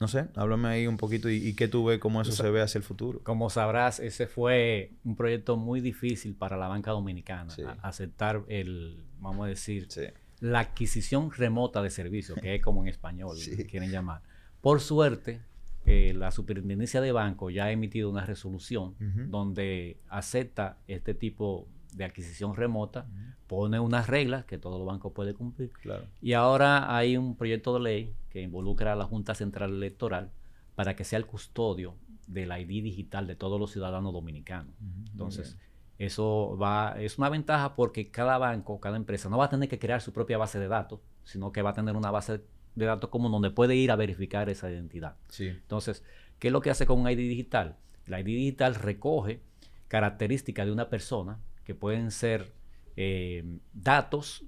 no 0.00 0.06
sé, 0.08 0.26
háblame 0.36 0.68
ahí 0.68 0.86
un 0.86 0.96
poquito 0.96 1.28
y, 1.28 1.36
y 1.36 1.54
qué 1.54 1.66
tú 1.68 1.84
ves, 1.86 1.98
cómo 1.98 2.22
eso 2.22 2.32
se 2.32 2.48
ve 2.50 2.60
hacia 2.62 2.78
el 2.78 2.84
futuro. 2.84 3.20
Como 3.24 3.50
sabrás, 3.50 3.98
ese 4.00 4.26
fue 4.26 4.92
un 5.04 5.16
proyecto 5.16 5.56
muy 5.56 5.80
difícil 5.80 6.34
para 6.34 6.56
la 6.56 6.68
banca 6.68 6.92
dominicana. 6.92 7.50
Sí. 7.50 7.62
aceptar 7.82 8.42
el, 8.48 9.02
vamos 9.20 9.46
a 9.46 9.48
decir, 9.48 9.86
Sí. 9.90 10.02
la 10.40 10.60
adquisición 10.60 11.30
remota 11.32 11.82
de 11.82 11.90
servicios, 11.90 12.38
que 12.40 12.54
es 12.56 12.62
como 12.62 12.82
en 12.82 12.88
español 12.88 13.36
Sí. 13.38 13.64
quieren 13.64 13.90
llamar. 13.90 14.22
Por 14.60 14.80
suerte, 14.80 15.40
eh, 15.86 16.12
la 16.14 16.30
Superintendencia 16.30 17.00
de 17.00 17.12
Banco 17.12 17.50
ya 17.50 17.64
ha 17.64 17.70
emitido 17.72 18.10
una 18.10 18.24
resolución 18.26 18.94
donde 19.30 19.96
acepta 20.08 20.76
este 20.86 21.14
tipo 21.14 21.66
de 21.94 22.04
adquisición 22.04 22.54
remota, 22.54 23.06
pone 23.46 23.80
unas 23.80 24.06
reglas 24.08 24.44
que 24.44 24.58
todo 24.58 24.84
banco 24.84 25.12
puede 25.14 25.32
cumplir. 25.34 25.70
Claro. 25.80 26.04
Y 26.20 26.34
ahora 26.34 26.94
hay 26.94 27.16
un 27.16 27.34
proyecto 27.34 27.74
de 27.74 27.80
ley 27.80 28.14
que 28.38 28.44
involucra 28.44 28.92
a 28.92 28.96
la 28.96 29.04
Junta 29.04 29.34
Central 29.34 29.72
Electoral 29.72 30.30
para 30.76 30.94
que 30.94 31.02
sea 31.02 31.18
el 31.18 31.26
custodio 31.26 31.96
del 32.28 32.52
ID 32.52 32.84
digital 32.84 33.26
de 33.26 33.34
todos 33.34 33.58
los 33.58 33.72
ciudadanos 33.72 34.12
dominicanos. 34.12 34.74
Entonces, 35.10 35.58
eso 35.98 36.56
va, 36.56 36.94
es 37.00 37.18
una 37.18 37.30
ventaja 37.30 37.74
porque 37.74 38.12
cada 38.12 38.38
banco, 38.38 38.78
cada 38.78 38.96
empresa 38.96 39.28
no 39.28 39.38
va 39.38 39.46
a 39.46 39.48
tener 39.48 39.68
que 39.68 39.80
crear 39.80 40.00
su 40.00 40.12
propia 40.12 40.38
base 40.38 40.60
de 40.60 40.68
datos, 40.68 41.00
sino 41.24 41.50
que 41.50 41.62
va 41.62 41.70
a 41.70 41.74
tener 41.74 41.96
una 41.96 42.12
base 42.12 42.40
de 42.76 42.84
datos 42.86 43.10
común 43.10 43.32
donde 43.32 43.50
puede 43.50 43.74
ir 43.74 43.90
a 43.90 43.96
verificar 43.96 44.48
esa 44.48 44.70
identidad. 44.70 45.16
Sí. 45.28 45.48
Entonces, 45.48 46.04
¿qué 46.38 46.48
es 46.48 46.52
lo 46.52 46.60
que 46.60 46.70
hace 46.70 46.86
con 46.86 47.00
un 47.00 47.10
ID 47.10 47.16
digital? 47.16 47.76
El 48.06 48.20
ID 48.20 48.24
digital 48.24 48.76
recoge 48.76 49.40
características 49.88 50.64
de 50.64 50.72
una 50.72 50.88
persona 50.88 51.40
que 51.64 51.74
pueden 51.74 52.12
ser 52.12 52.52
eh, 52.94 53.58
datos 53.72 54.44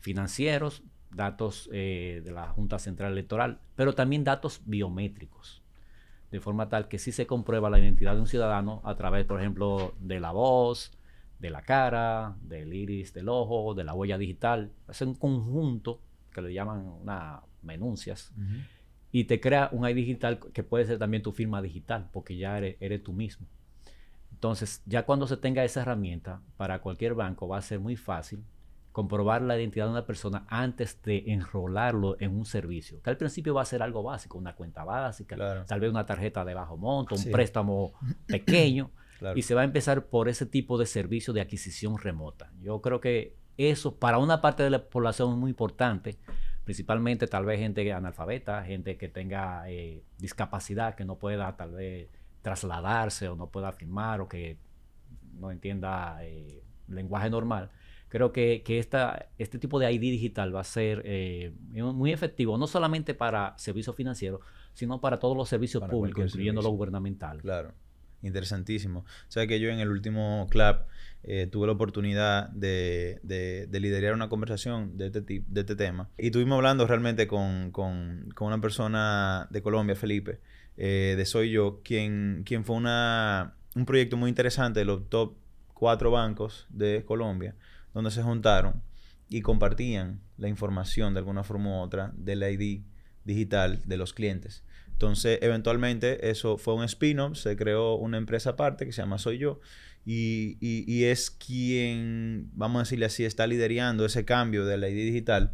financieros, 0.00 0.82
datos 1.14 1.68
eh, 1.72 2.22
de 2.24 2.32
la 2.32 2.48
Junta 2.48 2.78
Central 2.78 3.12
Electoral, 3.12 3.60
pero 3.76 3.94
también 3.94 4.24
datos 4.24 4.62
biométricos. 4.64 5.62
De 6.30 6.40
forma 6.40 6.68
tal 6.68 6.88
que 6.88 6.98
sí 6.98 7.12
se 7.12 7.26
comprueba 7.26 7.70
la 7.70 7.78
identidad 7.78 8.14
de 8.14 8.20
un 8.20 8.26
ciudadano 8.26 8.80
a 8.84 8.96
través, 8.96 9.24
por 9.24 9.40
ejemplo, 9.40 9.94
de 10.00 10.18
la 10.18 10.32
voz, 10.32 10.92
de 11.38 11.50
la 11.50 11.62
cara, 11.62 12.36
del 12.42 12.72
iris 12.72 13.12
del 13.12 13.28
ojo, 13.28 13.74
de 13.74 13.84
la 13.84 13.94
huella 13.94 14.18
digital. 14.18 14.72
Es 14.88 15.00
un 15.02 15.14
conjunto 15.14 16.00
que 16.32 16.42
le 16.42 16.52
llaman 16.52 16.86
una 17.02 17.42
menuncias 17.62 18.32
y 19.12 19.24
te 19.24 19.40
crea 19.40 19.68
un 19.72 19.88
ID 19.88 19.94
digital 19.94 20.38
que 20.38 20.62
puede 20.62 20.84
ser 20.84 20.98
también 20.98 21.22
tu 21.22 21.32
firma 21.32 21.62
digital, 21.62 22.08
porque 22.12 22.36
ya 22.36 22.58
eres, 22.58 22.76
eres 22.80 23.02
tú 23.02 23.12
mismo. 23.12 23.46
Entonces, 24.32 24.82
ya 24.86 25.06
cuando 25.06 25.26
se 25.26 25.36
tenga 25.36 25.64
esa 25.64 25.82
herramienta, 25.82 26.42
para 26.56 26.80
cualquier 26.80 27.14
banco 27.14 27.46
va 27.48 27.58
a 27.58 27.62
ser 27.62 27.78
muy 27.78 27.96
fácil 27.96 28.44
comprobar 28.94 29.42
la 29.42 29.58
identidad 29.58 29.86
de 29.86 29.90
una 29.90 30.06
persona 30.06 30.46
antes 30.48 31.02
de 31.02 31.24
enrolarlo 31.26 32.16
en 32.20 32.30
un 32.32 32.44
servicio. 32.44 33.02
Que 33.02 33.10
al 33.10 33.16
principio 33.16 33.52
va 33.52 33.62
a 33.62 33.64
ser 33.64 33.82
algo 33.82 34.04
básico, 34.04 34.38
una 34.38 34.54
cuenta 34.54 34.84
básica, 34.84 35.34
Claro. 35.34 35.64
tal 35.64 35.80
vez 35.80 35.90
una 35.90 36.06
tarjeta 36.06 36.44
de 36.44 36.54
bajo 36.54 36.76
monto, 36.76 37.16
un 37.16 37.20
Sí. 37.20 37.30
préstamo 37.30 37.92
pequeño, 38.28 38.92
Claro. 39.18 39.36
y 39.36 39.42
se 39.42 39.52
va 39.56 39.62
a 39.62 39.64
empezar 39.64 40.06
por 40.06 40.28
ese 40.28 40.46
tipo 40.46 40.78
de 40.78 40.86
servicio 40.86 41.32
de 41.32 41.40
adquisición 41.40 41.98
remota. 41.98 42.52
Yo 42.62 42.80
creo 42.80 43.00
que 43.00 43.36
eso 43.56 43.96
para 43.96 44.18
una 44.18 44.40
parte 44.40 44.62
de 44.62 44.70
la 44.70 44.84
población 44.84 45.32
es 45.32 45.36
muy 45.38 45.50
importante, 45.50 46.16
principalmente 46.62 47.26
tal 47.26 47.44
vez 47.44 47.58
gente 47.58 47.92
analfabeta, 47.92 48.62
gente 48.62 48.96
que 48.96 49.08
tenga 49.08 49.68
eh, 49.68 50.04
discapacidad, 50.18 50.94
que 50.94 51.04
no 51.04 51.16
pueda 51.18 51.56
tal 51.56 51.72
vez 51.72 52.10
trasladarse 52.42 53.28
o 53.28 53.34
no 53.34 53.48
pueda 53.48 53.72
firmar 53.72 54.20
o 54.20 54.28
que 54.28 54.56
no 55.32 55.50
entienda 55.50 56.18
eh, 56.22 56.62
lenguaje 56.86 57.28
normal. 57.28 57.72
Creo 58.08 58.32
que, 58.32 58.62
que 58.64 58.78
esta, 58.78 59.28
este 59.38 59.58
tipo 59.58 59.78
de 59.78 59.92
ID 59.92 60.00
digital 60.00 60.54
va 60.54 60.60
a 60.60 60.64
ser 60.64 61.02
eh, 61.04 61.52
muy 61.72 62.12
efectivo, 62.12 62.56
no 62.56 62.66
solamente 62.66 63.14
para 63.14 63.54
servicios 63.58 63.96
financieros, 63.96 64.40
sino 64.72 65.00
para 65.00 65.18
todos 65.18 65.36
los 65.36 65.48
servicios 65.48 65.82
públicos, 65.88 66.26
incluyendo 66.26 66.62
lo 66.62 66.70
gubernamental. 66.70 67.40
Claro, 67.40 67.72
interesantísimo. 68.22 69.00
O 69.00 69.30
sea 69.30 69.46
que 69.46 69.58
yo 69.58 69.68
en 69.70 69.80
el 69.80 69.88
último 69.88 70.46
club 70.50 70.76
eh, 71.24 71.48
tuve 71.50 71.66
la 71.66 71.72
oportunidad 71.72 72.50
de, 72.50 73.18
de, 73.22 73.80
liderar 73.80 74.14
una 74.14 74.28
conversación 74.28 74.96
de 74.96 75.06
este, 75.06 75.20
de 75.22 75.60
este 75.60 75.74
tema. 75.74 76.08
Y 76.18 76.26
estuvimos 76.26 76.56
hablando 76.56 76.86
realmente 76.86 77.26
con, 77.26 77.70
con, 77.70 78.30
con 78.34 78.48
una 78.48 78.60
persona 78.60 79.48
de 79.50 79.62
Colombia, 79.62 79.96
Felipe, 79.96 80.40
eh, 80.76 81.14
de 81.16 81.24
Soy 81.24 81.50
Yo, 81.50 81.80
quien, 81.82 82.42
quien 82.44 82.64
fue 82.64 82.76
una, 82.76 83.54
un 83.74 83.86
proyecto 83.86 84.16
muy 84.16 84.28
interesante 84.28 84.80
de 84.80 84.84
los 84.84 85.08
top 85.08 85.34
cuatro 85.72 86.10
bancos 86.10 86.66
de 86.70 87.04
Colombia, 87.04 87.54
donde 87.94 88.10
se 88.10 88.22
juntaron 88.22 88.82
y 89.28 89.40
compartían 89.40 90.20
la 90.36 90.48
información 90.48 91.14
de 91.14 91.20
alguna 91.20 91.44
forma 91.44 91.70
u 91.70 91.82
otra 91.82 92.12
del 92.16 92.42
ID 92.42 92.82
digital 93.24 93.80
de 93.86 93.96
los 93.96 94.12
clientes. 94.12 94.64
Entonces, 94.92 95.38
eventualmente, 95.42 96.30
eso 96.30 96.56
fue 96.56 96.74
un 96.74 96.84
spin-off, 96.84 97.36
se 97.36 97.56
creó 97.56 97.96
una 97.96 98.16
empresa 98.16 98.50
aparte 98.50 98.84
que 98.84 98.92
se 98.92 99.02
llama 99.02 99.18
Soy 99.18 99.38
Yo, 99.38 99.60
y, 100.06 101.04
es 101.04 101.30
quien, 101.30 102.50
vamos 102.52 102.80
a 102.80 102.82
decirle 102.84 103.06
así, 103.06 103.24
está 103.24 103.46
liderando 103.46 104.04
ese 104.04 104.24
cambio 104.24 104.66
del 104.66 104.84
ID 104.84 105.06
digital. 105.06 105.52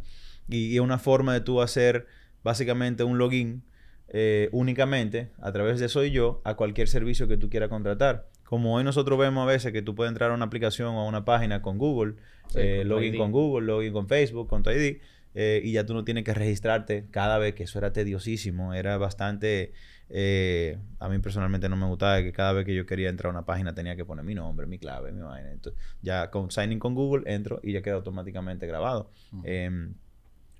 Y, 0.49 0.75
es 0.75 0.81
una 0.81 0.99
forma 0.99 1.33
de 1.33 1.41
tú 1.41 1.61
hacer 1.61 2.07
básicamente 2.43 3.03
un 3.03 3.17
login 3.17 3.63
eh, 4.09 4.49
únicamente 4.51 5.31
a 5.39 5.51
través 5.51 5.79
de 5.79 5.87
Soy 5.87 6.11
Yo 6.11 6.41
a 6.43 6.55
cualquier 6.55 6.87
servicio 6.87 7.27
que 7.27 7.37
tú 7.37 7.49
quieras 7.49 7.69
contratar. 7.69 8.27
Como 8.51 8.75
hoy 8.75 8.83
nosotros 8.83 9.17
vemos 9.17 9.43
a 9.43 9.45
veces 9.45 9.71
que 9.71 9.81
tú 9.81 9.95
puedes 9.95 10.09
entrar 10.09 10.29
a 10.29 10.33
una 10.33 10.43
aplicación 10.43 10.89
o 10.89 10.99
a 10.99 11.05
una 11.05 11.23
página 11.23 11.61
con 11.61 11.77
Google, 11.77 12.15
eh, 12.53 12.83
login 12.85 13.15
con 13.15 13.31
Google, 13.31 13.65
login 13.65 13.93
con 13.93 14.09
Facebook, 14.09 14.49
con 14.49 14.61
tu 14.61 14.71
ID, 14.71 14.97
eh, 15.35 15.61
y 15.63 15.71
ya 15.71 15.85
tú 15.85 15.93
no 15.93 16.03
tienes 16.03 16.25
que 16.25 16.33
registrarte 16.33 17.07
cada 17.11 17.37
vez, 17.37 17.55
que 17.55 17.63
eso 17.63 17.79
era 17.79 17.93
tediosísimo, 17.93 18.73
era 18.73 18.97
bastante... 18.97 19.71
Eh, 20.09 20.77
a 20.99 21.07
mí 21.07 21.17
personalmente 21.19 21.69
no 21.69 21.77
me 21.77 21.85
gustaba 21.85 22.21
que 22.21 22.33
cada 22.33 22.51
vez 22.51 22.65
que 22.65 22.75
yo 22.75 22.85
quería 22.85 23.07
entrar 23.07 23.29
a 23.29 23.37
una 23.37 23.45
página 23.45 23.73
tenía 23.73 23.95
que 23.95 24.03
poner 24.03 24.25
mi 24.25 24.35
nombre, 24.35 24.67
mi 24.67 24.79
clave, 24.79 25.13
mi 25.13 25.21
vaina. 25.21 25.49
Entonces, 25.49 25.81
ya 26.01 26.29
con 26.29 26.51
signing 26.51 26.79
con 26.79 26.93
Google 26.93 27.33
entro 27.33 27.61
y 27.63 27.71
ya 27.71 27.81
queda 27.81 27.95
automáticamente 27.95 28.67
grabado. 28.67 29.11
Em, 29.45 29.93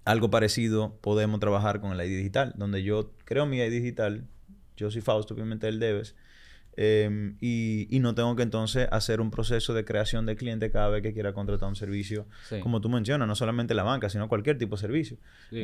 algo 0.06 0.30
parecido 0.30 0.98
podemos 1.02 1.42
trabajar 1.42 1.82
con 1.82 1.92
el 1.92 2.10
ID 2.10 2.20
digital, 2.20 2.54
donde 2.56 2.84
yo 2.84 3.12
creo 3.26 3.46
mi 3.46 3.58
ID 3.58 3.70
digital, 3.70 4.30
yo 4.78 4.90
soy 4.90 5.02
Fausto, 5.02 5.34
obviamente 5.34 5.68
él 5.68 5.82
Em, 6.78 7.38
y, 7.42 8.00
no 8.02 8.16
tengo 8.16 8.36
que 8.36 8.44
entonces 8.44 8.88
hacer 8.92 9.20
un 9.20 9.30
proceso 9.30 9.74
de 9.74 9.84
creación 9.84 10.26
de 10.26 10.36
cliente 10.36 10.72
cada 10.72 10.90
vez 10.90 11.04
que 11.04 11.14
quiera 11.14 11.34
contratar 11.34 11.68
un 11.68 11.76
servicio, 11.76 12.26
como 12.62 12.82
tú 12.82 12.90
mencionas, 12.90 13.28
no 13.28 13.36
solamente 13.36 13.74
la 13.74 13.84
banca, 13.84 14.10
sino 14.10 14.28
cualquier 14.28 14.58
tipo 14.58 14.76
de 14.76 14.82
servicio. 14.82 15.18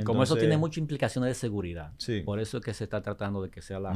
como 0.04 0.24
eso 0.24 0.36
tiene 0.36 0.58
muchas 0.58 0.80
implicaciones 0.80 1.30
de 1.30 1.34
seguridad, 1.36 1.94
por 2.26 2.40
eso 2.40 2.58
es 2.58 2.64
que 2.64 2.74
se 2.74 2.84
está 2.84 3.02
tratando 3.02 3.42
de 3.42 3.50
que 3.50 3.62
sea 3.62 3.80
la 3.80 3.92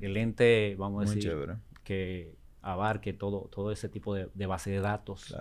el 0.00 0.16
ente, 0.16 0.74
vamos 0.78 1.06
a 1.06 1.14
decir, 1.14 1.56
que 1.84 2.34
abarque 2.62 3.12
todo, 3.12 3.48
todo 3.52 3.70
ese 3.70 3.88
tipo 3.88 4.14
de, 4.14 4.46
base 4.46 4.70
de 4.70 4.80
datos 4.80 5.34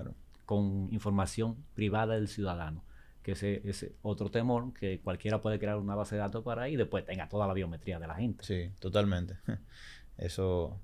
con 0.45 0.87
información 0.91 1.57
privada 1.73 2.15
del 2.15 2.27
ciudadano 2.27 2.83
que 3.23 3.33
ese 3.33 3.61
es 3.65 3.85
otro 4.03 4.31
temor, 4.31 4.73
que 4.73 5.01
cualquiera 5.01 5.41
puede 5.41 5.59
crear 5.59 5.75
una 5.75 5.95
base 5.95 6.15
de 6.15 6.21
datos 6.21 6.45
para 6.45 6.61
ahí 6.61 6.75
y 6.75 6.77
después 6.77 7.03
tenga 7.05 7.27
toda 7.27 7.45
la 7.45 7.53
biometría 7.53 7.99
de 7.99 8.07
la 8.07 8.15
gente. 8.15 8.45
Sí, 8.45 8.71
totalmente. 8.79 9.35
Eso 10.17 10.79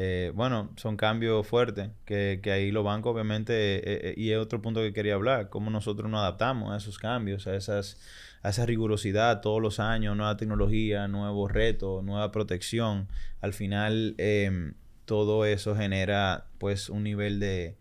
eh, 0.00 0.30
bueno, 0.32 0.70
son 0.76 0.96
cambios 0.96 1.44
fuertes 1.44 1.90
que, 2.04 2.40
ahí 2.44 2.70
los 2.70 2.84
bancos 2.84 3.12
obviamente, 3.12 3.78
eh, 3.78 4.10
eh, 4.10 4.14
y 4.16 4.30
es 4.30 4.38
otro 4.38 4.62
punto 4.62 4.80
que 4.80 4.92
quería 4.92 5.14
hablar, 5.14 5.48
cómo 5.48 5.70
nosotros 5.72 6.08
nos 6.08 6.20
adaptamos 6.20 6.72
a 6.72 6.76
esos 6.76 7.00
cambios, 7.00 7.48
a, 7.48 7.56
esas, 7.56 7.98
a 8.44 8.50
esa 8.50 8.64
rigurosidad 8.64 9.40
todos 9.40 9.60
los 9.60 9.80
años, 9.80 10.16
nueva 10.16 10.36
tecnología, 10.36 11.08
nuevos 11.08 11.50
retos, 11.50 12.04
nueva 12.04 12.30
protección. 12.30 13.08
Al 13.40 13.52
final 13.54 14.14
em, 14.18 14.74
todo 15.04 15.44
eso 15.44 15.74
genera 15.74 16.46
pues 16.58 16.90
un 16.90 17.02
nivel 17.02 17.40
de, 17.40 17.74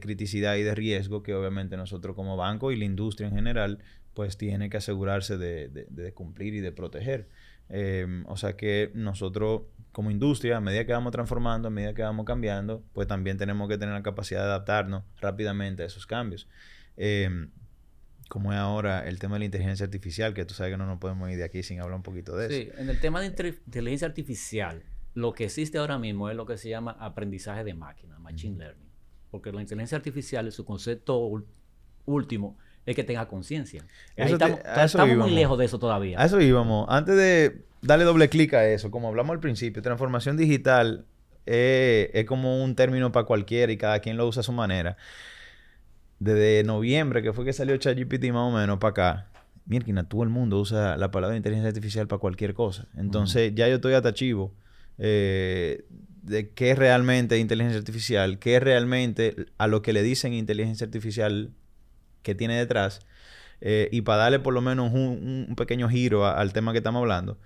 criticidad 0.00 0.54
y 0.54 0.62
de 0.62 0.76
riesgo 0.76 1.24
que 1.24 1.34
obviamente 1.34 1.76
nosotros 1.76 2.14
como 2.14 2.36
banco 2.36 2.70
y 2.70 2.76
la 2.76 2.84
industria 2.84 3.26
en 3.26 3.34
general 3.34 3.80
pues 4.14 4.36
tiene 4.36 4.70
que 4.70 4.76
asegurarse 4.76 5.38
de 5.38 6.12
cumplir 6.14 6.54
y 6.54 6.60
de 6.60 6.70
proteger. 6.70 7.26
Em, 7.68 8.24
o 8.26 8.36
sea 8.36 8.56
que 8.56 8.90
nosotros 8.94 9.62
como 9.94 10.10
industria, 10.10 10.56
a 10.56 10.60
medida 10.60 10.84
que 10.84 10.92
vamos 10.92 11.12
transformando, 11.12 11.68
a 11.68 11.70
medida 11.70 11.94
que 11.94 12.02
vamos 12.02 12.26
cambiando, 12.26 12.82
pues 12.92 13.06
también 13.06 13.38
tenemos 13.38 13.68
que 13.68 13.78
tener 13.78 13.94
la 13.94 14.02
capacidad 14.02 14.40
de 14.40 14.46
adaptarnos 14.46 15.04
rápidamente 15.20 15.84
a 15.84 15.86
esos 15.86 16.04
cambios. 16.04 16.48
Em, 16.96 17.50
como 18.28 18.52
es 18.52 18.58
ahora 18.58 19.06
el 19.06 19.20
tema 19.20 19.36
de 19.36 19.40
la 19.40 19.44
inteligencia 19.44 19.84
artificial, 19.84 20.34
que 20.34 20.44
tú 20.44 20.52
sabes 20.52 20.72
que 20.72 20.76
no 20.76 20.86
nos 20.86 20.98
podemos 20.98 21.30
ir 21.30 21.36
de 21.36 21.44
aquí 21.44 21.62
sin 21.62 21.80
hablar 21.80 21.96
un 21.96 22.02
poquito 22.02 22.36
de 22.36 22.46
eso. 22.46 22.54
Sí, 22.54 22.80
en 22.80 22.90
el 22.90 23.00
tema 23.00 23.20
de 23.20 23.26
inteligencia 23.28 24.08
artificial, 24.08 24.82
lo 25.14 25.32
que 25.32 25.44
existe 25.44 25.78
ahora 25.78 25.96
mismo 25.96 26.28
es 26.28 26.36
lo 26.36 26.44
que 26.44 26.58
se 26.58 26.68
llama 26.68 26.96
aprendizaje 26.98 27.62
de 27.62 27.74
máquina, 27.74 28.18
machine 28.18 28.58
learning. 28.58 28.90
Porque 29.30 29.52
la 29.52 29.60
inteligencia 29.60 29.96
artificial, 29.96 30.50
su 30.50 30.64
concepto 30.64 31.30
último, 32.04 32.58
es 32.86 32.96
que 32.96 33.04
tenga 33.04 33.26
conciencia. 33.28 33.84
Estamos, 34.16 34.60
estamos 34.60 35.16
muy 35.16 35.30
lejos 35.30 35.58
de 35.58 35.64
eso 35.64 35.78
todavía. 35.78 36.20
A 36.20 36.26
eso 36.26 36.40
íbamos. 36.40 36.86
Antes 36.88 37.16
de 37.16 37.62
darle 37.82 38.04
doble 38.04 38.28
clic 38.28 38.54
a 38.54 38.66
eso, 38.68 38.90
como 38.90 39.08
hablamos 39.08 39.34
al 39.34 39.40
principio, 39.40 39.82
transformación 39.82 40.36
digital 40.36 41.06
es 41.46 42.24
como 42.26 42.62
un 42.62 42.74
término 42.74 43.12
para 43.12 43.26
cualquiera 43.26 43.72
y 43.72 43.76
cada 43.76 44.00
quien 44.00 44.16
lo 44.16 44.26
usa 44.26 44.40
a 44.40 44.44
su 44.44 44.52
manera. 44.52 44.96
Desde 46.18 46.62
noviembre, 46.64 47.22
que 47.22 47.32
fue 47.32 47.44
que 47.44 47.52
salió 47.52 47.76
ChatGPT 47.76 48.26
más 48.32 48.52
o 48.52 48.56
menos 48.56 48.78
para 48.78 48.90
acá, 48.90 49.28
mira, 49.66 50.04
todo 50.04 50.22
el 50.22 50.30
mundo 50.30 50.58
usa 50.60 50.96
la 50.96 51.10
palabra 51.10 51.36
inteligencia 51.36 51.68
artificial 51.68 52.06
para 52.06 52.20
cualquier 52.20 52.54
cosa. 52.54 52.86
Entonces, 52.96 53.52
ya 53.54 53.68
yo 53.68 53.76
estoy 53.76 53.94
atachivo 53.94 54.54
eh, 54.98 55.84
de 56.22 56.50
qué 56.50 56.70
es 56.70 56.78
realmente 56.78 57.38
inteligencia 57.38 57.78
artificial, 57.78 58.38
qué 58.38 58.56
es 58.56 58.62
realmente 58.62 59.34
a 59.58 59.66
lo 59.66 59.82
que 59.82 59.92
le 59.92 60.02
dicen 60.02 60.32
inteligencia 60.32 60.86
artificial 60.86 61.50
que 62.24 62.34
tiene 62.34 62.58
detrás. 62.58 63.06
Eh, 63.60 63.88
y 63.92 64.00
para 64.02 64.24
darle 64.24 64.40
por 64.40 64.52
lo 64.52 64.60
menos 64.60 64.92
un, 64.92 65.54
pequeño 65.56 65.88
giro 65.88 66.26
al 66.26 66.52
tema 66.52 66.72
que 66.72 66.78
estamos 66.78 67.00
hablando, 67.00 67.38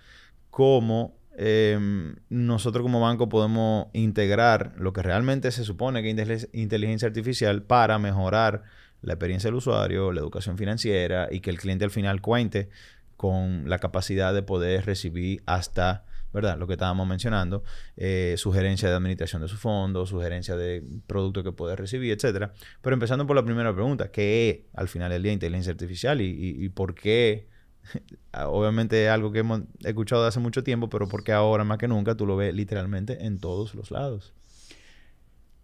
cómo 0.48 1.14
em, 1.36 2.16
nosotros 2.30 2.82
como 2.82 3.00
banco 3.00 3.28
podemos 3.28 3.88
integrar 3.92 4.72
lo 4.78 4.94
que 4.94 5.02
realmente 5.02 5.50
se 5.52 5.64
supone 5.64 6.02
que 6.02 6.10
es 6.10 6.48
inteligencia 6.54 7.06
artificial 7.06 7.62
para 7.62 7.98
mejorar 7.98 8.62
la 9.02 9.12
experiencia 9.12 9.48
del 9.48 9.56
usuario, 9.56 10.12
la 10.12 10.20
educación 10.20 10.56
financiera 10.56 11.28
y 11.30 11.40
que 11.40 11.50
el 11.50 11.58
cliente 11.58 11.84
al 11.84 11.90
final 11.90 12.20
cuente 12.20 12.68
con 13.16 13.68
la 13.68 13.78
capacidad 13.78 14.32
de 14.32 14.42
poder 14.42 14.86
recibir 14.86 15.42
hasta, 15.46 16.04
¿verdad? 16.32 16.58
Lo 16.58 16.66
que 16.66 16.74
estábamos 16.74 17.06
mencionando, 17.06 17.62
eh, 17.96 18.34
sugerencia 18.36 18.88
de 18.88 18.94
administración 18.94 19.42
de 19.42 19.48
su 19.48 19.56
fondo, 19.56 20.06
sugerencia 20.06 20.56
de 20.56 20.84
producto 21.06 21.42
que 21.42 21.52
puede 21.52 21.76
recibir, 21.76 22.12
etcétera. 22.12 22.52
Pero 22.82 22.94
empezando 22.94 23.26
por 23.26 23.36
la 23.36 23.44
primera 23.44 23.72
pregunta, 23.72 24.10
¿qué 24.10 24.50
es 24.50 24.58
al 24.74 24.88
final 24.88 25.10
del 25.10 25.22
día 25.22 25.32
inteligencia 25.32 25.72
artificial 25.72 26.20
y 26.20 26.68
por 26.70 26.94
qué 26.94 27.48
obviamente 28.46 29.06
es 29.06 29.10
algo 29.10 29.32
que 29.32 29.40
hemos 29.40 29.62
escuchado 29.80 30.26
hace 30.26 30.40
mucho 30.40 30.62
tiempo, 30.62 30.88
pero 30.88 31.08
porque 31.08 31.32
ahora 31.32 31.64
más 31.64 31.78
que 31.78 31.88
nunca 31.88 32.14
tú 32.14 32.26
lo 32.26 32.36
ves 32.36 32.54
literalmente 32.54 33.24
en 33.24 33.38
todos 33.38 33.74
los 33.74 33.90
lados. 33.90 34.34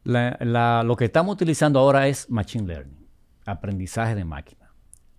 lo 0.04 0.96
que 0.96 1.04
estamos 1.04 1.34
utilizando 1.34 1.78
ahora 1.78 2.08
es 2.08 2.28
Machine 2.30 2.66
Learning, 2.66 3.06
aprendizaje 3.46 4.14
de 4.14 4.24
máquina. 4.24 4.70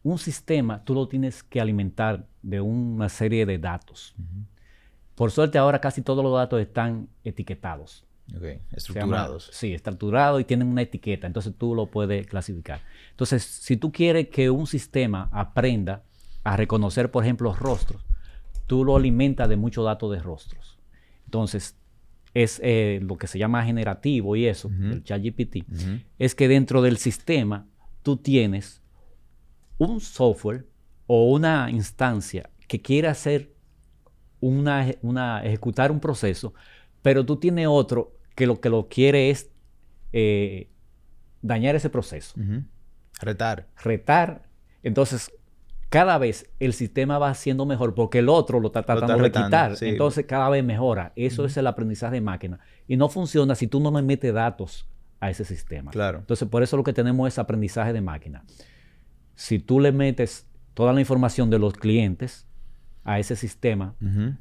Un 0.03 0.19
sistema 0.19 0.83
tú 0.83 0.93
lo 0.93 1.07
tienes 1.07 1.41
que 1.41 1.59
alimentar 1.59 2.27
de 2.43 2.61
una 2.61 3.09
serie 3.09 3.45
de 3.45 3.57
datos. 3.57 4.15
Por 5.15 5.31
suerte 5.31 5.57
ahora 5.57 5.79
casi 5.79 6.01
todos 6.01 6.23
los 6.23 6.33
datos 6.33 6.61
están 6.61 7.07
etiquetados. 7.23 8.05
estructurados. 8.71 9.49
sí, 9.53 9.73
estructurados 9.73 10.41
y 10.41 10.45
tienen 10.45 10.67
una 10.67 10.81
etiqueta, 10.81 11.27
entonces 11.27 11.53
tú 11.57 11.75
lo 11.75 11.85
puedes 11.85 12.25
clasificar. 12.27 12.81
Entonces, 13.11 13.43
si 13.43 13.77
tú 13.77 13.91
quieres 13.91 14.29
que 14.29 14.49
un 14.49 14.67
sistema 14.67 15.29
aprenda 15.31 16.03
a 16.43 16.57
reconocer, 16.57 17.11
por 17.11 17.23
ejemplo, 17.23 17.53
rostros, 17.53 18.03
tú 18.67 18.83
lo 18.83 18.95
alimentas 18.95 19.47
de 19.47 19.57
muchos 19.57 19.85
datos 19.85 20.11
de 20.11 20.19
rostros. 20.19 20.77
Entonces, 21.25 21.77
es 22.33 22.59
eh, 22.63 22.99
lo 23.01 23.17
que 23.17 23.27
se 23.27 23.39
llama 23.39 23.63
generativo 23.63 24.35
y 24.35 24.45
eso, 24.45 24.69
el 24.69 25.03
ChatGPT, 25.03 25.65
es 26.19 26.35
que 26.35 26.47
dentro 26.47 26.81
del 26.81 26.97
sistema 26.97 27.65
tú 28.03 28.17
tienes 28.17 28.81
un 29.77 30.01
software 30.01 30.67
o 31.07 31.31
una 31.31 31.69
instancia 31.71 32.49
que 32.67 32.81
quiere 32.81 33.07
hacer 33.07 33.54
una, 34.39 34.87
una, 35.01 35.43
ejecutar 35.43 35.91
un 35.91 35.99
proceso, 35.99 36.53
pero 37.01 37.25
tú 37.25 37.37
tienes 37.37 37.67
otro 37.67 38.13
que 38.35 38.47
lo 38.47 38.59
que 38.59 38.69
lo 38.69 38.87
quiere 38.87 39.29
es 39.29 39.49
eh, 40.13 40.69
dañar 41.41 41.75
ese 41.75 41.89
proceso. 41.89 42.33
Retar. 43.21 43.67
Retar. 43.83 44.43
Entonces, 44.83 45.31
cada 45.89 46.17
vez 46.17 46.49
el 46.59 46.73
sistema 46.73 47.17
va 47.17 47.33
siendo 47.33 47.65
mejor 47.65 47.93
porque 47.93 48.19
el 48.19 48.29
otro 48.29 48.59
lo 48.59 48.67
está 48.67 48.83
tratando 48.83 49.23
de 49.23 49.31
quitar. 49.31 49.75
Entonces, 49.81 50.25
cada 50.25 50.49
vez 50.49 50.63
mejora. 50.63 51.13
Eso 51.15 51.45
es 51.45 51.55
el 51.57 51.67
aprendizaje 51.67 52.15
de 52.15 52.21
máquina. 52.21 52.59
Y 52.87 52.97
no 52.97 53.09
funciona 53.09 53.55
si 53.55 53.67
tú 53.67 53.79
no 53.79 53.91
le 53.91 54.01
metes 54.01 54.33
datos 54.33 54.87
a 55.19 55.29
ese 55.29 55.45
sistema. 55.45 55.91
Claro. 55.91 56.19
Entonces, 56.19 56.47
por 56.47 56.63
eso 56.63 56.75
lo 56.75 56.83
que 56.83 56.93
tenemos 56.93 57.27
es 57.27 57.39
aprendizaje 57.39 57.93
de 57.93 58.01
máquina. 58.01 58.43
Si 59.35 59.59
tú 59.59 59.79
le 59.79 59.91
metes 59.91 60.47
toda 60.73 60.91
la 60.93 60.99
información 60.99 61.49
de 61.49 61.59
los 61.59 61.73
clientes 61.73 62.45
a 63.05 63.19
ese 63.19 63.35
sistema, 63.35 63.95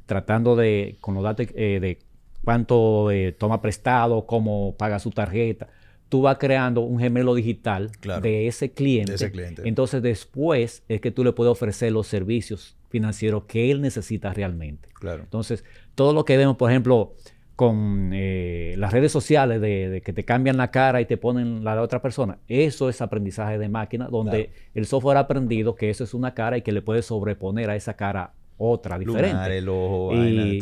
tratando 0.07 0.55
de, 0.55 0.97
con 0.99 1.13
los 1.13 1.23
datos 1.23 1.47
eh, 1.55 1.79
de 1.79 1.99
cuánto 2.43 3.11
eh, 3.11 3.31
toma 3.31 3.61
prestado, 3.61 4.25
cómo 4.25 4.75
paga 4.75 4.97
su 4.99 5.11
tarjeta, 5.11 5.67
tú 6.09 6.23
vas 6.23 6.37
creando 6.39 6.81
un 6.81 6.99
gemelo 6.99 7.35
digital 7.35 7.91
de, 8.21 8.47
ese 8.47 8.71
cliente. 8.71 9.11
de 9.11 9.15
ese 9.15 9.31
cliente. 9.31 9.61
Entonces 9.65 10.01
después 10.01 10.83
es 10.89 10.99
que 10.99 11.11
tú 11.11 11.23
le 11.23 11.31
puedes 11.31 11.51
ofrecer 11.51 11.91
los 11.91 12.07
servicios 12.07 12.75
financieros 12.89 13.43
que 13.45 13.69
él 13.69 13.81
necesita 13.81 14.33
realmente. 14.33 14.89
Claro. 14.93 15.23
Entonces, 15.23 15.63
todo 15.93 16.13
lo 16.13 16.25
que 16.25 16.37
vemos, 16.37 16.57
por 16.57 16.71
ejemplo, 16.71 17.13
con 17.55 18.11
eh, 18.13 18.75
las 18.77 18.91
redes 18.91 19.11
sociales 19.11 19.61
de, 19.61 20.01
que 20.03 20.11
te 20.11 20.25
cambian 20.25 20.57
la 20.57 20.71
cara 20.71 21.01
y 21.01 21.05
te 21.05 21.17
ponen 21.17 21.63
la 21.63 21.75
de 21.75 21.81
otra 21.81 22.01
persona, 22.01 22.39
eso 22.47 22.89
es 22.89 23.01
aprendizaje 23.01 23.57
de 23.57 23.69
máquina, 23.69 24.07
donde 24.07 24.49
el 24.73 24.85
software 24.87 25.17
ha 25.17 25.21
aprendido 25.21 25.75
que 25.75 25.89
eso 25.89 26.03
es 26.03 26.13
una 26.13 26.33
cara 26.33 26.57
y 26.57 26.63
que 26.63 26.71
le 26.71 26.81
puede 26.81 27.01
sobreponer 27.01 27.69
a 27.69 27.75
esa 27.75 27.95
cara 27.95 28.33
otra 28.57 28.97
diferente. 28.97 29.57
el 29.57 29.69
ojo, 29.69 30.13
y, 30.15 30.61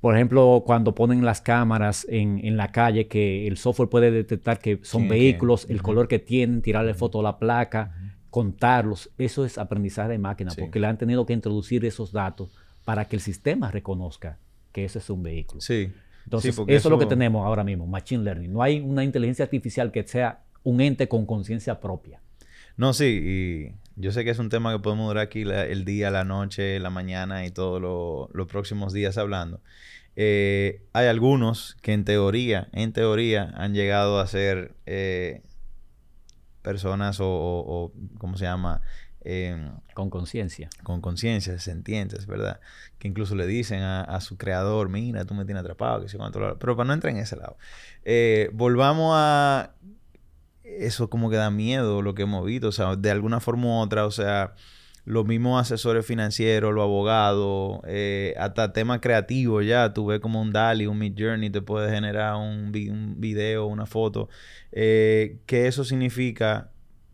por 0.00 0.14
ejemplo, 0.14 0.62
cuando 0.64 0.94
ponen 0.94 1.24
las 1.24 1.42
cámaras 1.42 2.06
en, 2.08 2.56
la 2.56 2.72
calle, 2.72 3.06
que 3.06 3.46
el 3.46 3.58
software 3.58 3.90
puede 3.90 4.10
detectar 4.10 4.58
que 4.58 4.80
son 4.82 5.08
vehículos, 5.08 5.66
el 5.68 5.82
color 5.82 6.08
que 6.08 6.18
tienen, 6.18 6.62
tirarle 6.62 6.94
foto 6.94 7.20
a 7.20 7.22
la 7.22 7.38
placa, 7.38 7.94
contarlos, 8.30 9.10
eso 9.18 9.44
es 9.44 9.58
aprendizaje 9.58 10.10
de 10.10 10.18
máquina, 10.18 10.52
porque 10.58 10.80
le 10.80 10.86
han 10.86 10.96
tenido 10.96 11.26
que 11.26 11.34
introducir 11.34 11.84
esos 11.84 12.12
datos 12.12 12.50
para 12.84 13.06
que 13.06 13.16
el 13.16 13.22
sistema 13.22 13.70
reconozca 13.70 14.38
que 14.72 14.84
ese 14.84 15.00
es 15.00 15.10
un 15.10 15.22
vehículo. 15.22 15.60
Sí. 15.60 15.92
Entonces, 16.24 16.54
eso, 16.54 16.64
es 16.66 16.84
lo 16.84 16.98
que 16.98 17.06
tenemos 17.06 17.44
ahora 17.44 17.64
mismo, 17.64 17.86
Machine 17.86 18.24
Learning. 18.24 18.52
No 18.52 18.62
hay 18.62 18.80
una 18.80 19.04
inteligencia 19.04 19.44
artificial 19.44 19.90
que 19.90 20.02
sea 20.04 20.44
un 20.62 20.80
ente 20.80 21.08
con 21.08 21.26
conciencia 21.26 21.80
propia. 21.80 22.20
No, 22.76 22.92
sí, 22.94 23.04
y 23.04 23.74
yo 24.00 24.12
sé 24.12 24.24
que 24.24 24.30
es 24.30 24.38
un 24.38 24.48
tema 24.48 24.72
que 24.72 24.78
podemos 24.78 25.08
durar 25.08 25.24
aquí 25.24 25.42
el 25.42 25.84
día, 25.84 26.10
la 26.10 26.24
noche, 26.24 26.80
la 26.80 26.90
mañana 26.90 27.44
y 27.46 27.50
todos 27.50 27.80
los 28.32 28.46
próximos 28.46 28.92
días 28.92 29.18
hablando. 29.18 29.60
Eh, 30.16 30.82
hay 30.92 31.06
algunos 31.06 31.76
que 31.82 31.92
en 31.92 32.04
teoría, 32.04 32.68
en 32.72 32.92
teoría, 32.92 33.52
han 33.56 33.74
llegado 33.74 34.18
a 34.18 34.26
ser 34.26 34.74
eh, 34.86 35.42
personas 36.62 37.20
o, 37.20 37.26
o, 37.28 37.92
¿cómo 38.18 38.36
se 38.36 38.44
llama? 38.44 38.82
Em, 39.22 39.72
con 39.94 40.08
conciencia. 40.08 40.70
Con 40.82 41.02
conciencia, 41.02 41.58
sentientes, 41.58 42.26
¿verdad? 42.26 42.60
Que 42.98 43.08
incluso 43.08 43.34
le 43.34 43.46
dicen 43.46 43.82
a, 43.82 44.20
su 44.20 44.38
creador, 44.38 44.88
mira, 44.88 45.26
tú 45.26 45.34
me 45.34 45.44
tienes 45.44 45.60
atrapado, 45.60 46.00
que 46.00 46.08
sé 46.08 46.16
cuánto. 46.16 46.56
Pero 46.58 46.76
para 46.76 46.86
no 46.86 46.94
entrar 46.94 47.12
en 47.12 47.20
ese 47.20 47.36
lado. 47.36 47.58
Eh, 48.04 48.48
volvamos 48.54 49.12
a 49.14 49.74
eso 50.78 51.10
como 51.10 51.30
que 51.30 51.36
da 51.36 51.50
miedo 51.50 52.02
lo 52.02 52.14
que 52.14 52.22
hemos 52.22 52.44
visto, 52.44 52.68
o 52.68 52.72
sea, 52.72 52.96
de 52.96 53.10
alguna 53.10 53.40
forma 53.40 53.66
u 53.66 53.80
otra, 53.80 54.06
o 54.06 54.10
sea, 54.10 54.54
los 55.04 55.26
mismos 55.26 55.60
asesores 55.60 56.06
financieros, 56.06 56.74
los 56.74 56.82
abogados, 56.84 57.80
eh, 57.86 58.34
hasta 58.38 58.72
temas 58.72 59.00
creativos 59.00 59.64
ya, 59.66 59.92
tú 59.92 60.06
ves 60.06 60.20
como 60.20 60.40
un 60.40 60.52
DALI, 60.52 60.86
un 60.86 60.98
Mid 60.98 61.14
Journey, 61.18 61.50
te 61.50 61.62
puede 61.62 61.90
generar 61.90 62.36
un, 62.36 62.70
video, 62.72 63.66
una 63.66 63.86
foto, 63.86 64.28
eh, 64.72 65.38
que 65.46 65.66
eso 65.66 65.84
significa, 65.84 66.70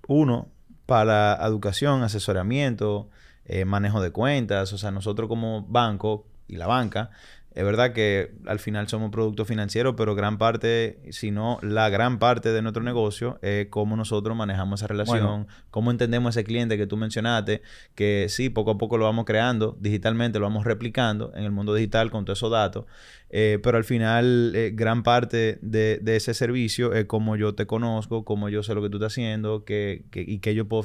uno, 0.08 0.48
para 0.86 1.38
educación, 1.46 2.02
asesoramiento, 2.02 3.08
eh, 3.44 3.64
manejo 3.64 4.00
de 4.00 4.10
cuentas, 4.10 4.72
o 4.72 4.78
sea, 4.78 4.90
nosotros 4.90 5.28
como 5.28 5.62
banco 5.62 6.26
y 6.48 6.56
la 6.56 6.66
banca, 6.66 7.10
es 7.56 7.64
verdad 7.64 7.94
que 7.94 8.34
al 8.44 8.58
final 8.58 8.86
somos 8.86 9.10
productos 9.10 9.48
financieros, 9.48 9.94
pero 9.96 10.14
gran 10.14 10.36
parte, 10.36 11.00
si 11.10 11.30
no 11.30 11.58
la 11.62 11.88
gran 11.88 12.18
parte 12.18 12.52
de 12.52 12.60
nuestro 12.60 12.82
negocio 12.82 13.38
es 13.40 13.68
cómo 13.68 13.96
nosotros 13.96 14.36
manejamos 14.36 14.80
esa 14.80 14.88
relación, 14.88 15.48
cómo 15.70 15.90
entendemos 15.90 16.36
ese 16.36 16.44
cliente 16.44 16.76
que 16.76 16.86
tú 16.86 16.98
mencionaste, 16.98 17.62
que 17.94 18.26
sí, 18.28 18.50
poco 18.50 18.72
a 18.72 18.78
poco 18.78 18.98
lo 18.98 19.06
vamos 19.06 19.24
creando 19.24 19.74
digitalmente, 19.80 20.38
lo 20.38 20.44
vamos 20.44 20.66
replicando 20.66 21.32
en 21.34 21.44
el 21.44 21.50
mundo 21.50 21.72
digital 21.72 22.10
con 22.10 22.26
todos 22.26 22.40
esos 22.40 22.50
datos, 22.50 22.84
eh, 23.30 23.58
pero 23.62 23.78
al 23.78 23.84
final 23.84 24.52
eh, 24.54 24.72
gran 24.74 25.02
parte 25.02 25.58
de, 25.62 26.02
ese 26.04 26.34
servicio 26.34 26.92
es 26.92 27.06
cómo 27.06 27.36
yo 27.36 27.54
te 27.54 27.66
conozco, 27.66 28.26
cómo 28.26 28.50
yo 28.50 28.62
sé 28.62 28.74
lo 28.74 28.82
que 28.82 28.90
tú 28.90 28.98
estás 28.98 29.14
haciendo 29.14 29.64
que, 29.64 30.04
y 30.12 30.40
qué 30.40 30.54
yo 30.54 30.68
puedo 30.68 30.84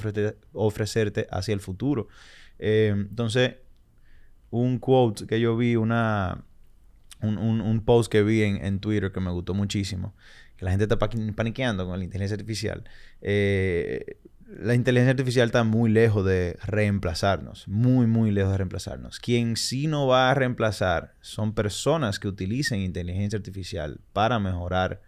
ofrecerte 0.54 1.28
hacia 1.32 1.54
el 1.54 1.60
futuro. 1.60 2.08
Eh, 2.60 2.94
entonces, 2.96 3.56
un 4.52 4.80
quote 4.80 5.28
que 5.28 5.42
yo 5.42 5.58
vi, 5.58 5.76
una 5.76 6.46
un, 7.22 7.82
post 7.86 8.12
que 8.12 8.24
vi 8.24 8.44
en, 8.44 8.80
Twitter 8.80 9.12
que 9.12 9.20
me 9.20 9.32
gustó 9.32 9.54
muchísimo, 9.54 10.16
que 10.58 10.66
la 10.66 10.72
gente 10.72 10.86
está 10.86 10.98
paniqueando 10.98 11.86
con 11.86 11.98
la 11.98 12.04
inteligencia 12.04 12.36
artificial. 12.36 12.84
Eh, 13.22 14.18
la 14.60 14.76
inteligencia 14.76 15.12
artificial 15.12 15.48
está 15.48 15.64
muy 15.64 15.90
lejos 15.90 16.26
de 16.26 16.58
reemplazarnos, 16.64 17.68
muy, 17.68 18.06
muy 18.06 18.32
lejos 18.32 18.52
de 18.52 18.58
reemplazarnos. 18.58 19.20
Quien 19.20 19.56
sí 19.56 19.88
no 19.88 20.08
va 20.08 20.30
a 20.30 20.34
reemplazar 20.34 21.14
son 21.22 21.54
personas 21.54 22.20
que 22.20 22.28
utilicen 22.28 22.82
inteligencia 22.82 23.38
artificial 23.38 24.02
para 24.12 24.40
mejorar 24.40 25.02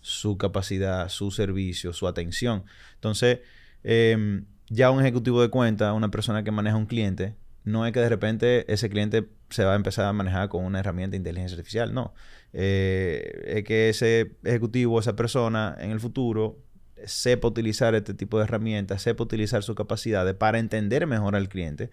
su 0.00 0.36
capacidad, 0.36 1.08
su 1.08 1.30
servicio, 1.30 1.92
su 1.92 2.06
atención. 2.06 2.64
Entonces, 2.94 3.40
em, 3.84 4.44
ya 4.68 4.90
un 4.90 5.00
ejecutivo 5.00 5.40
de 5.42 5.48
cuenta, 5.48 5.92
una 5.92 6.10
persona 6.10 6.44
que 6.44 6.50
maneja 6.50 6.76
un 6.76 6.86
cliente, 6.86 7.34
no 7.64 7.86
es 7.86 7.92
que 7.92 8.00
de 8.00 8.08
repente 8.08 8.72
ese 8.72 8.88
cliente 8.88 9.28
se 9.50 9.64
va 9.64 9.72
a 9.72 9.76
empezar 9.76 10.06
a 10.06 10.12
manejar 10.12 10.48
con 10.48 10.64
una 10.64 10.80
herramienta 10.80 11.12
de 11.12 11.18
inteligencia 11.18 11.56
artificial, 11.56 11.92
no. 11.92 12.14
Eh, 12.52 13.42
es 13.46 13.64
que 13.64 13.88
ese 13.88 14.32
ejecutivo, 14.44 14.98
esa 14.98 15.16
persona 15.16 15.76
en 15.78 15.90
el 15.90 16.00
futuro 16.00 16.58
sepa 17.04 17.48
utilizar 17.48 17.94
este 17.94 18.14
tipo 18.14 18.38
de 18.38 18.44
herramientas, 18.44 19.02
sepa 19.02 19.22
utilizar 19.22 19.62
sus 19.62 19.74
capacidades 19.74 20.34
para 20.34 20.58
entender 20.58 21.06
mejor 21.06 21.36
al 21.36 21.48
cliente 21.48 21.90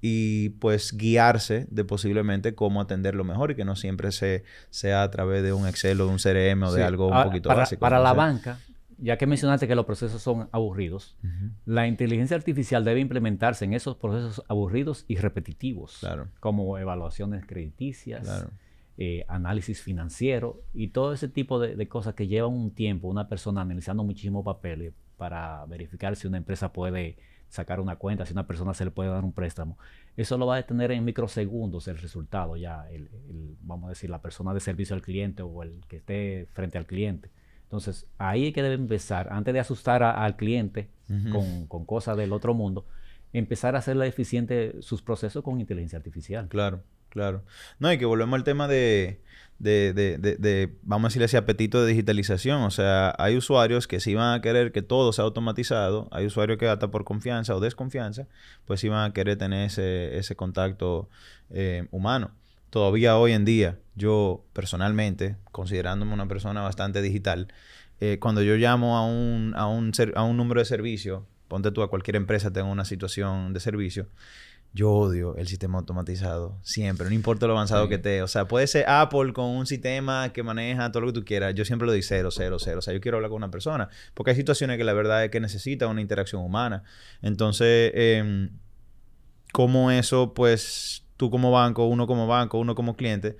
y 0.00 0.50
pues 0.50 0.96
guiarse 0.96 1.66
de 1.70 1.84
posiblemente 1.84 2.54
cómo 2.54 2.82
atenderlo 2.82 3.24
mejor 3.24 3.52
y 3.52 3.54
que 3.54 3.64
no 3.64 3.74
siempre 3.74 4.12
se, 4.12 4.44
sea 4.68 5.02
a 5.02 5.10
través 5.10 5.42
de 5.42 5.52
un 5.52 5.66
Excel 5.66 6.00
o 6.00 6.06
de 6.06 6.12
un 6.12 6.18
CRM 6.18 6.62
o 6.64 6.72
de 6.72 6.84
algo 6.84 7.08
un 7.08 7.22
poquito 7.24 7.48
para, 7.48 7.60
básico. 7.60 7.80
Para 7.80 7.98
la 8.00 8.12
banca, 8.12 8.58
ya 8.98 9.16
que 9.18 9.26
mencionaste 9.26 9.68
que 9.68 9.74
los 9.74 9.86
procesos 9.86 10.22
son 10.22 10.48
aburridos, 10.52 11.16
la 11.64 11.86
inteligencia 11.86 12.36
artificial 12.36 12.84
debe 12.84 13.00
implementarse 13.00 13.64
en 13.64 13.74
esos 13.74 13.96
procesos 13.96 14.44
aburridos 14.48 15.04
y 15.08 15.16
repetitivos, 15.16 16.06
como 16.40 16.78
evaluaciones 16.78 17.46
crediticias, 17.46 18.46
eh, 18.96 19.24
análisis 19.26 19.82
financiero 19.82 20.62
y 20.72 20.88
todo 20.88 21.12
ese 21.12 21.28
tipo 21.28 21.58
de, 21.58 21.88
cosas 21.88 22.14
que 22.14 22.28
llevan 22.28 22.52
un 22.52 22.70
tiempo, 22.70 23.08
una 23.08 23.28
persona 23.28 23.62
analizando 23.62 24.04
muchísimo 24.04 24.44
papel 24.44 24.94
para 25.16 25.64
verificar 25.66 26.14
si 26.14 26.28
una 26.28 26.36
empresa 26.36 26.72
puede 26.72 27.16
sacar 27.48 27.80
una 27.80 27.96
cuenta, 27.96 28.24
si 28.24 28.32
una 28.32 28.46
persona 28.46 28.72
se 28.74 28.84
le 28.84 28.90
puede 28.90 29.10
dar 29.10 29.24
un 29.24 29.32
préstamo. 29.32 29.78
Eso 30.16 30.38
lo 30.38 30.46
va 30.46 30.56
a 30.56 30.62
tener 30.62 30.92
en 30.92 31.04
microsegundos 31.04 31.88
el 31.88 31.98
resultado 31.98 32.56
ya, 32.56 32.86
vamos 33.62 33.86
a 33.86 33.88
decir, 33.90 34.10
la 34.10 34.22
persona 34.22 34.54
de 34.54 34.60
servicio 34.60 34.94
al 34.94 35.02
cliente 35.02 35.42
o 35.42 35.62
el 35.62 35.80
que 35.88 35.96
esté 35.96 36.48
frente 36.52 36.78
al 36.78 36.86
cliente. 36.86 37.30
Entonces, 37.64 38.06
ahí 38.18 38.48
es 38.48 38.54
que 38.54 38.62
debe 38.62 38.74
empezar, 38.74 39.28
antes 39.32 39.52
de 39.52 39.60
asustar 39.60 40.02
al 40.02 40.36
cliente 40.36 40.88
con, 41.68 41.84
cosas 41.86 42.16
del 42.16 42.32
otro 42.32 42.54
mundo, 42.54 42.86
empezar 43.32 43.74
a 43.74 43.78
hacerle 43.78 44.06
eficiente 44.06 44.76
sus 44.80 45.02
procesos 45.02 45.42
con 45.42 45.60
inteligencia 45.60 45.98
artificial. 45.98 46.48
Claro, 46.48 46.82
claro. 47.08 47.42
No, 47.78 47.92
y 47.92 47.98
que 47.98 48.04
volvemos 48.04 48.36
al 48.36 48.44
tema 48.44 48.68
de, 48.68 49.20
de, 49.58 49.92
de, 49.92 50.18
de, 50.18 50.76
vamos 50.82 51.06
a 51.06 51.08
decirle 51.08 51.26
ese 51.26 51.36
apetito 51.36 51.82
de 51.82 51.90
digitalización. 51.90 52.62
O 52.62 52.70
sea, 52.70 53.14
hay 53.18 53.36
usuarios 53.36 53.88
que 53.88 53.98
sí 53.98 54.14
van 54.14 54.38
a 54.38 54.40
querer 54.40 54.70
que 54.70 54.82
todo 54.82 55.12
sea 55.12 55.24
automatizado, 55.24 56.08
hay 56.12 56.26
usuarios 56.26 56.58
que 56.58 56.68
hasta 56.68 56.90
por 56.90 57.04
confianza 57.04 57.56
o 57.56 57.60
desconfianza, 57.60 58.28
pues 58.66 58.80
sí 58.80 58.88
van 58.88 59.10
a 59.10 59.12
querer 59.12 59.36
tener 59.36 59.66
ese, 59.66 60.16
ese 60.16 60.36
contacto 60.36 61.08
eh, 61.50 61.88
humano 61.90 62.30
todavía 62.74 63.16
hoy 63.16 63.30
en 63.30 63.44
día, 63.44 63.78
yo 63.94 64.44
personalmente, 64.52 65.36
considerándome 65.52 66.12
una 66.12 66.26
persona 66.26 66.60
bastante 66.60 67.02
digital, 67.02 67.46
eh, 68.00 68.18
cuando 68.20 68.42
yo 68.42 68.56
llamo 68.56 68.98
a 68.98 69.06
un, 69.06 69.52
a, 69.54 69.68
un 69.68 69.92
a 70.16 70.24
un 70.24 70.36
número 70.36 70.58
de 70.58 70.64
servicio, 70.64 71.24
ponte 71.46 71.70
tú 71.70 71.84
a 71.84 71.88
cualquier 71.88 72.16
empresa 72.16 72.52
tenga 72.52 72.66
una 72.66 72.84
situación 72.84 73.52
de 73.52 73.60
servicio, 73.60 74.08
yo 74.72 74.90
odio 74.90 75.36
el 75.36 75.46
sistema 75.46 75.78
automatizado, 75.78 76.58
siempre, 76.64 77.06
no 77.06 77.14
importa 77.14 77.46
lo 77.46 77.52
avanzado 77.52 77.88
que 77.88 77.94
esté. 77.94 78.22
O 78.22 78.26
sea, 78.26 78.48
puede 78.48 78.66
ser 78.66 78.86
Apple 78.88 79.32
con 79.32 79.44
un 79.44 79.66
sistema 79.66 80.32
que 80.32 80.42
maneja 80.42 80.90
todo 80.90 81.02
lo 81.02 81.06
que 81.12 81.20
tú 81.20 81.24
quieras. 81.24 81.54
Yo 81.54 81.64
siempre 81.64 81.86
lo 81.86 81.92
doy 81.92 82.02
cero, 82.02 82.32
cero, 82.32 82.56
cero. 82.58 82.80
O 82.80 82.82
sea, 82.82 82.92
yo 82.92 83.00
quiero 83.00 83.18
hablar 83.18 83.30
con 83.30 83.36
una 83.36 83.52
persona. 83.52 83.88
Porque 84.14 84.32
hay 84.32 84.36
situaciones 84.36 84.78
que 84.78 84.82
la 84.82 84.92
verdad 84.92 85.22
es 85.22 85.30
que 85.30 85.38
necesita 85.38 85.86
una 85.86 86.00
interacción 86.00 86.42
humana. 86.42 86.82
Entonces, 87.22 87.92
eh, 87.94 88.48
como 89.52 89.92
eso, 89.92 90.34
pues, 90.34 91.03
tú 91.16 91.30
como 91.30 91.50
banco, 91.50 91.86
uno 91.86 92.06
como 92.06 92.26
banco, 92.26 92.58
uno 92.58 92.74
como 92.74 92.96
cliente, 92.96 93.36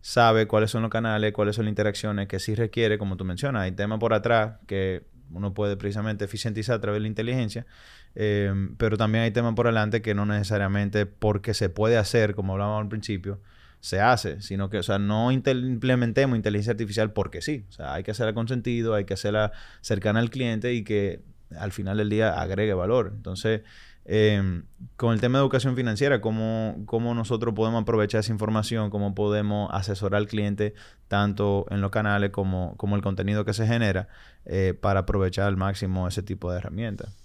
sabe 0.00 0.46
cuáles 0.46 0.70
son 0.70 0.82
los 0.82 0.90
canales, 0.90 1.32
cuáles 1.32 1.56
son 1.56 1.64
las 1.64 1.70
interacciones 1.70 2.28
que 2.28 2.38
sí 2.38 2.54
requiere, 2.54 2.98
como 2.98 3.16
tú 3.16 3.24
mencionas. 3.24 3.62
Hay 3.62 3.72
temas 3.72 3.98
por 3.98 4.14
atrás 4.14 4.58
que 4.66 5.04
uno 5.32 5.54
puede 5.54 5.76
precisamente 5.76 6.24
eficientizar 6.24 6.76
a 6.76 6.80
través 6.80 6.98
de 6.98 7.02
la 7.02 7.08
inteligencia, 7.08 7.66
eh, 8.14 8.52
pero 8.78 8.96
también 8.96 9.24
hay 9.24 9.30
temas 9.30 9.54
por 9.54 9.66
delante 9.66 10.02
que 10.02 10.14
no 10.14 10.24
necesariamente 10.24 11.06
porque 11.06 11.54
se 11.54 11.68
puede 11.68 11.96
hacer, 11.96 12.34
como 12.34 12.52
hablábamos 12.52 12.82
al 12.82 12.88
principio, 12.88 13.40
se 13.80 14.00
hace, 14.00 14.40
sino 14.40 14.70
que, 14.70 14.78
o 14.78 14.82
sea, 14.82 14.98
no 14.98 15.30
implementemos 15.30 16.36
inteligencia 16.36 16.72
artificial 16.72 17.12
porque 17.12 17.42
sí, 17.42 17.64
o 17.68 17.72
sea, 17.72 17.94
hay 17.94 18.02
que 18.02 18.10
hacerla 18.10 18.34
con 18.34 18.48
sentido, 18.48 18.94
hay 18.94 19.04
que 19.04 19.14
hacerla 19.14 19.52
cercana 19.80 20.20
al 20.20 20.30
cliente 20.30 20.72
y 20.72 20.82
que 20.82 21.20
al 21.56 21.72
final 21.72 21.96
del 21.96 22.08
día 22.08 22.40
agregue 22.40 22.74
valor. 22.74 23.12
Entonces, 23.14 23.62
eh, 24.08 24.62
con 24.96 25.12
el 25.12 25.20
tema 25.20 25.38
de 25.38 25.42
educación 25.42 25.74
financiera, 25.74 26.20
¿cómo, 26.20 26.76
¿cómo, 26.86 27.12
nosotros 27.12 27.54
podemos 27.54 27.82
aprovechar 27.82 28.20
esa 28.20 28.30
información? 28.30 28.88
¿Cómo 28.88 29.16
podemos 29.16 29.68
asesorar 29.72 30.18
al 30.18 30.28
cliente 30.28 30.74
tanto 31.08 31.66
en 31.70 31.80
los 31.80 31.90
canales 31.90 32.30
como, 32.30 32.76
como 32.76 32.94
el 32.94 33.02
contenido 33.02 33.44
que 33.44 33.52
se 33.52 33.66
genera 33.66 34.08
eh, 34.44 34.74
para 34.80 35.00
aprovechar 35.00 35.48
al 35.48 35.56
máximo 35.56 36.06
ese 36.06 36.22
tipo 36.22 36.52
de 36.52 36.58
herramientas? 36.58 37.16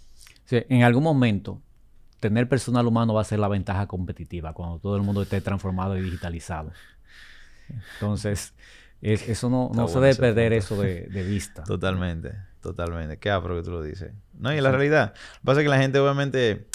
Sí, 0.46 0.64
en 0.70 0.82
algún 0.82 1.04
momento, 1.04 1.62
tener 2.20 2.50
personal 2.50 2.88
humano 2.88 3.14
va 3.14 3.22
a 3.22 3.26
ser 3.26 3.38
la 3.38 3.48
ventaja 3.48 3.86
competitiva 3.86 4.54
cuando 4.54 4.80
todo 4.80 4.96
el 4.96 5.04
mundo 5.04 5.22
esté 5.22 5.40
transformado 5.40 5.96
y 5.98 6.02
digitalizado. 6.02 6.72
Entonces, 7.94 8.56
eso 9.04 9.52
no, 9.52 9.70
no 9.74 9.88
se 9.88 10.00
debe 10.00 10.16
perder 10.16 10.54
eso 10.54 10.82
de, 10.82 11.02
de 11.02 11.24
vista. 11.24 11.64
Totalmente. 11.64 12.34
Totalmente. 12.62 13.18
Qué 13.18 13.32
apro 13.32 13.56
que 13.56 13.64
tú 13.64 13.72
lo 13.72 13.82
dices. 13.82 14.14
No, 14.38 14.54
y 14.54 14.62
la 14.62 14.72
realidad. 14.72 15.14
Lo 15.16 15.40
que 15.40 15.46
pasa 15.46 15.60
es 15.62 15.66
que 15.66 15.70
la 15.70 15.80
gente, 15.80 16.00
obviamente, 16.00 16.68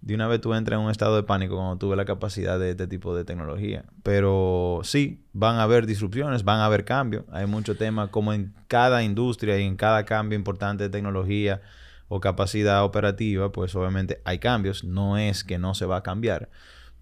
de 0.00 0.14
una 0.14 0.28
vez 0.28 0.40
tú 0.40 0.54
entras 0.54 0.78
en 0.78 0.84
un 0.84 0.90
estado 0.90 1.16
de 1.16 1.24
pánico 1.24 1.56
cuando 1.56 1.76
tú 1.76 1.88
ves 1.88 1.96
la 1.96 2.04
capacidad 2.04 2.58
de 2.58 2.70
este 2.70 2.86
tipo 2.86 3.16
de 3.16 3.24
tecnología. 3.24 3.84
Pero 4.02 4.80
sí, 4.84 5.24
van 5.32 5.56
a 5.56 5.64
haber 5.64 5.86
disrupciones, 5.86 6.44
van 6.44 6.60
a 6.60 6.66
haber 6.66 6.84
cambios. 6.84 7.24
Hay 7.32 7.46
muchos 7.46 7.76
temas, 7.78 8.10
como 8.10 8.32
en 8.32 8.54
cada 8.68 9.02
industria 9.02 9.58
y 9.58 9.64
en 9.64 9.76
cada 9.76 10.04
cambio 10.04 10.38
importante 10.38 10.84
de 10.84 10.90
tecnología 10.90 11.60
o 12.08 12.20
capacidad 12.20 12.84
operativa, 12.84 13.50
pues 13.52 13.74
obviamente 13.74 14.20
hay 14.24 14.38
cambios. 14.38 14.84
No 14.84 15.18
es 15.18 15.42
que 15.44 15.58
no 15.58 15.74
se 15.74 15.84
va 15.84 15.98
a 15.98 16.02
cambiar. 16.02 16.48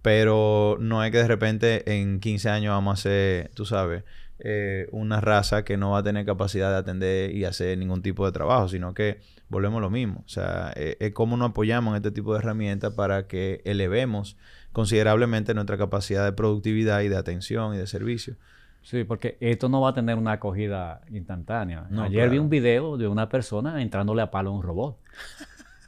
Pero 0.03 0.77
no 0.81 1.05
es 1.05 1.11
que 1.11 1.19
de 1.19 1.29
repente 1.29 2.01
en 2.01 2.21
15 2.21 2.49
años 2.49 2.71
vamos 2.73 2.93
a 2.93 3.01
hacer, 3.01 3.51
tú 3.55 3.67
sabes, 3.67 4.05
eh, 4.39 4.89
una 4.93 5.21
raza 5.21 5.65
que 5.65 5.77
no 5.77 5.93
va 5.93 5.99
a 5.99 6.03
tener 6.03 6.27
capacidad 6.27 6.71
de 6.71 6.77
atender 6.77 7.31
y 7.35 7.45
hacer 7.45 7.79
ningún 7.79 8.03
tipo 8.03 8.27
de 8.27 8.33
trabajo, 8.33 8.69
sino 8.69 8.93
que 8.95 9.21
volvemos 9.49 9.79
a 9.79 9.81
lo 9.83 9.91
mismo. 9.91 10.23
O 10.27 10.29
sea, 10.29 10.73
eh, 10.77 10.97
es 11.01 11.13
cómo 11.13 11.37
nos 11.37 11.51
apoyamos 11.51 11.93
en 11.93 11.97
este 11.97 12.11
tipo 12.11 12.35
de 12.35 12.41
herramientas 12.41 12.93
para 12.95 13.27
que 13.27 13.63
elevemos 13.65 14.37
considerablemente 14.73 15.55
nuestra 15.55 15.79
capacidad 15.79 16.25
de 16.25 16.33
productividad 16.33 17.01
y 17.01 17.09
de 17.09 17.17
atención 17.17 17.75
y 17.75 17.79
de 17.79 17.87
servicio. 17.87 18.37
Sí, 18.83 19.03
porque 19.05 19.37
esto 19.41 19.69
no 19.69 19.81
va 19.81 19.91
a 19.91 19.95
tener 19.95 20.17
una 20.17 20.33
acogida 20.33 21.01
instantánea. 21.11 21.89
Ayer 21.99 22.31
vi 22.31 22.39
un 22.39 22.49
video 22.49 22.97
de 22.97 23.09
una 23.09 23.29
persona 23.29 23.83
entrándole 23.83 24.23
a 24.23 24.31
palo 24.31 24.51
a 24.51 24.53
un 24.53 24.63
robot. 24.63 24.99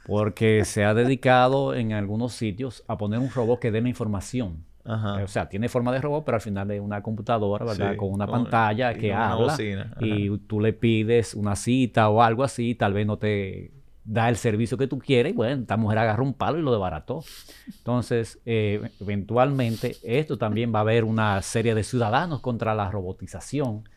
Porque 0.05 0.65
se 0.65 0.83
ha 0.83 0.95
dedicado 0.95 1.75
en 1.75 1.93
algunos 1.93 2.33
sitios 2.33 2.83
a 2.87 2.97
poner 2.97 3.19
un 3.19 3.29
robot 3.29 3.59
que 3.59 3.71
dé 3.71 3.79
la 3.79 3.89
información. 3.89 4.65
O 4.89 5.27
sea, 5.27 5.47
tiene 5.47 5.69
forma 5.69 5.91
de 5.91 6.01
robot, 6.01 6.25
pero 6.25 6.35
al 6.35 6.41
final 6.41 6.71
es 6.71 6.81
una 6.81 7.01
computadora, 7.01 7.65
¿verdad? 7.65 7.95
con 7.95 8.11
una 8.11 8.25
pantalla 8.25 8.93
que 8.93 9.13
habla 9.13 9.55
y 9.99 10.37
tú 10.39 10.59
le 10.59 10.73
pides 10.73 11.33
una 11.35 11.55
cita 11.55 12.09
o 12.09 12.21
algo 12.21 12.43
así, 12.43 12.75
tal 12.75 12.93
vez 12.93 13.05
no 13.05 13.17
te 13.17 13.71
da 14.03 14.27
el 14.27 14.37
servicio 14.37 14.75
que 14.77 14.87
tú 14.87 14.97
quieres 14.97 15.33
y 15.33 15.35
bueno, 15.35 15.61
esta 15.61 15.77
mujer 15.77 15.99
agarra 15.99 16.23
un 16.23 16.33
palo 16.33 16.57
y 16.57 16.63
lo 16.63 16.71
desbarató. 16.71 17.23
Entonces, 17.67 18.39
eh, 18.45 18.81
eventualmente, 18.99 19.97
esto 20.03 20.37
también 20.37 20.73
va 20.73 20.79
a 20.79 20.81
haber 20.81 21.03
una 21.03 21.39
serie 21.43 21.75
de 21.75 21.83
ciudadanos 21.83 22.41
contra 22.41 22.73
la 22.73 22.89
robotización, 22.89 23.87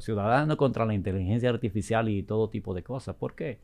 ciudadanos 0.00 0.56
contra 0.56 0.84
la 0.84 0.94
inteligencia 0.94 1.50
artificial 1.50 2.08
y 2.08 2.24
todo 2.24 2.48
tipo 2.48 2.74
de 2.74 2.82
cosas. 2.82 3.14
¿Por 3.14 3.36
qué? 3.36 3.60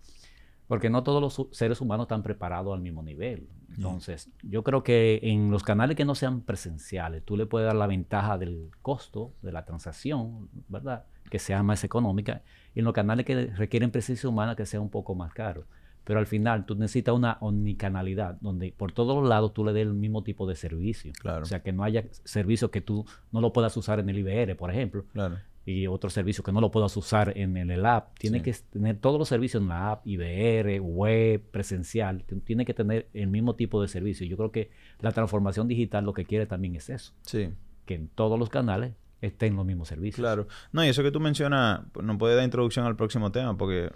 Porque 0.71 0.89
no 0.89 1.03
todos 1.03 1.21
los 1.21 1.49
seres 1.51 1.81
humanos 1.81 2.05
están 2.05 2.23
preparados 2.23 2.73
al 2.73 2.81
mismo 2.81 3.03
nivel. 3.03 3.49
Entonces, 3.75 4.31
yo 4.45 4.63
creo 4.63 4.85
que 4.85 5.19
en 5.21 5.51
los 5.51 5.65
canales 5.65 5.97
que 5.97 6.05
no 6.05 6.15
sean 6.15 6.43
presenciales, 6.43 7.25
tú 7.25 7.37
le 7.37 7.45
puedes 7.45 7.67
dar 7.67 7.75
la 7.75 7.89
ventaja 7.89 8.39
del 8.39 8.71
costo 8.81 9.33
de 9.43 9.51
la 9.51 9.65
transacción, 9.65 10.49
¿verdad? 10.69 11.07
Que 11.29 11.41
sea 11.41 11.65
más 11.65 11.83
económica. 11.83 12.43
Y 12.73 12.79
en 12.79 12.85
los 12.85 12.95
canales 12.95 13.27
que 13.27 13.47
requieren 13.47 13.91
presencia 13.91 14.29
humana, 14.29 14.55
que 14.55 14.65
sea 14.65 14.81
un 14.81 14.91
poco 14.91 15.17
más 15.17 15.35
caro. 15.35 15.65
Pero 16.05 16.21
al 16.21 16.29
final 16.29 16.65
tú 16.67 16.77
necesitas 16.77 17.17
una 17.17 17.39
omnicanalidad, 17.41 18.39
donde 18.41 18.71
por 18.71 18.93
todos 18.93 19.21
los 19.21 19.29
lados 19.29 19.53
tú 19.53 19.65
le 19.65 19.73
des 19.73 19.89
el 19.89 19.95
mismo 19.95 20.23
tipo 20.23 20.47
de 20.47 20.55
servicio. 20.55 21.13
Claro. 21.19 21.43
O 21.43 21.47
sea, 21.47 21.65
que 21.65 21.73
no 21.73 21.83
haya 21.83 22.05
servicio 22.23 22.71
que 22.71 22.81
tú 22.81 23.05
no 23.33 23.41
lo 23.41 23.53
puedas 23.53 23.77
usar 23.77 23.99
en 23.99 24.09
el 24.09 24.19
IBR, 24.19 24.55
por 24.55 24.71
ejemplo. 24.71 25.05
Claro 25.13 25.37
y 25.71 25.87
otros 25.87 26.13
servicios 26.13 26.45
que 26.45 26.53
no 26.53 26.61
lo 26.61 26.71
puedas 26.71 26.97
usar 26.97 27.33
en 27.37 27.57
el 27.57 27.87
app. 27.87 28.19
Tiene 28.19 28.43
que 28.43 28.53
tener 28.71 28.99
todos 28.99 29.19
los 29.19 29.29
servicios 29.29 29.63
en 29.63 29.69
la 29.69 29.93
app, 29.93 30.07
IBR, 30.07 30.81
web, 30.81 31.43
presencial. 31.51 32.25
Tiene 32.45 32.65
que 32.65 32.75
tener 32.75 33.09
el 33.15 33.29
mismo 33.29 33.55
tipo 33.55 33.81
de 33.81 33.89
servicio. 33.89 34.27
Yo 34.27 34.37
creo 34.37 34.51
que 34.51 34.71
la 35.01 35.13
transformación 35.13 35.69
digital 35.69 36.05
lo 36.05 36.13
que 36.13 36.25
quiere 36.25 36.47
también 36.47 36.77
es 36.77 36.91
eso. 36.91 37.13
Sí. 37.23 37.51
Que 37.87 37.95
en 37.95 38.09
todos 38.09 38.39
los 38.39 38.49
canales 38.49 38.95
estén 39.21 39.57
los 39.57 39.65
mismos 39.65 39.89
servicios. 39.89 40.21
Claro. 40.21 40.49
No, 40.73 40.85
y 40.85 40.89
eso 40.89 41.03
que 41.03 41.11
tú 41.11 41.21
mencionas 41.21 41.83
pues, 41.93 42.05
no 42.05 42.19
puede 42.19 42.35
dar 42.35 42.45
introducción 42.45 42.87
al 42.87 42.97
próximo 42.97 43.31
tema 43.33 43.57
porque 43.57 43.91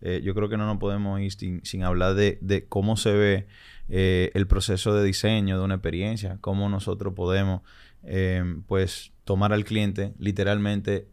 eh, 0.00 0.20
yo 0.24 0.34
creo 0.34 0.48
que 0.48 0.56
no 0.56 0.66
nos 0.66 0.78
podemos 0.78 1.20
ir 1.20 1.32
sin, 1.62 1.84
hablar 1.84 2.14
de, 2.14 2.66
cómo 2.68 2.96
se 2.96 3.12
ve 3.12 3.46
eh, 3.88 4.30
el 4.34 4.46
proceso 4.46 4.94
de 4.94 5.04
diseño 5.04 5.58
de 5.58 5.64
una 5.64 5.74
experiencia, 5.74 6.38
cómo 6.40 6.68
nosotros 6.68 7.12
podemos, 7.14 7.62
eh, 8.02 8.42
pues, 8.66 9.12
tomar 9.24 9.52
al 9.52 9.64
cliente, 9.64 10.14
literalmente 10.18 11.06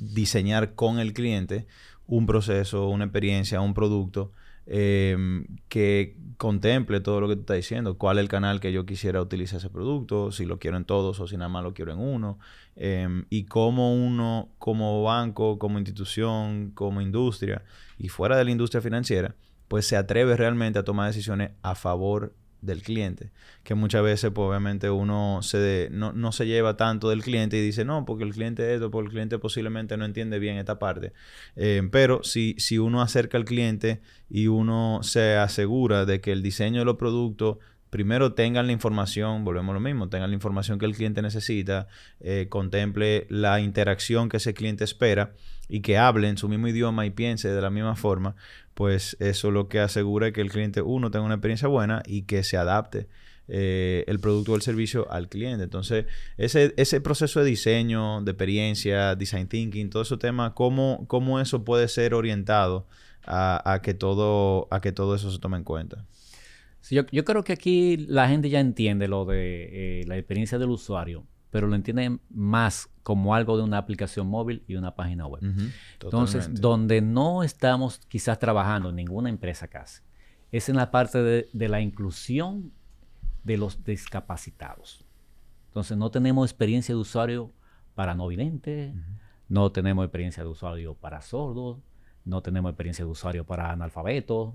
diseñar 0.00 0.74
con 0.74 0.98
el 0.98 1.12
cliente 1.12 1.66
un 2.06 2.26
proceso, 2.26 2.88
una 2.88 3.04
experiencia, 3.04 3.60
un 3.60 3.74
producto 3.74 4.32
em, 4.66 5.46
que 5.68 6.16
contemple 6.38 7.00
todo 7.00 7.20
lo 7.20 7.28
que 7.28 7.36
tú 7.36 7.40
estás 7.42 7.56
diciendo, 7.56 7.98
cuál 7.98 8.18
es 8.18 8.22
el 8.22 8.28
canal 8.28 8.60
que 8.60 8.72
yo 8.72 8.84
quisiera 8.84 9.22
utilizar 9.22 9.58
ese 9.58 9.70
producto, 9.70 10.32
si 10.32 10.44
lo 10.44 10.58
quiero 10.58 10.76
en 10.76 10.84
todos 10.84 11.20
o 11.20 11.26
si 11.26 11.36
nada 11.36 11.48
más 11.48 11.62
lo 11.62 11.72
quiero 11.72 11.92
en 11.92 11.98
uno, 11.98 12.38
em, 12.74 13.24
y 13.30 13.44
cómo 13.44 13.94
uno 13.94 14.50
como 14.58 15.02
banco, 15.02 15.58
como 15.58 15.78
institución, 15.78 16.72
como 16.74 17.00
industria 17.00 17.64
y 17.98 18.08
fuera 18.08 18.36
de 18.36 18.44
la 18.44 18.50
industria 18.50 18.80
financiera, 18.80 19.34
pues 19.68 19.86
se 19.86 19.96
atreve 19.96 20.36
realmente 20.36 20.78
a 20.78 20.84
tomar 20.84 21.08
decisiones 21.08 21.52
a 21.62 21.74
favor 21.74 22.34
del 22.60 22.82
cliente, 22.82 23.30
que 23.62 23.74
muchas 23.74 24.02
veces 24.02 24.30
pues 24.34 24.48
obviamente 24.48 24.90
uno 24.90 25.40
se 25.42 25.88
no, 25.90 26.12
no, 26.12 26.32
se 26.32 26.46
lleva 26.46 26.76
tanto 26.76 27.10
del 27.10 27.22
cliente 27.22 27.56
y 27.56 27.60
dice, 27.60 27.84
no, 27.84 28.04
porque 28.04 28.24
el 28.24 28.32
cliente 28.32 28.62
es 28.66 28.74
esto, 28.74 28.90
porque 28.90 29.06
el 29.06 29.12
cliente 29.12 29.38
posiblemente 29.38 29.96
no 29.96 30.04
entiende 30.04 30.38
bien 30.38 30.56
esta 30.56 30.78
parte. 30.78 31.12
Eh, 31.54 31.86
pero 31.90 32.22
si, 32.22 32.54
si 32.58 32.78
uno 32.78 33.02
acerca 33.02 33.38
al 33.38 33.44
cliente 33.44 34.00
y 34.28 34.48
uno 34.48 35.00
se 35.02 35.36
asegura 35.36 36.04
de 36.06 36.20
que 36.20 36.32
el 36.32 36.42
diseño 36.42 36.80
de 36.80 36.84
los 36.84 36.96
productos 36.96 37.58
primero 37.96 38.34
tengan 38.34 38.66
la 38.66 38.72
información, 38.72 39.42
volvemos 39.42 39.70
a 39.70 39.72
lo 39.72 39.80
mismo, 39.80 40.10
tengan 40.10 40.28
la 40.28 40.34
información 40.34 40.78
que 40.78 40.84
el 40.84 40.94
cliente 40.94 41.22
necesita, 41.22 41.88
eh, 42.20 42.46
contemple 42.50 43.26
la 43.30 43.58
interacción 43.60 44.28
que 44.28 44.36
ese 44.36 44.52
cliente 44.52 44.84
espera 44.84 45.32
y 45.66 45.80
que 45.80 45.96
hable 45.96 46.28
en 46.28 46.36
su 46.36 46.46
mismo 46.46 46.68
idioma 46.68 47.06
y 47.06 47.10
piense 47.10 47.48
de 47.48 47.58
la 47.62 47.70
misma 47.70 47.96
forma, 47.96 48.36
pues 48.74 49.16
eso 49.18 49.50
lo 49.50 49.70
que 49.70 49.80
asegura 49.80 50.30
que 50.30 50.42
el 50.42 50.50
cliente, 50.50 50.82
uno, 50.82 51.10
tenga 51.10 51.24
una 51.24 51.36
experiencia 51.36 51.68
buena 51.68 52.02
y 52.04 52.24
que 52.24 52.44
se 52.44 52.58
adapte 52.58 53.08
eh, 53.48 54.04
el 54.08 54.20
producto 54.20 54.52
o 54.52 54.56
el 54.56 54.62
servicio 54.62 55.10
al 55.10 55.30
cliente. 55.30 55.64
Entonces, 55.64 56.04
ese, 56.36 56.74
ese 56.76 57.00
proceso 57.00 57.40
de 57.40 57.46
diseño, 57.46 58.20
de 58.20 58.32
experiencia, 58.32 59.14
design 59.14 59.48
thinking, 59.48 59.88
todo 59.88 60.02
ese 60.02 60.18
tema, 60.18 60.52
¿cómo, 60.52 61.06
cómo 61.08 61.40
eso 61.40 61.64
puede 61.64 61.88
ser 61.88 62.12
orientado 62.12 62.86
a, 63.24 63.80
que 63.82 63.94
todo, 63.94 64.68
a 64.70 64.82
que 64.82 64.92
todo 64.92 65.14
eso 65.14 65.30
se 65.30 65.38
tome 65.38 65.56
en 65.56 65.64
cuenta? 65.64 66.04
Yo, 66.90 67.06
yo, 67.10 67.24
creo 67.24 67.42
que 67.42 67.52
aquí 67.52 67.96
la 67.96 68.28
gente 68.28 68.48
ya 68.48 68.60
entiende 68.60 69.08
lo 69.08 69.24
de 69.24 70.00
eh, 70.00 70.04
la 70.06 70.16
experiencia 70.16 70.58
del 70.58 70.70
usuario 70.70 71.26
pero 71.56 71.68
lo 71.68 71.74
entienden 71.74 72.20
más 72.28 72.90
como 73.02 73.34
algo 73.34 73.56
de 73.56 73.62
una 73.62 73.78
aplicación 73.78 74.26
móvil 74.26 74.62
y 74.66 74.74
una 74.74 74.94
página 74.94 75.26
web. 75.26 75.42
Entonces, 76.02 76.60
donde 76.60 77.00
no 77.00 77.42
estamos 77.42 77.98
quizás 78.08 78.38
trabajando 78.38 78.90
en 78.90 78.96
ninguna 78.96 79.30
empresa 79.30 79.66
casi, 79.66 80.02
es 80.52 80.68
en 80.68 80.76
la 80.76 80.90
parte 80.90 81.22
de, 81.22 81.68
la 81.68 81.80
inclusión 81.80 82.72
de 83.42 83.56
los 83.56 83.82
discapacitados. 83.84 85.06
Entonces, 85.68 85.96
no 85.96 86.10
tenemos 86.10 86.50
experiencia 86.50 86.94
de 86.94 87.00
usuario 87.00 87.52
para 87.94 88.14
no 88.14 88.26
videntes, 88.28 88.94
no 89.48 89.72
tenemos 89.72 90.04
experiencia 90.04 90.42
de 90.42 90.50
usuario 90.50 90.92
para 90.92 91.22
sordos, 91.22 91.78
no 92.26 92.42
tenemos 92.42 92.70
experiencia 92.70 93.02
de 93.02 93.10
usuario 93.10 93.46
para 93.46 93.70
analfabetos, 93.70 94.52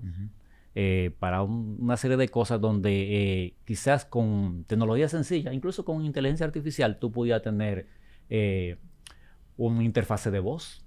eh, 0.74 1.10
para 1.18 1.42
una 1.42 1.98
serie 1.98 2.16
de 2.16 2.28
cosas 2.28 2.58
donde 2.58 3.44
eh, 3.44 3.54
quizás 3.66 4.06
con 4.06 4.64
tecnología 4.64 5.06
sencilla, 5.06 5.52
incluso 5.52 5.84
con 5.84 6.02
inteligencia 6.02 6.46
artificial, 6.46 6.98
tú 6.98 7.12
pudieras 7.12 7.42
tener 7.42 7.88
eh, 8.30 8.78
una 9.58 9.84
interfase 9.84 10.30
de 10.30 10.40
voz 10.40 10.82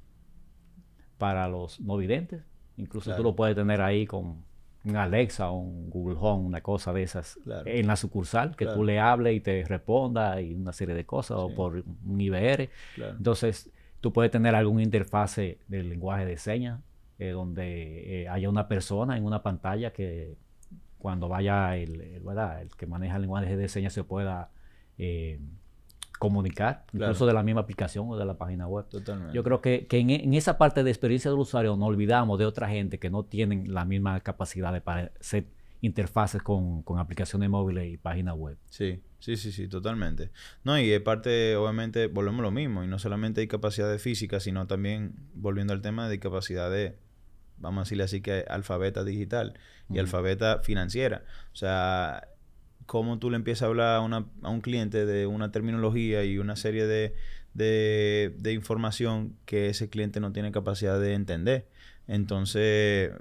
para 1.19 1.47
los 1.47 1.79
no 1.81 1.97
videntes. 1.97 2.41
Incluso 2.77 3.15
tú 3.15 3.23
lo 3.23 3.35
puedes 3.35 3.55
tener 3.55 3.79
ahí 3.81 4.07
con 4.07 4.43
un 4.83 4.95
Alexa 4.95 5.51
o 5.51 5.59
un 5.59 5.89
Google 5.89 6.17
Home, 6.19 6.45
una 6.45 6.61
cosa 6.61 6.91
de 6.91 7.03
esas, 7.03 7.39
en 7.65 7.87
la 7.87 7.95
sucursal, 7.95 8.55
que 8.55 8.65
tú 8.65 8.83
le 8.83 8.99
hables 8.99 9.35
y 9.35 9.39
te 9.39 9.63
responda 9.63 10.41
y 10.41 10.53
una 10.53 10.73
serie 10.73 10.95
de 10.95 11.05
cosas, 11.05 11.37
o 11.39 11.53
por 11.53 11.83
un 12.05 12.21
IBR. 12.21 12.69
Entonces, 12.97 13.71
tú 14.01 14.11
puedes 14.11 14.31
tener 14.31 14.55
alguna 14.55 14.83
interfase 14.83 15.59
del 15.67 15.89
lenguaje 15.89 16.25
de 16.25 16.37
señas 16.37 16.81
eh, 17.19 17.29
donde 17.29 18.27
haya 18.29 18.49
una 18.49 18.67
persona 18.67 19.17
en 19.17 19.25
una 19.25 19.43
pantalla 19.43 19.93
que 19.93 20.37
cuando 20.97 21.27
vaya 21.29 21.77
el, 21.77 22.01
el 22.01 22.69
que 22.77 22.87
maneja 22.87 23.15
el 23.15 23.23
lenguaje 23.23 23.55
de 23.55 23.67
señas 23.67 23.93
se 23.93 24.03
pueda 24.03 24.51
comunicar, 26.19 26.85
incluso 26.93 27.25
de 27.25 27.33
la 27.33 27.43
misma 27.43 27.61
aplicación 27.61 28.09
o 28.09 28.17
de 28.17 28.25
la 28.25 28.37
página 28.37 28.67
web. 28.67 28.85
Yo 29.33 29.43
creo 29.43 29.61
que, 29.61 29.87
en, 29.89 30.33
esa 30.33 30.57
parte 30.57 30.83
de 30.83 30.89
experiencia 30.89 31.29
del 31.29 31.39
usuario 31.39 31.75
no 31.75 31.85
olvidamos 31.85 32.39
de 32.39 32.45
otra 32.45 32.67
gente 32.69 32.99
que 32.99 33.09
no 33.09 33.23
tienen 33.23 33.73
la 33.73 33.85
misma 33.85 34.19
capacidad 34.21 34.73
de 34.73 34.81
para 34.81 35.11
hacer 35.19 35.47
interfaces 35.81 36.41
con, 36.41 36.83
aplicaciones 36.97 37.49
móviles 37.49 37.93
y 37.93 37.97
páginas 37.97 38.35
web. 38.35 38.57
Sí, 38.69 39.01
sí, 39.19 39.37
sí, 39.37 39.51
sí, 39.51 39.67
totalmente. 39.67 40.31
No, 40.63 40.79
y 40.79 40.87
de 40.87 40.99
parte, 40.99 41.55
obviamente, 41.55 42.07
volvemos 42.07 42.39
a 42.39 42.43
lo 42.43 42.51
mismo, 42.51 42.83
y 42.83 42.87
no 42.87 42.97
solamente 42.97 43.41
hay 43.41 43.47
capacidad 43.47 43.91
de 43.91 43.99
física, 43.99 44.39
sino 44.39 44.67
también, 44.67 45.15
volviendo 45.33 45.73
al 45.73 45.81
tema 45.81 46.09
de 46.09 46.19
capacidad 46.19 46.71
de, 46.71 46.97
vamos 47.57 47.81
a 47.81 47.83
decirle 47.83 48.03
así 48.03 48.21
que 48.21 48.45
alfabeta 48.47 49.03
digital 49.03 49.57
y 49.89 49.99
alfabeta 49.99 50.59
financiera. 50.59 51.23
O 51.53 51.55
sea, 51.55 52.27
cómo 52.85 53.19
tú 53.19 53.29
le 53.29 53.37
empiezas 53.37 53.63
a 53.63 53.65
hablar 53.67 53.97
a, 53.97 54.49
un 54.49 54.61
cliente 54.61 55.05
de 55.05 55.27
una 55.27 55.51
terminología 55.51 56.23
y 56.23 56.37
una 56.37 56.55
serie 56.55 56.85
de, 56.87 57.15
de, 57.53 58.53
información 58.53 59.35
que 59.45 59.69
ese 59.69 59.89
cliente 59.89 60.19
no 60.19 60.31
tiene 60.31 60.51
capacidad 60.51 60.99
de 60.99 61.13
entender. 61.13 61.67
Entonces, 62.07 63.11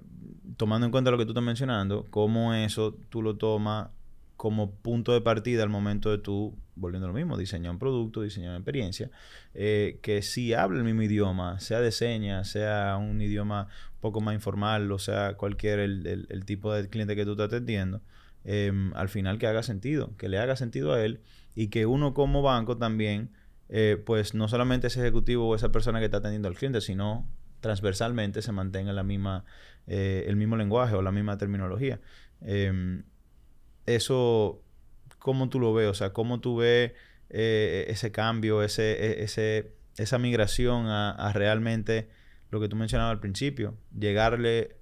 tomando 0.57 0.87
en 0.87 0.93
cuenta 0.93 1.11
lo 1.11 1.19
que 1.19 1.25
tú 1.25 1.31
estás 1.31 1.45
mencionando, 1.45 2.07
cómo 2.11 2.55
eso 2.55 2.97
tú 3.09 3.23
lo 3.23 3.37
tomas 3.37 3.89
como 4.37 4.73
punto 4.73 5.13
de 5.13 5.21
partida 5.21 5.63
al 5.63 5.69
momento 5.69 6.11
de 6.11 6.19
tú, 6.19 6.57
volviendo 6.75 7.07
a 7.07 7.09
lo 7.09 7.15
mismo, 7.15 7.37
diseñar 7.37 7.73
un 7.73 7.79
producto, 7.79 8.23
diseñar 8.23 8.51
una 8.51 8.59
experiencia, 8.59 9.11
eh, 9.55 10.01
que 10.03 10.23
si 10.23 10.55
habla 10.55 10.79
el 10.79 10.85
mismo 10.85 11.03
idioma, 11.03 11.61
sea 11.61 11.81
de 11.81 11.93
señas, 11.93 12.49
sea 12.49 12.97
un 12.97 13.21
idioma 13.21 13.69
un 13.95 14.01
poco 14.01 14.21
más 14.21 14.35
informal, 14.35 14.91
o 14.93 14.99
sea 14.99 15.35
cualquier 15.37 15.79
el, 15.79 16.27
el 16.29 16.45
tipo 16.45 16.73
de 16.73 16.89
cliente 16.89 17.17
que 17.17 17.25
tú 17.25 17.33
estás 17.33 17.47
atendiendo, 17.47 18.01
Em, 18.45 18.93
al 18.95 19.09
final 19.09 19.39
que 19.39 19.47
haga 19.47 19.63
sentido, 19.63 20.15
que 20.19 20.29
le 20.29 20.39
haga 20.39 20.55
sentido 20.57 20.93
a 20.93 21.03
él 21.03 21.23
y 21.55 21.69
que 21.69 21.87
uno 21.87 22.13
como 22.13 22.43
banco 22.43 22.77
también, 22.77 23.31
eh, 23.71 24.01
pues 24.05 24.35
no 24.35 24.49
solamente 24.49 24.89
ese 24.89 25.01
ejecutivo 25.01 25.49
o 25.49 25.55
esa 25.55 25.73
persona 25.73 25.99
que 25.99 26.05
está 26.07 26.19
atendiendo 26.19 26.49
al 26.49 26.55
cliente, 26.55 26.83
sino 26.83 27.27
transversalmente 27.61 28.43
se 28.43 28.53
mantenga 28.53 28.93
la 28.93 29.03
misma, 29.03 29.47
eh, 29.87 30.25
el 30.29 30.37
mismo 30.37 30.57
lenguaje 30.57 30.95
o 30.95 31.01
la 31.01 31.11
misma 31.11 31.39
terminología. 31.39 32.01
Em, 32.43 33.05
eso, 33.87 34.63
¿cómo 35.19 35.49
tú 35.49 35.61
lo 35.61 35.73
ves? 35.75 35.89
O 35.89 35.95
sea, 35.95 36.13
¿cómo 36.13 36.41
tú 36.41 36.57
ves 36.57 36.93
eh, 37.31 37.87
ese 37.89 38.13
cambio, 38.13 38.63
ese, 38.63 38.93
e, 38.93 39.25
ese, 39.25 39.73
esa 39.97 40.19
migración 40.19 40.87
a, 40.87 41.11
a 41.11 41.33
realmente 41.33 42.09
lo 42.51 42.61
que 42.61 42.69
tú 42.69 42.77
mencionabas 42.77 43.13
al 43.13 43.21
principio, 43.21 43.77
llegarle 43.99 44.77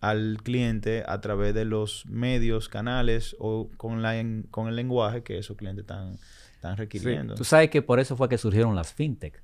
al 0.00 0.38
cliente 0.42 1.02
a 1.06 1.20
través 1.20 1.54
de 1.54 1.64
los 1.64 2.06
medios, 2.06 2.68
canales 2.68 3.36
o 3.38 3.68
con, 3.76 4.02
la, 4.02 4.14
con 4.50 4.68
el 4.68 4.76
lenguaje 4.76 5.22
que 5.22 5.38
esos 5.38 5.56
clientes 5.56 5.82
están, 5.82 6.18
están 6.54 6.76
requiriendo. 6.76 7.34
Tú 7.34 7.44
sabes 7.44 7.70
que 7.70 7.82
por 7.82 7.98
eso 7.98 8.16
fue 8.16 8.28
que 8.28 8.38
surgieron 8.38 8.74
las 8.74 8.92
fintech. 8.92 9.42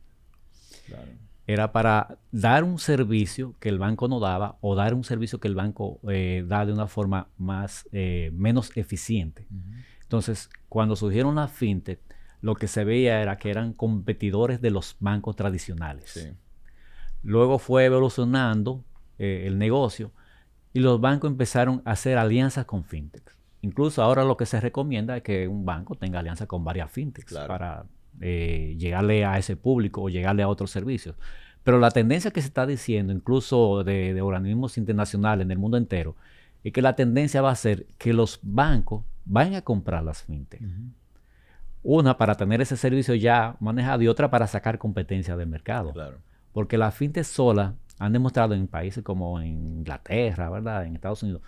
Era 1.47 1.72
para 1.72 2.18
dar 2.32 2.64
un 2.64 2.78
servicio 2.78 3.55
que 3.61 3.68
el 3.68 3.78
banco 3.78 4.09
no 4.09 4.18
daba 4.18 4.57
o 4.61 4.74
dar 4.74 4.95
un 4.95 5.05
servicio 5.05 5.40
que 5.40 5.49
el 5.49 5.55
banco 5.55 6.01
eh, 6.09 6.45
da 6.47 6.64
de 6.64 6.72
una 6.72 6.86
forma 6.86 7.28
más, 7.36 7.86
eh, 7.92 8.30
menos 8.32 8.74
eficiente. 8.76 9.47
Entonces, 10.03 10.49
cuando 10.68 10.97
surgieron 10.97 11.34
las 11.34 11.53
fintech, 11.53 12.01
lo 12.40 12.55
que 12.55 12.68
se 12.68 12.84
veía 12.84 13.20
era 13.20 13.36
que 13.36 13.51
eran 13.51 13.72
competidores 13.72 14.61
de 14.61 14.70
los 14.70 14.97
bancos 15.01 15.36
tradicionales. 15.36 16.34
Luego 17.22 17.59
fue 17.59 17.86
evolucionando 17.86 18.84
eh, 19.18 19.45
el 19.47 19.59
negocio 19.59 20.12
y 20.74 20.80
los 20.80 21.01
bancos 21.01 21.30
empezaron 21.30 21.82
a 21.84 21.92
hacer 21.92 22.18
alianzas 22.18 22.66
con 22.66 22.84
fintechs. 22.84 23.34
Incluso 23.62 24.03
ahora 24.03 24.24
lo 24.24 24.36
que 24.36 24.45
se 24.45 24.61
recomienda 24.61 25.16
es 25.16 25.22
que 25.22 25.49
un 25.49 25.64
banco 25.64 25.95
tenga 25.95 26.18
alianza 26.18 26.47
con 26.47 26.64
varias 26.64 26.90
fintechs 26.90 27.32
para 27.32 27.86
eh, 28.20 28.76
llegarle 28.78 29.24
a 29.24 29.38
ese 29.38 29.56
público 29.56 30.02
o 30.02 30.08
llegarle 30.08 30.42
a 30.42 30.48
otros 30.48 30.70
servicios. 30.70 31.16
Pero 31.62 31.78
la 31.78 31.90
tendencia 31.90 32.30
que 32.30 32.42
se 32.42 32.48
está 32.48 32.66
diciendo, 32.66 33.12
incluso 33.12 33.84
de, 33.84 34.20
organismos 34.20 34.76
internacionales 34.76 35.44
en 35.44 35.50
el 35.50 35.58
mundo 35.58 35.76
entero, 35.76 36.14
es 36.62 36.72
que 36.72 36.82
la 36.82 36.94
tendencia 36.94 37.42
va 37.42 37.50
a 37.50 37.56
ser 37.56 37.86
que 37.98 38.12
los 38.12 38.38
bancos 38.42 39.02
vayan 39.24 39.54
a 39.54 39.62
comprar 39.62 40.04
las 40.04 40.22
fintechs. 40.22 40.64
Una 41.82 42.16
para 42.16 42.34
tener 42.34 42.60
ese 42.60 42.76
servicio 42.76 43.14
ya 43.14 43.56
manejado 43.60 44.02
y 44.02 44.08
otra 44.08 44.30
para 44.30 44.46
sacar 44.46 44.78
competencia 44.78 45.36
del 45.36 45.48
mercado. 45.48 45.92
Porque 46.52 46.78
la 46.78 46.90
fintech 46.90 47.24
sola 47.24 47.74
han 47.98 48.12
demostrado 48.12 48.54
en 48.54 48.66
países 48.66 49.02
como 49.02 49.40
en 49.40 49.78
Inglaterra, 49.78 50.50
¿verdad? 50.50 50.84
En 50.86 50.94
Estados 50.94 51.22
Unidos, 51.22 51.42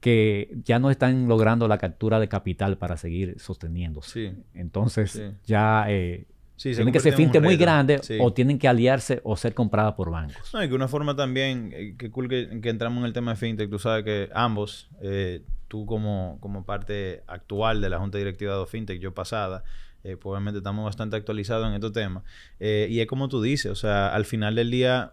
que 0.00 0.50
ya 0.64 0.78
no 0.78 0.90
están 0.90 1.28
logrando 1.28 1.68
la 1.68 1.78
captura 1.78 2.18
de 2.18 2.28
capital 2.28 2.78
para 2.78 2.96
seguir 2.96 3.38
sosteniéndose. 3.38 4.34
Entonces, 4.54 5.22
ya 5.44 5.84
eh, 5.88 6.26
tienen 6.56 6.92
que 6.92 7.00
ser 7.00 7.14
finte 7.14 7.40
muy 7.40 7.56
grandes 7.56 8.10
o 8.18 8.32
tienen 8.32 8.58
que 8.58 8.66
aliarse 8.66 9.20
o 9.24 9.36
ser 9.36 9.54
compradas 9.54 9.94
por 9.94 10.10
bancos. 10.10 10.52
No, 10.54 10.64
y 10.64 10.68
que 10.68 10.74
una 10.74 10.88
forma 10.88 11.14
también, 11.14 11.70
eh, 11.74 11.94
que 11.98 12.10
cool 12.10 12.28
que, 12.28 12.48
entramos 12.64 13.00
en 13.00 13.06
el 13.06 13.12
tema 13.12 13.32
de 13.32 13.36
fintech, 13.36 13.70
tú 13.70 13.78
sabes 13.78 14.04
que 14.04 14.30
ambos, 14.34 14.88
eh, 15.02 15.42
tú 15.68 15.84
como, 15.84 16.38
como 16.40 16.64
parte 16.64 17.22
actual 17.26 17.82
de 17.82 17.90
la 17.90 17.98
Junta 17.98 18.16
Directiva 18.16 18.58
de 18.58 18.66
Fintech, 18.66 19.00
yo 19.00 19.12
pasada, 19.12 19.64
pues 20.02 20.18
obviamente 20.22 20.58
estamos 20.58 20.82
bastante 20.82 21.16
actualizados 21.16 21.68
en 21.68 21.74
estos 21.74 21.92
temas. 21.92 22.24
y 22.58 23.00
es 23.00 23.06
como 23.06 23.28
tú 23.28 23.42
dices, 23.42 23.70
o 23.70 23.74
sea, 23.74 24.14
al 24.14 24.24
final 24.24 24.54
del 24.54 24.70
día 24.70 25.12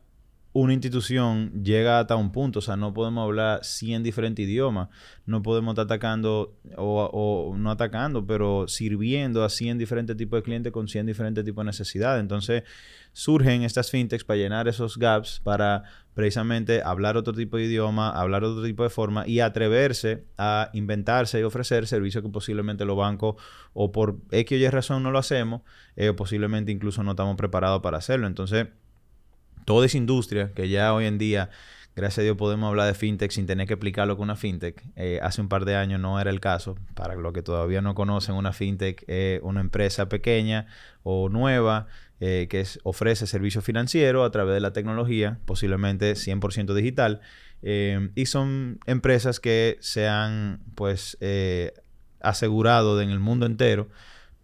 una 0.59 0.73
institución 0.73 1.63
llega 1.63 1.99
hasta 1.99 2.15
un 2.15 2.31
punto, 2.31 2.57
o 2.59 2.61
sea, 2.63 2.75
no 2.75 2.91
podemos 2.91 3.23
hablar 3.23 3.63
100 3.63 4.01
diferentes 4.01 4.43
idiomas, 4.43 4.89
no 5.27 5.43
podemos 5.43 5.73
estar 5.73 5.85
atacando 5.85 6.57
o, 6.75 7.53
no 7.55 7.69
atacando, 7.69 8.25
pero 8.25 8.67
sirviendo 8.67 9.43
a 9.43 9.49
100 9.49 9.77
diferentes 9.77 10.17
tipos 10.17 10.39
de 10.39 10.43
clientes 10.43 10.71
con 10.73 10.87
100 10.87 11.05
diferentes 11.05 11.45
tipos 11.45 11.63
de 11.63 11.67
necesidades. 11.67 12.21
Entonces, 12.21 12.63
surgen 13.13 13.61
estas 13.61 13.91
fintechs 13.91 14.23
para 14.23 14.37
llenar 14.37 14.67
esos 14.67 14.97
gaps, 14.97 15.41
para 15.43 15.83
precisamente 16.15 16.81
hablar 16.81 17.17
otro 17.17 17.33
tipo 17.33 17.57
de 17.57 17.65
idioma, 17.65 18.09
hablar 18.09 18.43
otro 18.43 18.63
tipo 18.63 18.81
de 18.81 18.89
forma 18.89 19.27
y 19.27 19.41
atreverse 19.41 20.25
a 20.39 20.71
inventarse 20.73 21.39
y 21.39 21.43
ofrecer 21.43 21.85
servicios 21.85 22.23
que 22.23 22.31
posiblemente 22.31 22.83
los 22.83 22.97
bancos 22.97 23.35
o 23.73 23.91
por 23.91 24.17
X 24.31 24.57
o 24.57 24.59
Y 24.59 24.69
razón 24.69 25.03
no 25.03 25.11
lo 25.11 25.19
hacemos, 25.19 25.61
eh, 25.95 26.13
posiblemente 26.13 26.71
incluso 26.71 27.03
no 27.03 27.11
estamos 27.11 27.35
preparados 27.35 27.83
para 27.83 27.99
hacerlo. 27.99 28.25
Entonces, 28.25 28.69
toda 29.67 29.85
esa 29.85 29.97
industria 29.97 30.53
que 30.55 30.69
ya 30.69 30.93
hoy 30.93 31.07
en 31.07 31.17
día, 31.17 31.49
gracias 31.93 32.19
a 32.19 32.21
Dios, 32.21 32.37
podemos 32.37 32.69
hablar 32.69 32.87
de 32.87 32.93
fintech 32.93 33.31
sin 33.31 33.45
tener 33.47 33.67
que 33.67 33.73
explicarlo 33.73 34.15
con 34.15 34.23
una 34.23 34.37
fintech. 34.37 34.81
Eh, 34.95 35.19
hace 35.21 35.41
un 35.41 35.49
par 35.49 35.65
de 35.65 35.75
años 35.75 35.99
no 35.99 36.21
era 36.21 36.29
el 36.29 36.39
caso. 36.39 36.77
Para 36.93 37.15
los 37.15 37.33
que 37.33 37.41
todavía 37.41 37.81
no 37.81 37.93
conocen, 37.93 38.35
una 38.35 38.53
fintech 38.53 39.03
es 39.07 39.41
una 39.43 39.59
empresa 39.59 40.07
pequeña 40.07 40.67
o 41.03 41.27
nueva 41.27 41.87
eh, 42.21 42.47
que 42.49 42.65
ofrece 42.83 43.27
servicios 43.27 43.65
financieros 43.65 44.25
a 44.25 44.31
través 44.31 44.53
de 44.53 44.61
la 44.61 44.71
tecnología, 44.71 45.37
posiblemente 45.43 46.13
100% 46.13 46.73
digital. 46.73 47.19
Eh, 47.61 48.09
y 48.15 48.27
son 48.27 48.79
empresas 48.85 49.41
que 49.41 49.75
se 49.81 50.07
han, 50.07 50.61
pues, 50.75 51.17
asegurado 52.21 53.01
en 53.01 53.09
el 53.09 53.19
mundo 53.19 53.45
entero 53.45 53.89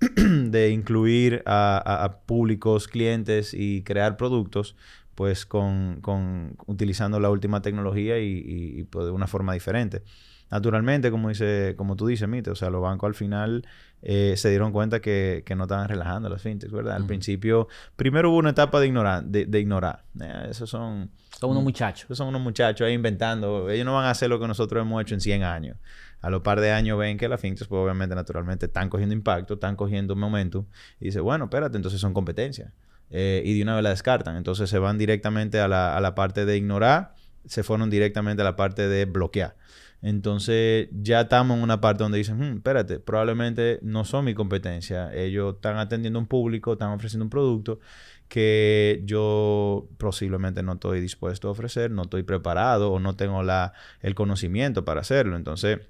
de 0.18 0.70
incluir 0.72 1.44
a, 1.46 2.18
públicos, 2.26 2.90
clientes 2.90 3.54
y 3.54 3.84
crear 3.84 4.18
productos 4.18 4.76
pues 5.16 5.45
con, 5.45 5.99
con 6.01 6.55
utilizando 6.66 7.20
la 7.20 7.30
última 7.30 7.61
tecnología 7.61 8.20
y, 8.20 8.84
pues, 8.89 9.05
de 9.05 9.11
una 9.11 9.28
forma 9.28 9.53
diferente. 9.53 10.03
Naturalmente, 10.49 11.09
como 11.09 11.30
dice, 11.30 11.74
como 11.78 11.95
tú 11.95 12.05
dices, 12.05 12.28
Mite, 12.28 12.51
o 12.51 12.55
sea, 12.55 12.70
los 12.70 12.82
bancos 12.82 13.07
al 13.07 13.16
final 13.16 13.66
eh, 14.03 14.36
se 14.38 14.49
dieron 14.49 14.72
cuenta 14.72 14.99
que, 14.99 15.43
no 15.55 15.64
estaban 15.64 15.88
relajando 15.88 16.30
las 16.30 16.41
fintechs, 16.41 16.72
¿verdad? 16.72 16.95
Al 16.95 17.07
principio, 17.07 17.68
primero 17.95 18.30
hubo 18.30 18.38
una 18.38 18.51
etapa 18.51 18.80
de 18.80 18.88
ignorar, 18.88 19.24
de, 19.24 19.59
ignorar. 19.59 20.03
Eh, 20.22 20.47
esos 20.51 20.70
son... 20.70 21.09
Son 21.39 21.49
unos 21.49 21.64
muchachos. 21.64 22.05
Esos 22.05 22.20
son 22.20 22.28
unos 22.28 22.41
muchachos 22.41 22.86
ahí 22.86 22.93
inventando. 22.93 23.70
Ellos 23.70 23.86
no 23.86 23.95
van 23.95 24.05
a 24.05 24.11
hacer 24.11 24.30
lo 24.30 24.39
que 24.39 24.47
nosotros 24.47 24.82
hemos 24.82 25.01
hecho 25.01 25.16
en 25.16 25.22
100 25.22 25.43
años. 25.43 25.78
A 26.22 26.30
los 26.30 26.41
par 26.41 26.61
de 26.61 26.72
años 26.72 26.99
ven 26.99 27.18
que 27.18 27.28
las 27.28 27.41
fintechs, 27.41 27.68
pues 27.68 27.80
obviamente, 27.80 28.14
naturalmente, 28.14 28.68
están 28.68 28.89
cogiendo 28.89 29.14
impacto, 29.16 29.55
están 29.55 29.76
cogiendo 29.76 30.16
momento. 30.16 30.68
Y 30.99 31.05
dice, 31.05 31.20
bueno, 31.20 31.45
espérate, 31.45 31.78
entonces 31.78 31.99
son 31.99 32.14
competencias. 32.14 32.72
Eh, 33.16 33.43
y 33.45 33.55
de 33.55 33.61
una 33.61 33.76
vez 33.76 33.84
la 33.84 33.91
descartan. 33.91 34.36
Entonces 34.38 34.70
se 34.70 34.80
van 34.80 34.97
directamente 34.97 35.59
a 35.59 35.68
la, 35.68 35.95
a 35.95 36.01
la 36.01 36.16
parte 36.16 36.45
de 36.45 36.57
ignorar, 36.57 37.14
se 37.45 37.61
fueron 37.61 37.91
directamente 37.91 38.41
a 38.41 38.45
la 38.45 38.55
parte 38.55 38.88
de 38.88 39.05
bloquear. 39.05 39.55
Entonces 40.01 40.89
ya 40.91 41.22
estamos 41.22 41.55
en 41.57 41.64
una 41.64 41.80
parte 41.80 42.03
donde 42.03 42.18
dicen, 42.18 42.39
hmm, 42.39 42.57
espérate, 42.57 42.99
probablemente 42.99 43.80
no 43.84 44.03
son 44.03 44.26
mi 44.26 44.34
competencia. 44.34 45.14
Ellos 45.14 45.55
están 45.55 45.78
atendiendo 45.78 46.18
un 46.20 46.26
público, 46.26 46.74
están 46.74 46.89
ofreciendo 46.89 47.24
un 47.24 47.30
producto 47.30 47.80
que 48.28 49.01
yo 49.05 49.88
posiblemente 49.99 50.64
no 50.64 50.74
estoy 50.74 50.99
dispuesto 50.99 51.49
a 51.49 51.51
ofrecer, 51.51 51.91
no 51.91 52.01
estoy 52.03 52.24
preparado 52.24 52.91
o 52.91 52.99
no 52.99 53.16
tengo 53.16 53.43
la, 53.43 53.74
el 54.01 54.16
conocimiento 54.16 54.84
para 54.86 55.01
hacerlo. 55.01 55.38
Entonces 55.38 55.82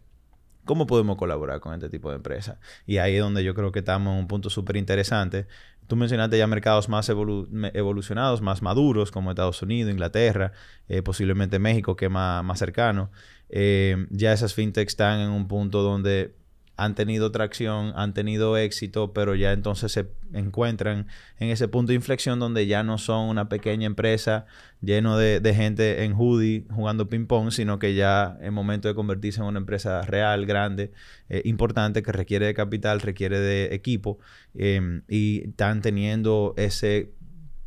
¿Cómo 0.66 0.88
podemos 0.88 1.18
colaborar 1.18 1.60
con 1.60 1.74
este 1.74 1.90
tipo 1.90 2.10
de 2.10 2.16
empresas? 2.16 2.58
Y 2.86 2.98
ahí 2.98 3.16
es 3.16 3.22
donde 3.22 3.44
yo 3.44 3.54
creo 3.54 3.74
que 3.74 3.80
estamos 3.80 4.14
en 4.14 4.20
un 4.20 4.28
punto 4.28 4.50
súper 4.50 4.78
interesante, 4.78 5.46
Tú 5.88 5.96
mencionaste 5.96 6.38
ya 6.38 6.48
mercados 6.48 6.90
más 6.90 7.10
evolucionados, 7.10 8.42
más 8.42 8.62
maduros, 8.62 9.12
como 9.12 9.32
Estados 9.32 9.62
Unidos, 9.62 9.92
Inglaterra, 9.92 10.52
eh, 10.88 11.02
posiblemente 11.02 11.60
México, 11.60 11.96
que 11.96 12.06
es 12.06 12.12
más, 12.12 12.44
más 12.44 12.60
cercano. 12.60 13.12
Eh, 13.50 14.08
ya 14.10 14.34
esas 14.34 14.54
fintechs 14.54 14.94
están 14.94 15.20
en 15.20 15.30
un 15.30 15.48
punto 15.48 15.82
donde 15.82 16.36
han 16.76 16.96
tenido 16.96 17.32
tracción, 17.32 17.94
han 17.96 18.14
tenido 18.14 18.58
éxito, 18.58 19.14
pero 19.14 19.36
ya 19.36 19.52
entonces 19.52 19.92
se 19.92 20.08
encuentran 20.34 21.08
en 21.40 21.50
ese 21.50 21.68
punto 21.68 21.92
de 21.92 21.96
inflexión 21.96 22.40
donde 22.40 22.66
ya 22.66 22.84
no 22.84 22.98
son 22.98 23.30
una 23.30 23.48
pequeña 23.48 23.86
empresa 23.86 24.46
lleno 24.82 25.18
de, 25.18 25.54
gente 25.54 26.04
en 26.04 26.14
hoodie 26.14 26.66
jugando 26.72 27.10
ping 27.10 27.28
pong, 27.28 27.52
sino 27.52 27.78
que 27.78 27.94
ya 27.94 28.38
es 28.42 28.52
momento 28.52 28.88
de 28.88 28.96
convertirse 28.96 29.40
en 29.40 29.46
una 29.46 29.60
empresa 29.60 30.02
real, 30.02 30.46
grande, 30.48 30.92
eh, 31.30 31.42
importante, 31.46 32.02
que 32.02 32.12
requiere 32.12 32.48
de 32.48 32.54
capital, 32.56 33.02
requiere 33.02 33.40
de 33.40 33.76
equipo, 33.76 34.18
em, 34.56 35.04
y 35.08 35.50
están 35.50 35.82
teniendo 35.82 36.56
ese 36.58 37.14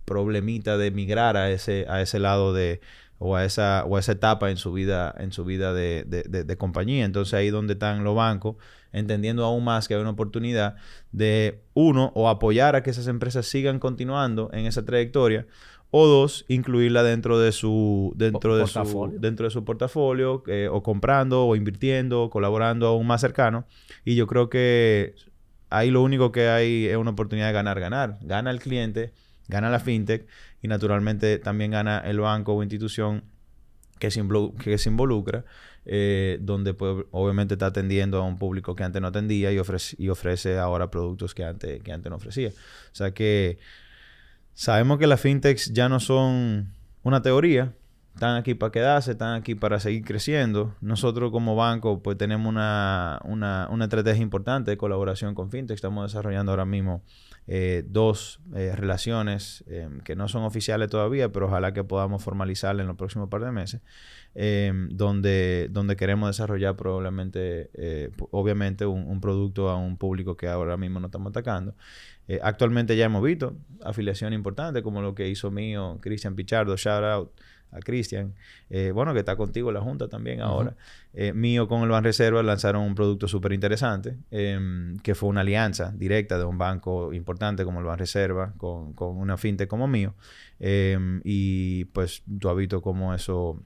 problemita 0.04 0.78
de 0.78 0.90
migrar 0.90 1.36
a 1.36 1.50
ese, 1.50 1.86
a 1.88 2.00
ese 2.00 2.18
lado 2.18 2.52
de 2.54 2.80
o 3.18 3.36
a 3.36 3.44
esa, 3.44 3.84
o 3.86 3.98
esa 3.98 4.12
etapa 4.12 4.50
en 4.50 4.56
su 4.56 4.72
vida, 4.72 5.14
en 5.18 5.32
su 5.32 5.44
vida 5.44 5.72
de, 5.72 6.04
de, 6.04 6.56
compañía. 6.56 7.04
Entonces 7.04 7.34
ahí 7.34 7.50
donde 7.50 7.74
están 7.74 8.04
los 8.04 8.14
bancos, 8.14 8.56
entendiendo 8.92 9.44
aún 9.44 9.64
más 9.64 9.88
que 9.88 9.94
hay 9.94 10.00
una 10.00 10.10
oportunidad 10.10 10.76
de, 11.12 11.62
uno, 11.74 12.12
o 12.14 12.28
apoyar 12.28 12.76
a 12.76 12.82
que 12.82 12.90
esas 12.90 13.06
empresas 13.06 13.46
sigan 13.46 13.78
continuando 13.78 14.50
en 14.52 14.66
esa 14.66 14.84
trayectoria, 14.84 15.46
o 15.90 16.06
dos, 16.06 16.44
incluirla 16.48 17.02
dentro 17.02 17.38
de 17.38 17.52
su, 17.52 18.12
dentro 18.16 18.56
de 18.56 18.66
su, 18.66 19.14
dentro 19.18 19.44
de 19.44 19.50
su 19.50 19.64
portafolio, 19.64 20.42
eh, 20.46 20.68
o 20.70 20.82
comprando, 20.82 21.46
o 21.46 21.56
invirtiendo, 21.56 22.24
o 22.24 22.30
colaborando 22.30 22.86
aún 22.88 23.06
más 23.06 23.20
cercano. 23.20 23.64
Y 24.04 24.16
yo 24.16 24.26
creo 24.26 24.50
que 24.50 25.14
ahí 25.70 25.90
lo 25.90 26.02
único 26.02 26.32
que 26.32 26.48
hay 26.48 26.86
es 26.86 26.96
una 26.96 27.12
oportunidad 27.12 27.46
de 27.46 27.52
ganar, 27.52 27.80
ganar. 27.80 28.18
Gana 28.22 28.50
el 28.50 28.58
cliente, 28.58 29.12
gana 29.48 29.70
la 29.70 29.78
fintech 29.78 30.26
y 30.66 30.68
naturalmente 30.68 31.38
también 31.38 31.70
gana 31.70 32.00
el 32.00 32.18
banco 32.18 32.52
o 32.52 32.62
institución 32.62 33.22
que 34.00 34.10
se, 34.10 34.18
involucra, 34.18 35.44
eh, 35.84 36.38
donde 36.40 36.74
pues, 36.74 37.06
obviamente 37.12 37.54
está 37.54 37.66
atendiendo 37.66 38.18
a 38.18 38.22
un 38.22 38.36
público 38.36 38.74
que 38.74 38.82
antes 38.82 39.00
no 39.00 39.06
atendía 39.06 39.52
y 39.52 39.60
ofrece, 39.60 39.94
y 39.96 40.08
ofrece 40.08 40.58
ahora 40.58 40.90
productos 40.90 41.36
que 41.36 41.44
antes, 41.44 41.80
que 41.84 41.92
antes 41.92 42.10
no 42.10 42.16
ofrecía. 42.16 42.48
O 42.48 42.94
sea 42.94 43.12
que 43.12 43.58
sabemos 44.54 44.98
que 44.98 45.06
las 45.06 45.20
fintechs 45.20 45.72
ya 45.72 45.88
no 45.88 46.00
son 46.00 46.72
una 47.04 47.22
teoría, 47.22 47.72
están 48.14 48.36
aquí 48.36 48.54
para 48.54 48.72
quedarse, 48.72 49.12
están 49.12 49.34
aquí 49.34 49.54
para 49.54 49.78
seguir 49.78 50.04
creciendo. 50.04 50.74
Nosotros 50.80 51.30
como 51.30 51.54
banco 51.54 52.02
pues 52.02 52.18
tenemos 52.18 52.48
una, 52.48 53.20
una, 53.24 53.68
una 53.70 53.84
estrategia 53.84 54.22
importante 54.22 54.72
de 54.72 54.76
colaboración 54.76 55.36
con 55.36 55.48
fintech. 55.48 55.76
Estamos 55.76 56.10
desarrollando 56.12 56.50
ahora 56.50 56.64
mismo 56.64 57.02
eh, 57.48 57.84
dos 57.86 58.40
eh, 58.56 58.74
relaciones 58.74 59.62
em, 59.68 60.00
que 60.00 60.16
no 60.16 60.26
son 60.26 60.42
oficiales 60.42 60.90
todavía, 60.90 61.30
pero 61.30 61.46
ojalá 61.46 61.72
que 61.72 61.84
podamos 61.84 62.24
formalizarlas 62.24 62.82
en 62.82 62.88
los 62.88 62.96
próximos 62.96 63.28
par 63.28 63.44
de 63.44 63.52
meses, 63.52 63.82
em, 64.34 64.88
donde, 64.90 65.68
donde 65.70 65.94
queremos 65.94 66.28
desarrollar 66.28 66.76
probablemente, 66.76 67.70
eh, 67.74 68.10
obviamente, 68.32 68.84
un, 68.84 69.20
producto 69.20 69.70
a 69.70 69.76
un 69.76 69.96
público 69.96 70.36
que 70.36 70.48
ahora 70.48 70.76
mismo 70.76 70.98
no 70.98 71.06
estamos 71.06 71.30
atacando. 71.30 71.74
actualmente 72.42 72.96
ya 72.96 73.04
hemos 73.04 73.22
visto 73.22 73.56
afiliación 73.84 74.32
importante, 74.32 74.82
como 74.82 75.00
lo 75.00 75.14
que 75.14 75.28
hizo 75.28 75.50
mío 75.52 75.98
Cristian 76.02 76.34
Pichardo, 76.34 76.76
shout 76.76 77.04
out 77.04 77.30
a 77.72 77.80
Cristian, 77.80 78.34
eh, 78.70 78.90
bueno, 78.92 79.12
que 79.12 79.20
está 79.20 79.36
contigo 79.36 79.68
en 79.68 79.74
la 79.74 79.80
Junta 79.80 80.08
también 80.08 80.40
ahora, 80.40 80.76
eh, 81.12 81.32
mío 81.32 81.68
con 81.68 81.82
el 81.82 81.88
Ban 81.88 82.04
Reserva 82.04 82.42
lanzaron 82.42 82.82
un 82.82 82.94
producto 82.94 83.28
súper 83.28 83.52
interesante, 83.52 84.16
em, 84.30 84.98
que 84.98 85.14
fue 85.14 85.28
una 85.28 85.42
alianza 85.42 85.92
directa 85.94 86.38
de 86.38 86.44
un 86.44 86.58
banco 86.58 87.12
importante 87.12 87.64
como 87.64 87.80
el 87.80 87.86
Ban 87.86 87.98
Reserva, 87.98 88.54
con, 88.56 88.92
con 88.94 89.16
una 89.16 89.36
fintech 89.36 89.68
como 89.68 89.88
mío, 89.88 90.14
em, 90.58 91.20
y 91.24 91.84
pues 91.86 92.22
tú 92.40 92.48
has 92.48 92.56
visto 92.56 92.80
cómo 92.80 93.14
eso 93.14 93.62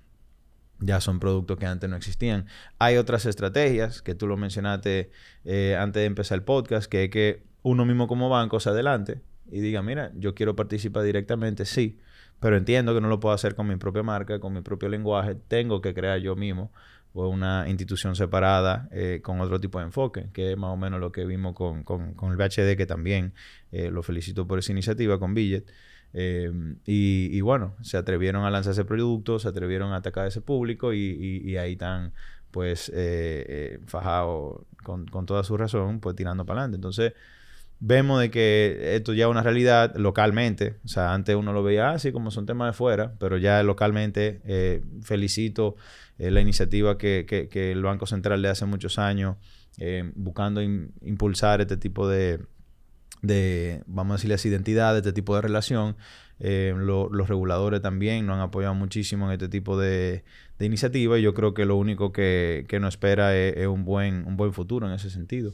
ya 0.81 1.01
son 1.01 1.21
productos 1.21 1.59
que 1.59 1.67
antes 1.67 1.89
no 1.89 1.97
existían. 1.97 2.47
Hay 2.79 2.97
otras 2.97 3.27
estrategias 3.27 4.03
que 4.03 4.15
tú 4.15 4.27
lo 4.27 4.37
mencionaste 4.37 5.11
eh, 5.45 5.77
antes 5.79 6.01
de 6.01 6.07
empezar 6.07 6.37
el 6.39 6.45
podcast, 6.45 6.91
que 6.91 7.05
es 7.05 7.11
que 7.11 7.43
uno 7.63 7.85
mismo 7.85 8.09
como 8.09 8.29
banco 8.29 8.59
se 8.61 8.71
adelante 8.71 9.21
y 9.51 9.61
diga, 9.61 9.83
mira, 9.83 10.13
yo 10.15 10.35
quiero 10.35 10.57
participar 10.57 11.05
directamente, 11.05 11.65
sí, 11.65 11.99
pero 12.41 12.57
entiendo 12.57 12.95
que 12.95 13.01
no 13.01 13.09
lo 13.09 13.21
puedo 13.21 13.35
hacer 13.35 13.55
con 13.55 13.69
mi 13.69 13.77
propia 13.77 14.03
marca, 14.03 14.41
con 14.41 14.53
mi 14.53 14.63
propio 14.63 14.89
lenguaje. 14.89 15.35
Tengo 15.35 15.81
que 15.81 15.95
crear 15.95 16.19
yo 16.21 16.37
mismo 16.37 16.73
una 17.13 17.69
institución 17.69 18.15
separada 18.15 18.89
eh, 18.93 19.21
con 19.23 19.41
otro 19.41 19.61
tipo 19.61 19.79
de 19.79 19.87
enfoque, 19.87 20.31
que 20.33 20.53
es 20.53 20.59
más 20.59 20.71
o 20.71 20.77
menos 20.77 21.01
lo 21.01 21.13
que 21.13 21.25
vimos 21.25 21.55
con, 21.55 21.85
el 21.87 22.37
BHD, 22.37 22.77
que 22.77 22.87
también 22.87 23.35
eh, 23.73 23.91
lo 23.91 24.03
felicito 24.03 24.47
por 24.47 24.59
esa 24.59 24.73
iniciativa 24.73 25.19
con 25.19 25.35
Billet. 25.35 25.71
Eh, 26.13 26.51
y, 26.87 27.41
bueno, 27.41 27.77
se 27.83 27.97
atrevieron 27.97 28.45
a 28.45 28.51
lanzar 28.51 28.73
ese 28.73 28.85
producto, 28.85 29.39
se 29.39 29.49
atrevieron 29.49 29.93
a 29.93 29.97
atacar 29.97 30.25
a 30.25 30.29
ese 30.29 30.41
público 30.41 30.93
y, 30.95 31.57
ahí 31.57 31.73
están 31.73 32.13
pues 32.51 32.93
fajados 33.87 34.63
con, 34.83 35.07
con 35.07 35.27
toda 35.27 35.45
su 35.45 35.57
razón, 35.57 36.01
pues 36.01 36.17
tirando 36.17 36.45
para 36.47 36.61
adelante. 36.61 36.77
Entonces, 36.77 37.13
vemos 37.81 38.21
de 38.21 38.31
que 38.31 38.95
esto 38.95 39.15
ya 39.15 39.25
es 39.25 39.31
una 39.31 39.43
realidad 39.43 39.97
localmente. 39.97 40.77
O 40.85 40.89
sea, 40.89 41.15
antes 41.15 41.35
uno 41.35 41.53
lo 41.53 41.63
veía 41.63 41.91
así 41.91 42.13
como 42.13 42.31
son 42.31 42.47
temas 42.47 42.69
de 42.69 42.73
fuera, 42.75 43.15
pero 43.19 43.39
ya 43.39 43.63
localmente 43.63 44.41
eh, 44.45 44.83
felicito 45.03 45.77
eh, 46.19 46.31
la 46.31 46.43
iniciativa 46.43 46.99
que, 46.99 47.27
que, 47.27 47.73
el 47.73 47.83
Banco 47.83 48.07
Central 48.07 48.43
le 48.43 48.49
hace 48.49 48.67
muchos 48.67 48.99
años, 48.99 49.37
eh, 49.79 50.13
buscando 50.15 50.61
impulsar 50.63 51.63
este 51.63 51.79
tipo 51.79 52.07
de, 52.07 52.41
de, 53.23 53.83
vamos 53.87 54.13
a 54.13 54.17
decirles, 54.17 54.45
identidad, 54.45 54.97
este 54.97 55.15
tipo 55.15 55.35
de 55.35 55.41
relación. 55.41 55.97
los 56.39 57.29
reguladores 57.29 57.81
también 57.81 58.27
nos 58.27 58.35
han 58.37 58.43
apoyado 58.43 58.75
muchísimo 58.75 59.27
en 59.27 59.33
este 59.33 59.49
tipo 59.49 59.79
de, 59.79 60.25
de 60.59 60.67
iniciativa 60.67 61.19
y 61.19 61.23
yo 61.23 61.33
creo 61.33 61.55
que 61.55 61.65
lo 61.65 61.77
único 61.77 62.13
que, 62.13 62.67
que 62.69 62.79
nos 62.81 62.95
espera 62.95 63.35
es, 63.35 63.67
un, 63.67 63.87
buen, 63.87 64.27
un 64.27 64.37
buen 64.37 64.53
futuro 64.53 64.87
en 64.87 64.93
ese 64.93 65.09
sentido. 65.09 65.53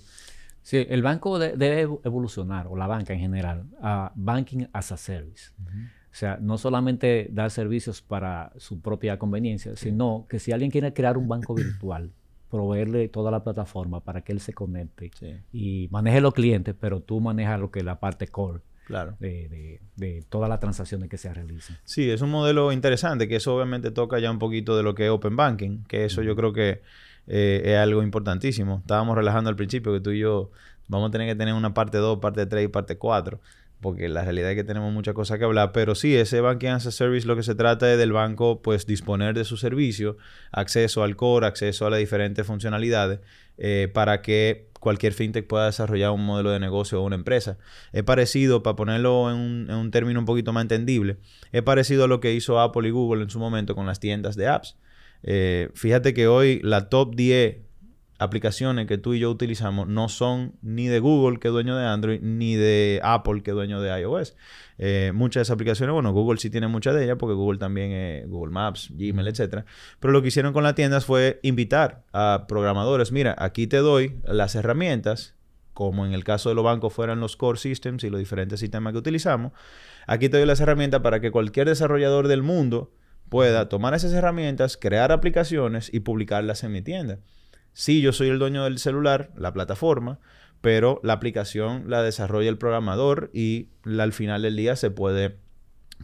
Sí, 0.66 0.84
el 0.88 1.00
banco 1.00 1.38
debe 1.38 1.82
evolucionar, 2.02 2.66
o 2.66 2.74
la 2.74 2.88
banca 2.88 3.12
en 3.12 3.20
general, 3.20 3.66
a 3.80 4.10
banking 4.16 4.66
as 4.72 4.90
a 4.90 4.96
service. 4.96 5.52
O 5.60 6.10
sea, 6.10 6.38
no 6.40 6.58
solamente 6.58 7.28
dar 7.30 7.52
servicios 7.52 8.02
para 8.02 8.52
su 8.56 8.80
propia 8.80 9.16
conveniencia, 9.16 9.76
sino 9.76 10.26
que 10.28 10.40
si 10.40 10.50
alguien 10.50 10.72
quiere 10.72 10.92
crear 10.92 11.18
un 11.18 11.28
banco 11.28 11.54
virtual, 11.54 12.10
proveerle 12.50 13.06
toda 13.06 13.30
la 13.30 13.44
plataforma 13.44 14.00
para 14.00 14.22
que 14.22 14.32
él 14.32 14.40
se 14.40 14.54
conecte 14.54 15.12
y 15.52 15.86
maneje 15.92 16.20
los 16.20 16.34
clientes, 16.34 16.74
pero 16.80 16.98
tú 16.98 17.20
manejas 17.20 17.60
lo 17.60 17.70
que 17.70 17.78
es 17.78 17.84
la 17.84 18.00
parte 18.00 18.26
core. 18.26 18.60
Claro. 18.86 19.14
De, 19.20 19.80
de, 19.94 20.24
todas 20.28 20.48
las 20.48 20.58
transacciones 20.58 21.08
que 21.08 21.16
se 21.16 21.32
realizan. 21.32 21.76
Sí, 21.84 22.10
es 22.10 22.22
un 22.22 22.30
modelo 22.30 22.72
interesante, 22.72 23.28
que 23.28 23.36
eso 23.36 23.54
obviamente 23.54 23.92
toca 23.92 24.18
ya 24.18 24.32
un 24.32 24.40
poquito 24.40 24.76
de 24.76 24.82
lo 24.82 24.96
que 24.96 25.04
es 25.04 25.10
Open 25.10 25.36
Banking, 25.36 25.84
que 25.84 26.04
eso 26.06 26.22
yo 26.22 26.34
creo 26.34 26.52
que 26.52 26.82
eh, 27.26 27.62
es 27.64 27.76
algo 27.76 28.02
importantísimo. 28.02 28.78
Estábamos 28.78 29.16
relajando 29.16 29.50
al 29.50 29.56
principio 29.56 29.92
que 29.92 30.00
tú 30.00 30.10
y 30.10 30.20
yo 30.20 30.50
vamos 30.88 31.08
a 31.08 31.12
tener 31.12 31.28
que 31.28 31.34
tener 31.34 31.54
una 31.54 31.74
parte 31.74 31.98
2, 31.98 32.18
parte 32.18 32.46
3 32.46 32.64
y 32.64 32.68
parte 32.68 32.96
4 32.98 33.40
porque 33.80 34.08
la 34.08 34.22
realidad 34.24 34.50
es 34.50 34.56
que 34.56 34.64
tenemos 34.64 34.92
muchas 34.92 35.14
cosas 35.14 35.38
que 35.38 35.44
hablar, 35.44 35.72
pero 35.72 35.94
sí, 35.94 36.16
ese 36.16 36.40
Banking 36.40 36.68
as 36.68 36.86
a 36.86 36.90
Service 36.90 37.26
lo 37.26 37.36
que 37.36 37.42
se 37.42 37.54
trata 37.54 37.90
es 37.92 37.98
del 37.98 38.12
banco 38.12 38.62
pues 38.62 38.86
disponer 38.86 39.34
de 39.34 39.44
su 39.44 39.56
servicio, 39.56 40.16
acceso 40.50 41.02
al 41.02 41.16
core, 41.16 41.46
acceso 41.46 41.86
a 41.86 41.90
las 41.90 41.98
diferentes 41.98 42.46
funcionalidades 42.46 43.20
eh, 43.58 43.90
para 43.92 44.22
que 44.22 44.68
cualquier 44.80 45.12
fintech 45.12 45.46
pueda 45.46 45.66
desarrollar 45.66 46.10
un 46.12 46.24
modelo 46.24 46.50
de 46.50 46.60
negocio 46.60 47.00
o 47.00 47.04
una 47.04 47.16
empresa. 47.16 47.58
Es 47.92 48.02
parecido, 48.02 48.62
para 48.62 48.76
ponerlo 48.76 49.30
en 49.30 49.36
un, 49.36 49.66
en 49.68 49.76
un 49.76 49.90
término 49.90 50.20
un 50.20 50.26
poquito 50.26 50.52
más 50.52 50.62
entendible, 50.62 51.18
es 51.52 51.62
parecido 51.62 52.04
a 52.04 52.08
lo 52.08 52.20
que 52.20 52.32
hizo 52.34 52.60
Apple 52.60 52.88
y 52.88 52.90
Google 52.90 53.24
en 53.24 53.30
su 53.30 53.38
momento 53.38 53.74
con 53.74 53.86
las 53.86 54.00
tiendas 54.00 54.36
de 54.36 54.48
apps. 54.48 54.76
Eh, 55.22 55.70
fíjate 55.74 56.14
que 56.14 56.28
hoy 56.28 56.60
la 56.62 56.88
top 56.88 57.14
10 57.14 57.66
aplicaciones 58.18 58.86
que 58.86 58.98
tú 58.98 59.14
y 59.14 59.18
yo 59.18 59.30
utilizamos 59.30 59.88
no 59.88 60.08
son 60.08 60.54
ni 60.62 60.86
de 60.86 61.00
Google, 61.00 61.38
que 61.38 61.48
es 61.48 61.52
dueño 61.52 61.76
de 61.76 61.86
Android, 61.86 62.20
ni 62.22 62.54
de 62.54 63.00
Apple, 63.02 63.42
que 63.42 63.50
es 63.50 63.54
dueño 63.54 63.80
de 63.80 64.00
iOS. 64.00 64.34
Eh, 64.78 65.12
muchas 65.14 65.40
de 65.40 65.42
esas 65.42 65.54
aplicaciones, 65.54 65.92
bueno, 65.92 66.12
Google 66.12 66.38
sí 66.38 66.50
tiene 66.50 66.68
muchas 66.68 66.94
de 66.94 67.04
ellas, 67.04 67.16
porque 67.18 67.34
Google 67.34 67.58
también 67.58 67.92
es 67.92 68.28
Google 68.28 68.52
Maps, 68.52 68.90
Gmail, 68.92 69.28
etc. 69.28 69.64
Pero 70.00 70.12
lo 70.12 70.22
que 70.22 70.28
hicieron 70.28 70.52
con 70.52 70.62
las 70.62 70.74
tiendas 70.74 71.04
fue 71.04 71.40
invitar 71.42 72.04
a 72.12 72.46
programadores, 72.48 73.12
mira, 73.12 73.34
aquí 73.38 73.66
te 73.66 73.78
doy 73.78 74.18
las 74.24 74.54
herramientas, 74.54 75.34
como 75.74 76.06
en 76.06 76.14
el 76.14 76.24
caso 76.24 76.48
de 76.48 76.54
los 76.54 76.64
bancos 76.64 76.92
fueran 76.92 77.20
los 77.20 77.36
core 77.36 77.58
systems 77.58 78.02
y 78.04 78.10
los 78.10 78.18
diferentes 78.18 78.60
sistemas 78.60 78.94
que 78.94 78.98
utilizamos, 78.98 79.52
aquí 80.06 80.30
te 80.30 80.38
doy 80.38 80.46
las 80.46 80.60
herramientas 80.60 81.02
para 81.02 81.20
que 81.20 81.30
cualquier 81.30 81.68
desarrollador 81.68 82.28
del 82.28 82.42
mundo 82.42 82.92
pueda 83.28 83.68
tomar 83.68 83.94
esas 83.94 84.12
herramientas, 84.12 84.76
crear 84.76 85.12
aplicaciones 85.12 85.92
y 85.92 86.00
publicarlas 86.00 86.64
en 86.64 86.72
mi 86.72 86.82
tienda. 86.82 87.18
Sí, 87.72 88.00
yo 88.00 88.12
soy 88.12 88.28
el 88.28 88.38
dueño 88.38 88.64
del 88.64 88.78
celular, 88.78 89.30
la 89.36 89.52
plataforma, 89.52 90.18
pero 90.60 91.00
la 91.02 91.12
aplicación 91.12 91.84
la 91.88 92.02
desarrolla 92.02 92.48
el 92.48 92.58
programador 92.58 93.30
y 93.32 93.68
al 93.84 94.12
final 94.12 94.42
del 94.42 94.56
día 94.56 94.76
se 94.76 94.90
puede, 94.90 95.36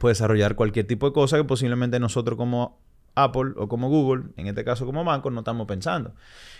desarrollar 0.02 0.54
cualquier 0.54 0.86
tipo 0.86 1.06
de 1.06 1.12
cosa 1.12 1.36
que 1.36 1.44
posiblemente 1.44 1.98
nosotros 1.98 2.36
como 2.36 2.78
Apple 3.14 3.52
o 3.56 3.68
como 3.68 3.88
Google, 3.88 4.24
en 4.36 4.46
este 4.46 4.64
caso 4.64 4.86
como 4.86 5.04
banco, 5.04 5.30
no 5.30 5.40
estamos 5.40 5.66
pensando. 5.66 6.14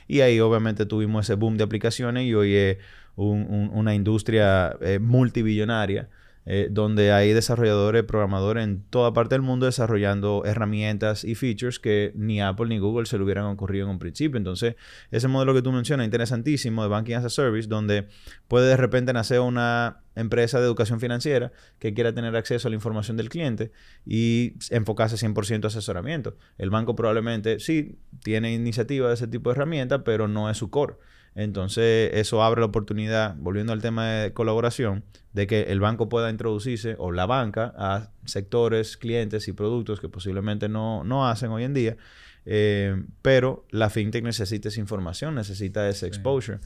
Y 0.06 0.20
ahí 0.20 0.40
obviamente 0.40 0.86
tuvimos 0.86 1.26
ese 1.26 1.34
boom 1.34 1.56
de 1.56 1.64
aplicaciones 1.64 2.24
y 2.24 2.34
hoy 2.34 2.54
es 2.54 2.78
una 3.16 3.94
industria 3.94 4.76
eh, 4.80 4.98
multibillonaria 4.98 6.08
eh, 6.45 6.68
donde 6.70 7.12
hay 7.12 7.32
desarrolladores, 7.32 8.03
programadores 8.03 8.64
en 8.64 8.82
toda 8.82 9.12
parte 9.12 9.34
del 9.34 9.43
mundo 9.43 9.66
desarrollando 9.66 10.43
herramientas 10.45 11.24
y 11.24 11.34
features 11.34 11.78
que 11.78 12.12
ni 12.16 12.40
Apple 12.40 12.66
ni 12.66 12.78
Google 12.78 13.07
se 13.07 13.16
le 13.16 13.24
hubieran 13.24 13.45
ocurrido 13.47 13.84
en 13.84 13.90
un 13.90 13.99
principio. 13.99 14.38
Entonces, 14.38 14.74
ese 15.11 15.28
modelo 15.28 15.55
que 15.55 15.62
tú 15.62 15.70
mencionas, 15.70 16.05
interesantísimo, 16.05 16.82
de 16.82 16.88
Banking 16.88 17.14
as 17.14 17.24
a 17.24 17.30
Service, 17.30 17.68
donde 17.68 18.09
puede 18.49 18.68
de 18.68 18.76
repente 18.76 19.12
nacer 19.12 19.40
una 19.40 20.03
empresa 20.14 20.59
de 20.59 20.66
educación 20.66 21.01
financiera 21.01 21.53
que 21.78 21.95
quiera 21.95 22.12
tener 22.12 22.34
acceso 22.36 22.68
a 22.68 22.70
la 22.70 22.74
información 22.74 23.16
del 23.16 23.28
cliente 23.28 23.72
y 24.05 24.55
enfocarse 24.70 25.16
100% 25.16 25.64
a 25.64 25.68
asesoramiento. 25.68 26.36
El 26.59 26.70
banco 26.70 26.97
probablemente 26.97 27.61
sí 27.61 27.99
tiene 28.22 28.53
iniciativa 28.53 29.09
de 29.09 29.14
ese 29.14 29.28
tipo 29.28 29.51
de 29.51 29.55
herramienta, 29.55 30.05
pero 30.05 30.28
no 30.28 30.51
es 30.51 30.59
su 30.59 30.70
core. 30.70 30.97
Entonces, 31.35 32.11
eso 32.14 32.43
abre 32.43 32.61
la 32.61 32.66
oportunidad, 32.66 33.35
volviendo 33.39 33.72
al 33.72 33.80
tema 33.80 34.07
de 34.07 34.33
colaboración, 34.33 35.05
de 35.33 35.47
que 35.47 35.62
el 35.62 35.80
banco 35.80 36.09
pueda 36.09 36.30
introducirse, 36.30 36.95
o 36.99 37.11
la 37.11 37.26
banca, 37.26 37.72
a 37.76 38.11
sectores, 38.24 38.97
clientes 38.97 39.49
y 39.49 39.53
productos 39.53 40.01
que 40.01 40.09
posiblemente 40.09 40.68
no, 40.68 41.26
hacen 41.26 41.51
hoy 41.51 41.64
en 41.64 41.74
día. 41.74 41.97
Eh, 42.45 43.03
pero 43.22 43.64
la 43.70 43.89
fintech 43.89 44.24
necesita 44.24 44.68
esa 44.68 44.80
información, 44.80 45.35
necesita 45.35 45.89
ese 45.89 46.07
exposure. 46.07 46.59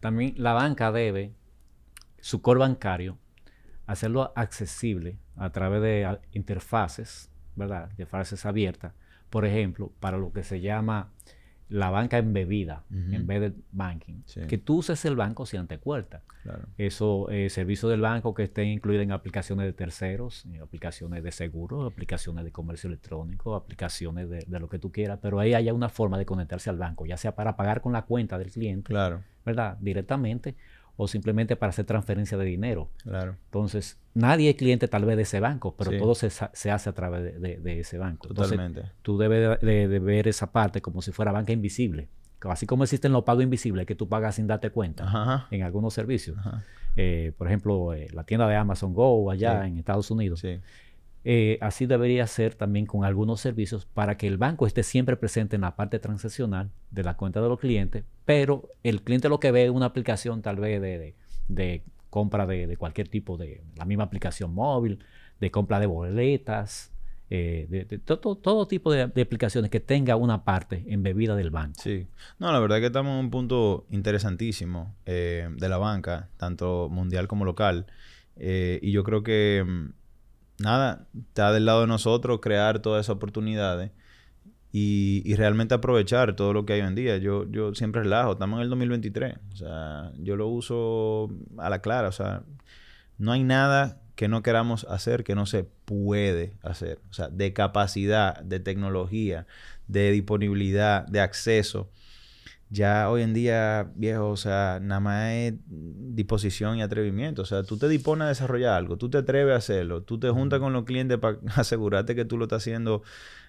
También 0.00 0.34
la 0.36 0.52
banca 0.52 0.92
debe, 0.92 1.32
su 2.20 2.42
core 2.42 2.60
bancario, 2.60 3.18
hacerlo 3.86 4.32
accesible 4.36 5.18
a 5.36 5.50
través 5.50 5.80
de 5.80 6.18
interfaces, 6.32 7.30
¿verdad? 7.56 7.90
De 7.96 8.04
fases 8.04 8.44
abiertas. 8.44 8.92
Por 9.30 9.46
ejemplo, 9.46 9.92
para 10.00 10.18
lo 10.18 10.32
que 10.32 10.42
se 10.42 10.60
llama 10.60 11.12
la 11.72 11.90
banca 11.90 12.18
embebida, 12.18 12.84
en 12.90 13.26
vez 13.26 13.40
de 13.40 13.52
banking. 13.72 14.22
Que 14.48 14.58
tú 14.58 14.78
uses 14.78 15.04
el 15.04 15.16
banco 15.16 15.46
si 15.46 15.58
te 15.66 15.78
cuenta. 15.78 16.22
Eso, 16.76 17.30
eh, 17.30 17.48
servicios 17.50 17.90
del 17.90 18.00
banco 18.00 18.34
que 18.34 18.42
estén 18.42 18.68
incluidos 18.68 19.04
en 19.04 19.12
aplicaciones 19.12 19.64
de 19.64 19.72
terceros, 19.72 20.44
eh, 20.46 20.60
aplicaciones 20.60 21.22
de 21.22 21.30
seguro, 21.30 21.84
aplicaciones 21.84 22.44
de 22.44 22.50
comercio 22.50 22.88
electrónico, 22.88 23.54
aplicaciones 23.54 24.28
de, 24.28 24.44
lo 24.48 24.68
que 24.68 24.78
tú 24.78 24.90
quieras, 24.90 25.18
pero 25.22 25.38
ahí 25.38 25.54
haya 25.54 25.72
una 25.72 25.88
forma 25.88 26.18
de 26.18 26.26
conectarse 26.26 26.68
al 26.68 26.78
banco, 26.78 27.06
ya 27.06 27.16
sea 27.16 27.34
para 27.34 27.56
pagar 27.56 27.80
con 27.80 27.92
la 27.92 28.02
cuenta 28.02 28.38
del 28.38 28.50
cliente, 28.50 28.88
claro. 28.88 29.22
¿verdad? 29.44 29.78
Directamente, 29.80 30.56
o 30.96 31.08
simplemente 31.08 31.56
para 31.56 31.70
hacer 31.70 31.84
transferencia 31.84 32.36
de 32.36 32.44
dinero. 32.44 32.90
Claro. 33.02 33.36
Entonces, 33.46 33.98
nadie 34.14 34.50
es 34.50 34.56
cliente 34.56 34.88
tal 34.88 35.04
vez 35.04 35.16
de 35.16 35.22
ese 35.22 35.40
banco, 35.40 35.74
pero 35.76 35.96
todo 35.98 36.14
se, 36.14 36.26
hace 36.26 36.88
a 36.88 36.92
través 36.92 37.40
de, 37.40 37.80
ese 37.80 37.98
banco. 37.98 38.28
Totalmente. 38.28 38.84
tú 39.02 39.18
debes 39.18 39.60
de, 39.60 39.98
ver 39.98 40.28
esa 40.28 40.52
parte 40.52 40.80
como 40.80 41.02
si 41.02 41.12
fuera 41.12 41.32
banca 41.32 41.52
invisible. 41.52 42.08
Así 42.40 42.66
como 42.66 42.82
existen 42.82 43.12
los 43.12 43.22
pagos 43.22 43.44
invisibles 43.44 43.86
que 43.86 43.94
tú 43.94 44.08
pagas 44.08 44.34
sin 44.34 44.48
darte 44.48 44.70
cuenta 44.70 45.46
en 45.50 45.62
algunos 45.62 45.94
servicios. 45.94 46.36
Eh, 46.96 47.32
por 47.38 47.46
ejemplo, 47.46 47.94
eh, 47.94 48.08
la 48.12 48.24
tienda 48.24 48.46
de 48.48 48.56
Amazon 48.56 48.92
Go 48.92 49.30
allá 49.30 49.66
en 49.66 49.78
Estados 49.78 50.10
Unidos. 50.10 50.40
Sí. 50.40 50.60
Eh, 51.24 51.58
así 51.60 51.86
debería 51.86 52.26
ser 52.26 52.54
también 52.54 52.84
con 52.84 53.04
algunos 53.04 53.40
servicios 53.40 53.86
para 53.86 54.16
que 54.16 54.26
el 54.26 54.38
banco 54.38 54.66
esté 54.66 54.82
siempre 54.82 55.16
presente 55.16 55.54
en 55.54 55.62
la 55.62 55.76
parte 55.76 56.00
transaccional 56.00 56.70
de 56.90 57.04
la 57.04 57.16
cuenta 57.16 57.40
de 57.40 57.48
los 57.48 57.60
clientes, 57.60 58.04
pero 58.24 58.68
el 58.82 59.02
cliente 59.02 59.28
lo 59.28 59.38
que 59.38 59.52
ve 59.52 59.64
es 59.64 59.70
una 59.70 59.86
aplicación 59.86 60.42
tal 60.42 60.56
vez 60.56 60.82
de, 61.48 61.82
compra 62.10 62.46
de, 62.46 62.76
cualquier 62.76 63.08
tipo 63.08 63.36
de 63.36 63.62
la 63.76 63.84
misma 63.84 64.04
aplicación 64.04 64.52
móvil, 64.52 64.98
de 65.38 65.50
compra 65.52 65.78
de 65.78 65.86
boletas, 65.86 66.92
eh, 67.30 67.66
de, 67.68 67.98
todo, 67.98 68.66
tipo 68.66 68.92
de, 68.92 69.02
aplicaciones 69.02 69.70
que 69.70 69.78
tenga 69.78 70.16
una 70.16 70.44
parte 70.44 70.84
embebida 70.88 71.36
del 71.36 71.50
banco. 71.50 71.80
Sí, 71.80 72.08
no, 72.40 72.50
la 72.50 72.58
verdad 72.58 72.78
es 72.78 72.82
que 72.82 72.86
estamos 72.86 73.12
en 73.12 73.24
un 73.26 73.30
punto 73.30 73.86
interesantísimo 73.90 74.96
eh, 75.06 75.48
de 75.56 75.68
la 75.68 75.78
banca, 75.78 76.30
tanto 76.36 76.88
mundial 76.90 77.28
como 77.28 77.44
local, 77.44 77.86
y 78.34 78.90
yo 78.90 79.04
creo 79.04 79.22
que 79.22 79.62
mm, 79.64 80.01
nada, 80.62 81.06
está 81.28 81.52
del 81.52 81.66
lado 81.66 81.82
de 81.82 81.86
nosotros 81.86 82.40
crear 82.40 82.80
todas 82.80 83.06
esas 83.06 83.16
oportunidades 83.16 83.90
y, 84.72 85.22
y, 85.26 85.34
realmente 85.34 85.74
aprovechar 85.74 86.34
todo 86.34 86.54
lo 86.54 86.64
que 86.64 86.72
hay 86.72 86.80
hoy 86.80 86.86
en 86.88 86.94
día. 86.94 87.18
Yo, 87.18 87.50
yo 87.50 87.74
siempre 87.74 88.02
relajo, 88.02 88.32
estamos 88.32 88.56
en 88.58 88.62
el 88.62 88.70
2023, 88.70 89.36
o 89.52 89.56
sea, 89.56 90.12
yo 90.18 90.36
lo 90.36 90.48
uso 90.48 91.30
a 91.58 91.68
la 91.68 91.80
clara, 91.80 92.08
o 92.08 92.12
sea, 92.12 92.42
no 93.18 93.32
hay 93.32 93.44
nada 93.44 94.00
que 94.16 94.28
no 94.28 94.42
queramos 94.42 94.84
hacer 94.84 95.24
que 95.24 95.34
no 95.34 95.46
se 95.46 95.64
puede 95.64 96.54
hacer, 96.62 97.00
o 97.10 97.12
sea, 97.12 97.28
de 97.28 97.52
capacidad, 97.52 98.40
de 98.40 98.60
tecnología, 98.60 99.46
de 99.88 100.10
disponibilidad, 100.10 101.06
de 101.06 101.20
acceso 101.20 101.90
ya 102.72 103.10
hoy 103.10 103.20
en 103.20 103.34
día, 103.34 103.92
viejo, 103.96 104.30
o 104.30 104.36
sea, 104.38 104.78
nada 104.80 104.98
más 104.98 105.30
es 105.32 105.54
disposición 105.68 106.78
y 106.78 106.82
atrevimiento. 106.82 107.42
O 107.42 107.44
sea, 107.44 107.64
tú 107.64 107.76
te 107.76 107.86
dispones 107.86 108.24
a 108.24 108.28
desarrollar 108.28 108.72
algo, 108.72 108.96
tú 108.96 109.10
te 109.10 109.18
atreves 109.18 109.52
a 109.52 109.58
hacerlo, 109.58 110.04
tú 110.04 110.18
te 110.18 110.30
juntas 110.30 110.58
con 110.58 110.72
los 110.72 110.84
clientes 110.84 111.18
para 111.18 111.38
asegurarte 111.56 112.14
que 112.14 112.24
tú 112.24 112.38
lo 112.38 112.44
estás 112.44 112.62
haciendo 112.62 113.02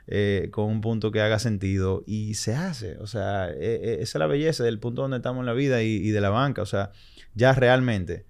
eh, 0.08 0.50
con 0.52 0.66
un 0.66 0.82
punto 0.82 1.12
que 1.12 1.22
haga 1.22 1.40
sentido 1.40 2.04
y 2.06 2.34
se 2.34 2.54
hace. 2.54 2.98
O 2.98 3.08
sea, 3.08 3.50
e, 3.50 3.76
e, 3.76 3.94
esa 4.02 4.18
es 4.18 4.20
la 4.20 4.28
belleza 4.28 4.66
del 4.66 4.80
punto 4.80 5.04
donde 5.04 5.18
estamos 5.18 5.40
en 5.40 5.46
la 5.46 5.54
vida 5.54 5.82
y, 5.84 5.96
y 5.96 6.12
de 6.12 6.20
la 6.20 6.30
banca. 6.30 6.62
O 6.62 6.66
sea, 6.66 6.92
ya 7.34 7.54
realmente 7.54 8.26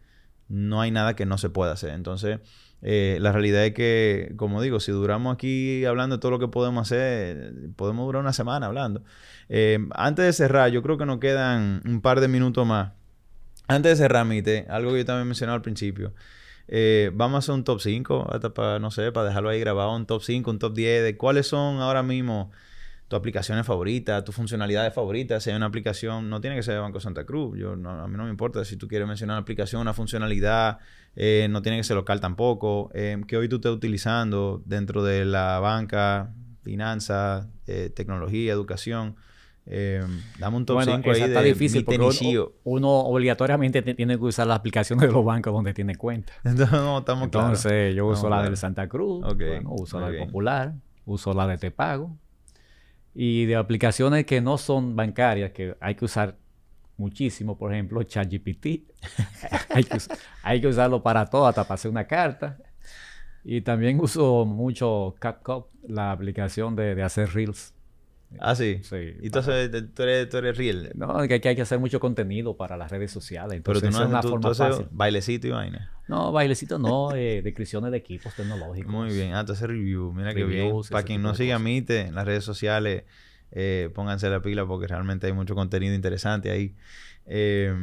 no 0.47 0.79
hay 0.79 0.91
nada 0.91 1.15
que 1.15 1.25
no 1.25 1.39
se 1.39 1.49
pueda 1.49 1.71
hacer. 1.71 1.89
Entonces, 1.89 2.39
eh, 2.85 3.17
la 3.21 3.31
realidad 3.31 3.65
es 3.65 3.73
que, 3.73 4.33
como 4.35 4.61
digo, 4.61 4.81
si 4.81 4.91
duramos 4.91 5.33
aquí 5.33 5.85
hablando 5.85 6.17
de 6.17 6.19
todo 6.19 6.31
lo 6.31 6.39
que 6.39 6.49
podemos 6.49 6.85
hacer, 6.85 7.53
podemos 7.77 8.05
durar 8.05 8.21
una 8.21 8.33
semana 8.33 8.65
hablando. 8.65 9.03
Eh, 9.47 9.79
antes 9.91 10.25
de 10.25 10.33
cerrar, 10.33 10.69
yo 10.69 10.83
creo 10.83 10.97
que 10.97 11.05
nos 11.05 11.19
quedan 11.19 11.81
un 11.85 12.01
par 12.01 12.19
de 12.19 12.27
minutos 12.27 12.67
más. 12.67 12.91
Antes 13.69 13.97
de 13.97 14.03
cerrar, 14.03 14.25
Mite, 14.25 14.65
algo 14.69 14.91
que 14.91 14.99
yo 14.99 15.05
también 15.05 15.27
mencioné 15.27 15.53
al 15.53 15.61
principio. 15.61 16.13
Eh, 16.67 17.11
vamos 17.13 17.35
a 17.35 17.39
hacer 17.39 17.55
un 17.55 17.63
top 17.63 17.79
5, 17.79 18.27
hasta 18.33 18.53
para, 18.53 18.79
no 18.79 18.91
sé, 18.91 19.13
para 19.13 19.27
dejarlo 19.27 19.49
ahí 19.49 19.61
grabado, 19.61 19.95
un 19.95 20.05
top 20.05 20.21
5, 20.21 20.51
un 20.51 20.59
top 20.59 20.73
10 20.73 21.03
de 21.03 21.17
cuáles 21.17 21.47
son 21.47 21.79
ahora 21.79 22.03
mismo 22.03 22.51
tus 23.13 23.19
aplicaciones 23.19 23.63
favoritas, 23.63 24.23
tus 24.23 24.33
funcionalidades 24.33 24.91
favoritas. 24.91 25.43
Si 25.43 25.51
hay 25.51 25.55
una 25.55 25.67
aplicación, 25.67 26.31
no 26.31 26.41
tiene 26.41 26.55
que 26.55 26.63
ser 26.63 26.73
de 26.73 26.79
Banco 26.79 26.99
Santa 26.99 27.25
Cruz. 27.25 27.59
Yo, 27.59 27.73
a 27.73 28.07
mí 28.07 28.17
no 28.17 28.23
me 28.23 28.31
importa 28.31 28.65
si 28.65 28.75
tú 28.75 28.87
quieres 28.87 29.07
mencionar 29.07 29.35
una 29.35 29.41
aplicación, 29.41 29.81
una 29.81 29.93
funcionalidad, 29.93 30.79
eh, 31.15 31.47
no 31.51 31.61
tiene 31.61 31.77
que 31.77 31.83
ser 31.83 31.95
local 31.95 32.19
tampoco. 32.19 32.89
Eh, 32.95 33.21
que 33.27 33.37
hoy 33.37 33.47
tú 33.47 33.57
estés 33.57 33.71
utilizando 33.71 34.63
dentro 34.65 35.03
de 35.03 35.25
la 35.25 35.59
banca, 35.59 36.33
finanzas, 36.63 37.47
eh, 37.67 37.91
tecnología, 37.95 38.51
educación. 38.51 39.15
dame 39.65 40.57
un 40.57 40.65
top 40.65 40.81
5 40.83 41.11
ahí 41.11 41.21
está 41.21 41.43
difícil 41.43 41.85
porque 41.85 42.43
uno, 42.63 42.89
obligatoriamente 42.89 43.83
tiene 43.83 44.17
que 44.17 44.23
usar 44.23 44.47
las 44.47 44.57
aplicaciones 44.57 45.07
de 45.07 45.13
los 45.13 45.23
bancos 45.23 45.53
donde 45.53 45.75
tiene 45.75 45.95
cuenta. 45.97 46.33
no, 46.43 46.97
estamos 46.97 47.25
Entonces, 47.25 47.93
yo 47.93 48.07
uso 48.07 48.27
la 48.27 48.41
del 48.41 48.57
Santa 48.57 48.89
Cruz, 48.89 49.23
uso 49.65 49.99
la 49.99 50.09
del 50.09 50.25
Popular, 50.25 50.73
uso 51.05 51.35
la 51.35 51.45
de 51.45 51.59
Te 51.59 51.69
Pago 51.69 52.17
y 53.15 53.45
de 53.45 53.55
aplicaciones 53.55 54.25
que 54.25 54.41
no 54.41 54.57
son 54.57 54.95
bancarias, 54.95 55.51
que 55.51 55.75
hay 55.79 55.95
que 55.95 56.05
usar 56.05 56.37
muchísimo, 56.97 57.57
por 57.57 57.73
ejemplo, 57.73 58.01
ChatGPT. 58.03 58.65
hay, 60.43 60.59
que, 60.61 60.67
usarlo 60.67 61.03
para 61.03 61.25
todo, 61.25 61.47
hasta 61.47 61.63
para 61.67 61.89
una 61.89 62.05
carta. 62.05 62.57
Y 63.43 63.61
también 63.61 63.99
uso 63.99 64.45
mucho 64.45 65.15
CapCut, 65.19 65.67
la 65.87 66.11
aplicación 66.11 66.75
de 66.75 67.01
hacer 67.03 67.33
reels. 67.33 67.73
Ah, 68.39 68.55
sí. 68.55 68.79
Sí. 68.83 69.15
Y 69.21 69.27
entonces 69.27 69.71
tú 69.93 70.03
eres, 70.03 70.29
tú 70.29 70.37
eres 70.37 70.57
real. 70.57 70.91
No, 70.95 71.27
que 71.27 71.33
hay, 71.33 71.55
que 71.55 71.61
hacer 71.61 71.79
mucho 71.79 71.99
contenido 71.99 72.57
para 72.57 72.77
las 72.77 72.91
redes 72.91 73.11
sociales. 73.11 73.61
Pero 73.63 73.81
tú 73.81 73.89
no 73.89 74.03
es 74.03 74.07
una 74.09 74.21
forma 74.21 74.53
fácil. 74.53 74.87
bailecito 74.91 75.47
y 75.47 75.51
vaina. 75.51 75.91
No, 76.07 76.31
bailecito 76.31 76.79
no, 76.79 77.15
eh, 77.15 77.41
descripciones 77.41 77.91
de 77.91 77.97
equipos 77.97 78.33
tecnológicos. 78.35 78.91
Muy 78.91 79.09
bien. 79.13 79.33
Ah, 79.33 79.45
tú 79.45 79.53
haces 79.53 79.67
review. 79.67 80.11
Mira 80.13 80.33
qué 80.33 80.43
bien. 80.43 80.73
Para 80.89 81.03
quien 81.03 81.21
no 81.21 81.35
siga 81.35 81.59
Mite 81.59 82.01
en 82.01 82.15
las 82.15 82.25
redes 82.25 82.43
sociales, 82.43 83.03
eh, 83.51 83.89
pónganse 83.93 84.29
la 84.29 84.41
pila 84.41 84.65
porque 84.65 84.87
realmente 84.87 85.27
hay 85.27 85.33
mucho 85.33 85.55
contenido 85.55 85.93
interesante 85.93 86.51
ahí. 86.51 86.75
Eh, 87.25 87.73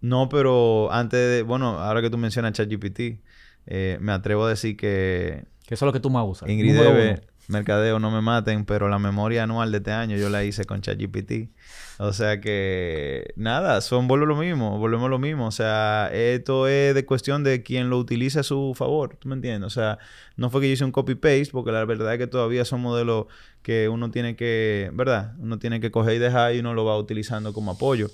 no, 0.00 0.28
pero 0.28 0.92
antes 0.92 1.18
de, 1.18 1.42
bueno, 1.42 1.80
ahora 1.80 2.02
que 2.02 2.10
tú 2.10 2.18
mencionas 2.18 2.52
ChatGPT, 2.52 3.20
eh, 3.66 3.98
me 4.00 4.12
atrevo 4.12 4.44
a 4.44 4.50
decir 4.50 4.76
que... 4.76 5.44
Que 5.66 5.74
eso 5.74 5.84
es 5.84 5.86
lo 5.88 5.92
que 5.92 6.00
tú 6.00 6.10
más 6.10 6.24
usas. 6.26 6.48
Ingrid 6.48 6.74
debe, 6.78 7.22
mercadeo, 7.48 7.98
no 7.98 8.10
me 8.10 8.20
maten, 8.20 8.64
pero 8.64 8.88
la 8.88 8.98
memoria 8.98 9.44
anual 9.44 9.70
de 9.72 9.78
este 9.78 9.92
año 9.92 10.16
yo 10.16 10.30
la 10.30 10.44
hice 10.44 10.64
con 10.64 10.80
ChatGPT. 10.80 11.50
O 11.98 12.12
sea 12.12 12.40
que, 12.40 13.32
nada, 13.36 13.80
son 13.80 14.06
vuelvo 14.08 14.26
lo 14.26 14.36
mismo, 14.36 14.78
volvemos 14.78 15.08
lo 15.08 15.18
mismo. 15.18 15.46
O 15.46 15.50
sea, 15.50 16.10
esto 16.12 16.68
es 16.68 16.94
de 16.94 17.06
cuestión 17.06 17.44
de 17.44 17.62
quien 17.62 17.88
lo 17.88 17.98
utilice 17.98 18.40
a 18.40 18.42
su 18.42 18.74
favor, 18.76 19.16
¿tú 19.16 19.28
me 19.28 19.34
entiendes? 19.34 19.66
O 19.66 19.70
sea, 19.70 19.98
no 20.36 20.50
fue 20.50 20.60
que 20.60 20.68
yo 20.68 20.74
hice 20.74 20.84
un 20.84 20.92
copy-paste, 20.92 21.50
porque 21.52 21.72
la 21.72 21.84
verdad 21.84 22.12
es 22.12 22.18
que 22.18 22.26
todavía 22.26 22.64
son 22.64 22.82
modelos 22.82 23.26
que 23.62 23.88
uno 23.88 24.10
tiene 24.10 24.36
que, 24.36 24.90
¿verdad? 24.92 25.34
Uno 25.38 25.58
tiene 25.58 25.80
que 25.80 25.90
coger 25.90 26.14
y 26.14 26.18
dejar 26.18 26.54
y 26.54 26.60
uno 26.60 26.74
lo 26.74 26.84
va 26.84 26.98
utilizando 26.98 27.52
como 27.52 27.72
apoyo. 27.72 28.08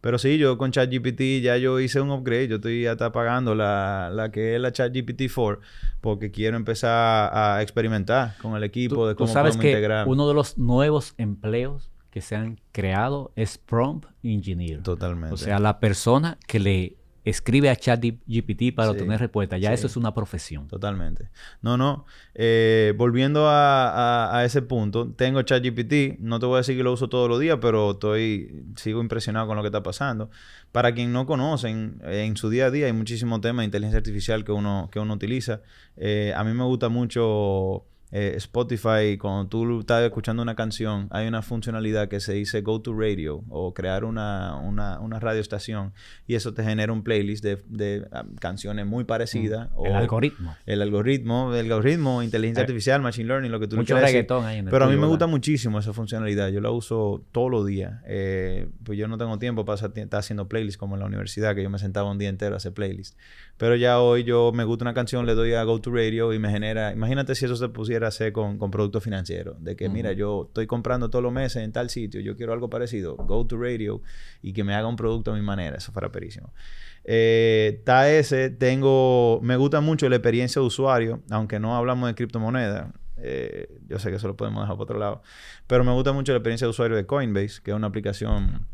Pero 0.00 0.18
sí, 0.18 0.38
yo 0.38 0.58
con 0.58 0.70
ChatGPT 0.70 1.42
ya 1.42 1.56
yo 1.56 1.80
hice 1.80 2.00
un 2.00 2.10
upgrade. 2.10 2.48
Yo 2.48 2.56
estoy 2.56 2.86
hasta 2.86 3.10
pagando 3.12 3.54
la, 3.54 4.10
la 4.12 4.30
que 4.30 4.54
es 4.54 4.60
la 4.60 4.72
ChatGPT 4.72 5.22
4 5.34 5.60
porque 6.00 6.30
quiero 6.30 6.56
empezar 6.56 7.30
a 7.32 7.62
experimentar 7.62 8.36
con 8.40 8.56
el 8.56 8.62
equipo 8.64 9.08
de 9.08 9.14
cómo 9.14 9.26
¿tú 9.26 9.32
sabes 9.32 9.56
que 9.56 10.04
Uno 10.06 10.28
de 10.28 10.34
los 10.34 10.58
nuevos 10.58 11.14
empleos 11.18 11.90
que 12.10 12.20
se 12.20 12.36
han 12.36 12.60
creado 12.72 13.32
es 13.36 13.58
prompt 13.58 14.06
engineer. 14.22 14.82
Totalmente. 14.82 15.34
O 15.34 15.36
sea, 15.36 15.58
la 15.58 15.80
persona 15.80 16.38
que 16.46 16.58
le 16.58 16.97
escribe 17.28 17.70
a 17.70 17.76
ChatGPT 17.76 18.74
para 18.74 18.90
obtener 18.90 19.20
respuesta. 19.20 19.58
Ya 19.58 19.72
eso 19.72 19.86
es 19.86 19.96
una 19.96 20.14
profesión. 20.14 20.68
Totalmente. 20.68 21.30
No, 21.62 21.76
no. 21.76 22.06
Eh, 22.34 22.94
volviendo 22.96 23.46
a, 23.48 24.42
ese 24.44 24.62
punto, 24.62 25.08
tengo 25.12 25.42
ChatGPT. 25.42 26.20
No 26.20 26.38
te 26.38 26.46
voy 26.46 26.56
a 26.56 26.58
decir 26.58 26.76
que 26.76 26.82
lo 26.82 26.92
uso 26.92 27.08
todos 27.08 27.28
los 27.28 27.40
días, 27.40 27.58
pero 27.60 27.92
estoy, 27.92 28.64
sigo 28.76 29.00
impresionado 29.00 29.46
con 29.46 29.56
lo 29.56 29.62
que 29.62 29.68
está 29.68 29.82
pasando. 29.82 30.30
Para 30.72 30.94
quien 30.94 31.12
no 31.12 31.26
conocen, 31.26 32.00
en 32.04 32.36
su 32.36 32.50
día 32.50 32.66
a 32.66 32.70
día 32.70 32.86
hay 32.86 32.92
muchísimos 32.92 33.40
temas 33.40 33.62
de 33.62 33.66
inteligencia 33.66 33.98
artificial 33.98 34.44
que 34.44 34.52
uno, 34.52 34.88
que 34.92 35.00
uno 35.00 35.14
utiliza. 35.14 35.60
Eh, 35.96 36.32
a 36.36 36.44
mí 36.44 36.52
me 36.52 36.64
gusta 36.64 36.88
mucho 36.88 37.84
eh, 38.10 38.34
Spotify, 38.36 39.18
cuando 39.18 39.48
tú 39.48 39.80
estás 39.80 40.02
escuchando 40.02 40.42
una 40.42 40.54
canción, 40.54 41.08
hay 41.10 41.28
una 41.28 41.42
funcionalidad 41.42 42.08
que 42.08 42.20
se 42.20 42.32
dice 42.32 42.62
Go 42.62 42.80
to 42.80 42.98
Radio 42.98 43.44
o 43.50 43.74
crear 43.74 44.04
una, 44.04 44.56
una, 44.56 44.98
una 45.00 45.20
radioestación 45.20 45.92
y 46.26 46.34
eso 46.34 46.54
te 46.54 46.64
genera 46.64 46.92
un 46.92 47.02
playlist 47.02 47.44
de, 47.44 47.62
de 47.68 48.06
ah, 48.12 48.24
canciones 48.40 48.86
muy 48.86 49.04
parecidas. 49.04 49.68
Mm. 49.76 49.86
el 49.86 49.92
algoritmo. 49.94 50.56
El 50.64 50.82
algoritmo, 50.82 51.54
el 51.54 51.70
algoritmo, 51.70 52.22
inteligencia 52.22 52.62
eh, 52.62 52.64
artificial, 52.64 53.02
machine 53.02 53.28
learning, 53.28 53.50
lo 53.50 53.60
que 53.60 53.68
tú 53.68 53.76
Mucho 53.76 53.98
reggaetón 53.98 54.44
ahí 54.46 54.58
en 54.58 54.66
Pero 54.66 54.84
a 54.86 54.88
mí 54.88 54.96
me 54.96 55.06
gusta 55.06 55.26
muchísimo 55.26 55.78
esa 55.78 55.92
funcionalidad. 55.92 56.48
Yo 56.48 56.60
la 56.60 56.70
uso 56.70 57.24
todos 57.32 57.50
los 57.50 57.66
días. 57.66 58.00
Eh, 58.06 58.68
pues 58.84 58.98
yo 58.98 59.06
no 59.08 59.18
tengo 59.18 59.38
tiempo 59.38 59.64
para 59.64 59.86
estar 59.86 60.18
haciendo 60.18 60.48
playlists 60.48 60.78
como 60.78 60.94
en 60.94 61.00
la 61.00 61.06
universidad, 61.06 61.54
que 61.54 61.62
yo 61.62 61.70
me 61.70 61.78
sentaba 61.78 62.10
un 62.10 62.18
día 62.18 62.28
entero 62.28 62.54
a 62.54 62.56
hacer 62.56 62.72
playlists. 62.72 63.16
Pero 63.58 63.74
ya 63.74 64.00
hoy 64.00 64.22
yo 64.22 64.52
me 64.54 64.62
gusta 64.62 64.84
una 64.84 64.94
canción, 64.94 65.26
le 65.26 65.34
doy 65.34 65.52
a 65.52 65.64
Go 65.64 65.80
to 65.80 65.90
Radio 65.90 66.32
y 66.32 66.38
me 66.38 66.48
genera... 66.48 66.92
Imagínate 66.92 67.34
si 67.34 67.44
eso 67.44 67.56
se 67.56 67.68
pusiera 67.68 68.06
a 68.06 68.08
hacer 68.08 68.32
con, 68.32 68.56
con 68.56 68.70
productos 68.70 69.02
financieros. 69.02 69.62
De 69.62 69.74
que, 69.74 69.88
mira, 69.88 70.12
yo 70.12 70.44
estoy 70.46 70.68
comprando 70.68 71.10
todos 71.10 71.24
los 71.24 71.32
meses 71.32 71.64
en 71.64 71.72
tal 71.72 71.90
sitio, 71.90 72.20
yo 72.20 72.36
quiero 72.36 72.52
algo 72.52 72.70
parecido. 72.70 73.16
Go 73.16 73.44
to 73.46 73.60
Radio 73.60 74.00
y 74.42 74.52
que 74.52 74.62
me 74.62 74.74
haga 74.74 74.86
un 74.86 74.94
producto 74.94 75.32
a 75.32 75.34
mi 75.34 75.42
manera. 75.42 75.76
Eso 75.76 75.90
fuera 75.90 76.12
perísimo. 76.12 76.54
Eh, 77.02 77.78
está 77.78 78.08
ese, 78.08 78.50
tengo... 78.50 79.40
Me 79.42 79.56
gusta 79.56 79.80
mucho 79.80 80.08
la 80.08 80.16
experiencia 80.16 80.60
de 80.60 80.66
usuario, 80.66 81.20
aunque 81.28 81.58
no 81.58 81.76
hablamos 81.76 82.08
de 82.08 82.14
criptomonedas. 82.14 82.92
Eh, 83.16 83.80
yo 83.88 83.98
sé 83.98 84.10
que 84.10 84.16
eso 84.16 84.28
lo 84.28 84.36
podemos 84.36 84.62
dejar 84.62 84.76
por 84.76 84.84
otro 84.84 85.00
lado. 85.00 85.22
Pero 85.66 85.82
me 85.82 85.92
gusta 85.92 86.12
mucho 86.12 86.30
la 86.30 86.38
experiencia 86.38 86.66
de 86.66 86.70
usuario 86.70 86.96
de 86.96 87.06
Coinbase, 87.06 87.60
que 87.60 87.72
es 87.72 87.76
una 87.76 87.88
aplicación 87.88 88.68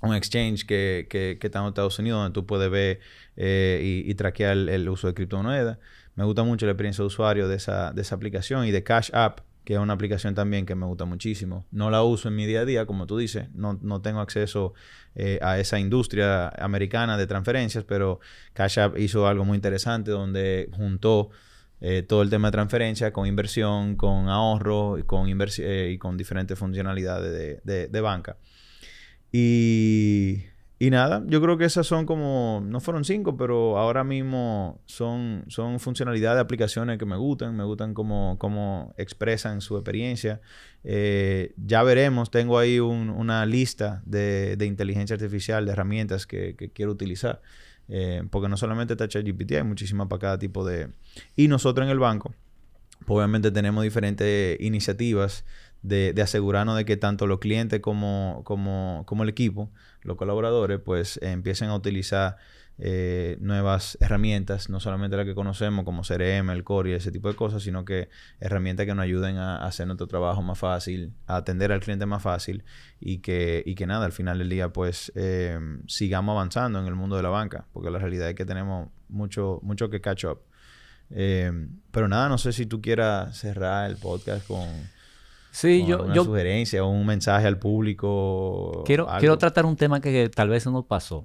un 0.00 0.14
exchange 0.14 0.64
que, 0.66 1.06
que, 1.08 1.38
está 1.40 1.60
en 1.60 1.66
Estados 1.66 1.98
Unidos 1.98 2.20
donde 2.20 2.34
tú 2.34 2.46
puedes 2.46 2.70
ver 2.70 3.00
eh, 3.36 4.04
y, 4.06 4.14
traquear 4.14 4.56
el, 4.56 4.88
uso 4.88 5.06
de 5.08 5.14
criptomonedas. 5.14 5.78
Me 6.14 6.24
gusta 6.24 6.42
mucho 6.42 6.66
la 6.66 6.72
experiencia 6.72 7.02
de 7.02 7.06
usuario 7.06 7.48
de 7.48 7.56
esa, 7.56 7.92
de 7.92 8.02
esa 8.02 8.14
aplicación 8.14 8.66
y 8.66 8.70
de 8.70 8.82
Cash 8.82 9.10
App, 9.12 9.40
que 9.64 9.74
es 9.74 9.80
una 9.80 9.92
aplicación 9.92 10.34
también 10.34 10.66
que 10.66 10.74
me 10.74 10.86
gusta 10.86 11.04
muchísimo. 11.04 11.66
No 11.70 11.90
la 11.90 12.02
uso 12.02 12.28
en 12.28 12.36
mi 12.36 12.46
día 12.46 12.60
a 12.60 12.64
día, 12.64 12.86
como 12.86 13.06
tú 13.06 13.18
dices, 13.18 13.48
no, 13.54 13.78
no 13.82 14.00
tengo 14.00 14.20
acceso 14.20 14.74
eh, 15.14 15.38
a 15.42 15.58
esa 15.58 15.78
industria 15.78 16.48
americana 16.48 17.16
de 17.16 17.26
transferencias, 17.26 17.84
pero 17.84 18.20
Cash 18.54 18.78
App 18.78 18.98
hizo 18.98 19.26
algo 19.26 19.44
muy 19.44 19.56
interesante 19.56 20.10
donde 20.10 20.70
juntó 20.72 21.30
eh, 21.80 22.02
todo 22.02 22.22
el 22.22 22.30
tema 22.30 22.48
de 22.48 22.52
transferencia 22.52 23.12
con 23.12 23.26
inversión, 23.26 23.94
con 23.94 24.28
ahorro 24.28 24.98
y 24.98 25.02
con, 25.04 25.28
y 25.28 25.98
con 25.98 26.16
diferentes 26.16 26.58
funcionalidades 26.58 27.32
de, 27.32 27.60
de, 27.62 27.88
de 27.88 28.00
banca. 28.00 28.36
Y, 29.32 30.44
y 30.78 30.90
nada, 30.90 31.24
yo 31.26 31.42
creo 31.42 31.58
que 31.58 31.64
esas 31.64 31.86
son 31.86 32.06
como, 32.06 32.62
no 32.64 32.80
fueron 32.80 33.04
cinco, 33.04 33.36
pero 33.36 33.78
ahora 33.78 34.04
mismo 34.04 34.80
son, 34.86 35.44
son 35.48 35.80
funcionalidades 35.80 36.36
de 36.36 36.40
aplicaciones 36.42 36.98
que 36.98 37.04
me 37.04 37.16
gustan, 37.16 37.56
me 37.56 37.64
gustan 37.64 37.94
cómo, 37.94 38.36
cómo 38.38 38.94
expresan 38.96 39.60
su 39.60 39.76
experiencia. 39.76 40.40
Eh, 40.84 41.52
ya 41.56 41.82
veremos, 41.82 42.30
tengo 42.30 42.58
ahí 42.58 42.78
una 42.78 43.44
lista 43.44 44.02
de, 44.06 44.56
de, 44.56 44.66
inteligencia 44.66 45.14
artificial, 45.14 45.66
de 45.66 45.72
herramientas 45.72 46.26
que, 46.26 46.54
que 46.54 46.70
quiero 46.70 46.92
utilizar, 46.92 47.42
eh, 47.88 48.22
porque 48.30 48.48
no 48.48 48.56
solamente 48.56 48.94
está 48.94 49.08
ChatGPT, 49.08 49.52
hay 49.52 49.64
muchísimas 49.64 50.06
para 50.06 50.20
cada 50.20 50.38
tipo 50.38 50.64
de... 50.64 50.90
Y 51.34 51.48
nosotros 51.48 51.86
en 51.86 51.90
el 51.90 51.98
banco, 51.98 52.32
pues 53.04 53.16
obviamente 53.16 53.50
tenemos 53.50 53.82
diferentes 53.82 54.60
iniciativas 54.60 55.44
de, 55.82 56.14
asegurarnos 56.22 56.76
de 56.76 56.84
que 56.84 56.96
tanto 56.96 57.26
los 57.26 57.38
clientes 57.38 57.80
como, 57.80 58.42
como, 58.44 59.04
como 59.06 59.22
el 59.22 59.28
equipo, 59.28 59.70
los 60.02 60.16
colaboradores, 60.16 60.80
pues 60.80 61.18
eh, 61.18 61.30
empiecen 61.30 61.68
a 61.68 61.74
utilizar 61.74 62.36
eh, 62.80 63.36
nuevas 63.40 63.98
herramientas, 64.00 64.70
no 64.70 64.78
solamente 64.78 65.16
las 65.16 65.26
que 65.26 65.34
conocemos 65.34 65.84
como 65.84 66.02
CRM, 66.02 66.50
el 66.50 66.62
Core 66.62 66.90
y 66.90 66.92
ese 66.94 67.10
tipo 67.10 67.28
de 67.28 67.34
cosas, 67.34 67.62
sino 67.62 67.84
que 67.84 68.08
herramientas 68.40 68.86
que 68.86 68.94
nos 68.94 69.02
ayuden 69.02 69.36
a, 69.36 69.64
hacer 69.64 69.86
nuestro 69.86 70.06
trabajo 70.06 70.42
más 70.42 70.58
fácil, 70.58 71.12
a 71.26 71.36
atender 71.36 71.72
al 71.72 71.80
cliente 71.80 72.06
más 72.06 72.22
fácil 72.22 72.64
y 73.00 73.18
que, 73.18 73.62
y 73.66 73.74
que 73.74 73.86
nada, 73.86 74.06
al 74.06 74.12
final 74.12 74.38
del 74.38 74.48
día 74.48 74.72
pues 74.72 75.12
eh, 75.16 75.58
sigamos 75.86 76.34
avanzando 76.34 76.78
en 76.78 76.86
el 76.86 76.94
mundo 76.94 77.16
de 77.16 77.22
la 77.22 77.30
banca, 77.30 77.66
porque 77.72 77.90
la 77.90 77.98
realidad 77.98 78.28
es 78.28 78.34
que 78.36 78.46
tenemos 78.46 78.88
mucho, 79.08 79.58
mucho 79.62 79.90
que 79.90 80.00
catch 80.00 80.24
up. 80.26 80.40
pero 81.10 82.08
nada, 82.08 82.28
no 82.28 82.38
sé 82.38 82.52
si 82.52 82.66
tú 82.66 82.80
quieras 82.80 83.36
cerrar 83.36 83.90
el 83.90 83.96
podcast 83.96 84.46
con 84.46 84.68
Sí, 85.50 85.84
yo, 85.86 86.04
una 86.04 86.14
sugerencia 86.14 86.84
o 86.84 86.88
un 86.88 87.06
mensaje 87.06 87.46
al 87.46 87.58
público. 87.58 88.82
Quiero, 88.86 89.08
quiero 89.18 89.38
tratar 89.38 89.66
un 89.66 89.76
tema 89.76 90.00
que, 90.00 90.28
tal 90.28 90.48
vez 90.48 90.62
se 90.62 90.70
nos 90.70 90.84
pasó. 90.84 91.24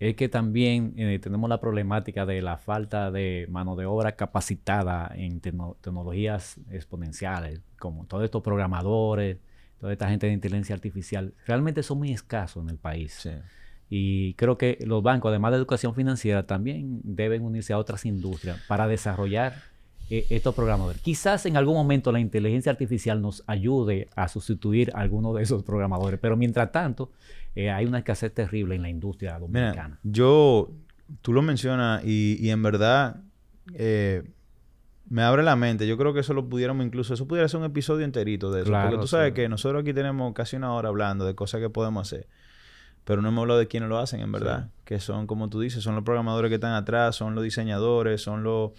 Es 0.00 0.16
que 0.16 0.28
también 0.28 0.92
eh, 0.96 1.18
tenemos 1.18 1.48
la 1.48 1.60
problemática 1.60 2.26
de 2.26 2.42
la 2.42 2.58
falta 2.58 3.10
de 3.10 3.46
mano 3.48 3.76
de 3.76 3.86
obra 3.86 4.16
capacitada 4.16 5.10
en 5.14 5.40
tecnologías 5.40 6.56
exponenciales, 6.70 7.60
como 7.78 8.04
todos 8.06 8.24
estos 8.24 8.42
programadores, 8.42 9.38
toda 9.78 9.92
esta 9.92 10.08
gente 10.08 10.26
de 10.26 10.32
inteligencia 10.32 10.74
artificial. 10.74 11.32
Realmente 11.46 11.82
son 11.82 11.98
muy 11.98 12.12
escasos 12.12 12.62
en 12.62 12.70
el 12.70 12.78
país. 12.78 13.28
Y 13.88 14.34
creo 14.34 14.58
que 14.58 14.78
los 14.84 15.02
bancos, 15.02 15.30
además 15.30 15.52
de 15.52 15.58
educación 15.58 15.94
financiera, 15.94 16.46
también 16.46 17.00
deben 17.04 17.42
unirse 17.42 17.72
a 17.72 17.78
otras 17.78 18.04
industrias 18.04 18.60
para 18.66 18.88
desarrollar 18.88 19.54
eh, 20.10 20.26
estos 20.30 20.54
programadores. 20.54 21.00
Quizás 21.00 21.46
en 21.46 21.56
algún 21.56 21.74
momento 21.74 22.12
la 22.12 22.20
inteligencia 22.20 22.70
artificial 22.70 23.22
nos 23.22 23.42
ayude 23.46 24.08
a 24.16 24.28
sustituir 24.28 24.90
a 24.94 25.00
alguno 25.00 25.32
de 25.32 25.42
esos 25.42 25.62
programadores, 25.62 26.20
pero 26.20 26.36
mientras 26.36 26.72
tanto 26.72 27.10
eh, 27.54 27.70
hay 27.70 27.86
una 27.86 27.98
escasez 27.98 28.32
terrible 28.32 28.74
en 28.74 28.82
la 28.82 28.88
industria 28.88 29.38
dominicana. 29.38 29.98
yo, 30.02 30.70
tú 31.22 31.32
lo 31.32 31.42
mencionas 31.42 32.02
y, 32.04 32.36
y 32.40 32.50
en 32.50 32.62
verdad 32.62 33.20
eh, 33.72 34.24
me 35.08 35.22
abre 35.22 35.42
la 35.42 35.56
mente. 35.56 35.86
Yo 35.86 35.96
creo 35.96 36.12
que 36.12 36.20
eso 36.20 36.34
lo 36.34 36.48
pudiéramos 36.48 36.84
incluso, 36.84 37.14
eso 37.14 37.26
pudiera 37.28 37.48
ser 37.48 37.60
un 37.60 37.66
episodio 37.66 38.04
enterito 38.04 38.50
de 38.50 38.62
eso. 38.62 38.72
porque 38.72 38.98
tú 38.98 39.06
sabes 39.06 39.32
que 39.32 39.48
nosotros 39.48 39.82
aquí 39.82 39.92
tenemos 39.92 40.32
casi 40.34 40.56
una 40.56 40.72
hora 40.72 40.88
hablando 40.88 41.24
de 41.24 41.34
cosas 41.34 41.60
que 41.60 41.70
podemos 41.70 42.06
hacer. 42.06 42.26
Pero 43.04 43.20
no 43.20 43.28
hemos 43.28 43.42
hablado 43.42 43.60
de 43.60 43.68
quiénes 43.68 43.88
lo 43.88 43.98
hacen, 43.98 44.20
en 44.20 44.32
verdad. 44.32 44.68
Que 44.84 44.98
son, 45.00 45.26
como 45.26 45.48
tú 45.48 45.60
dices, 45.60 45.82
son 45.82 45.94
los 45.94 46.04
programadores 46.04 46.48
que 46.48 46.56
están 46.56 46.72
atrás, 46.72 47.16
son 47.16 47.34
los 47.34 47.44
diseñadores, 47.44 48.22
son 48.22 48.42
los 48.42 48.72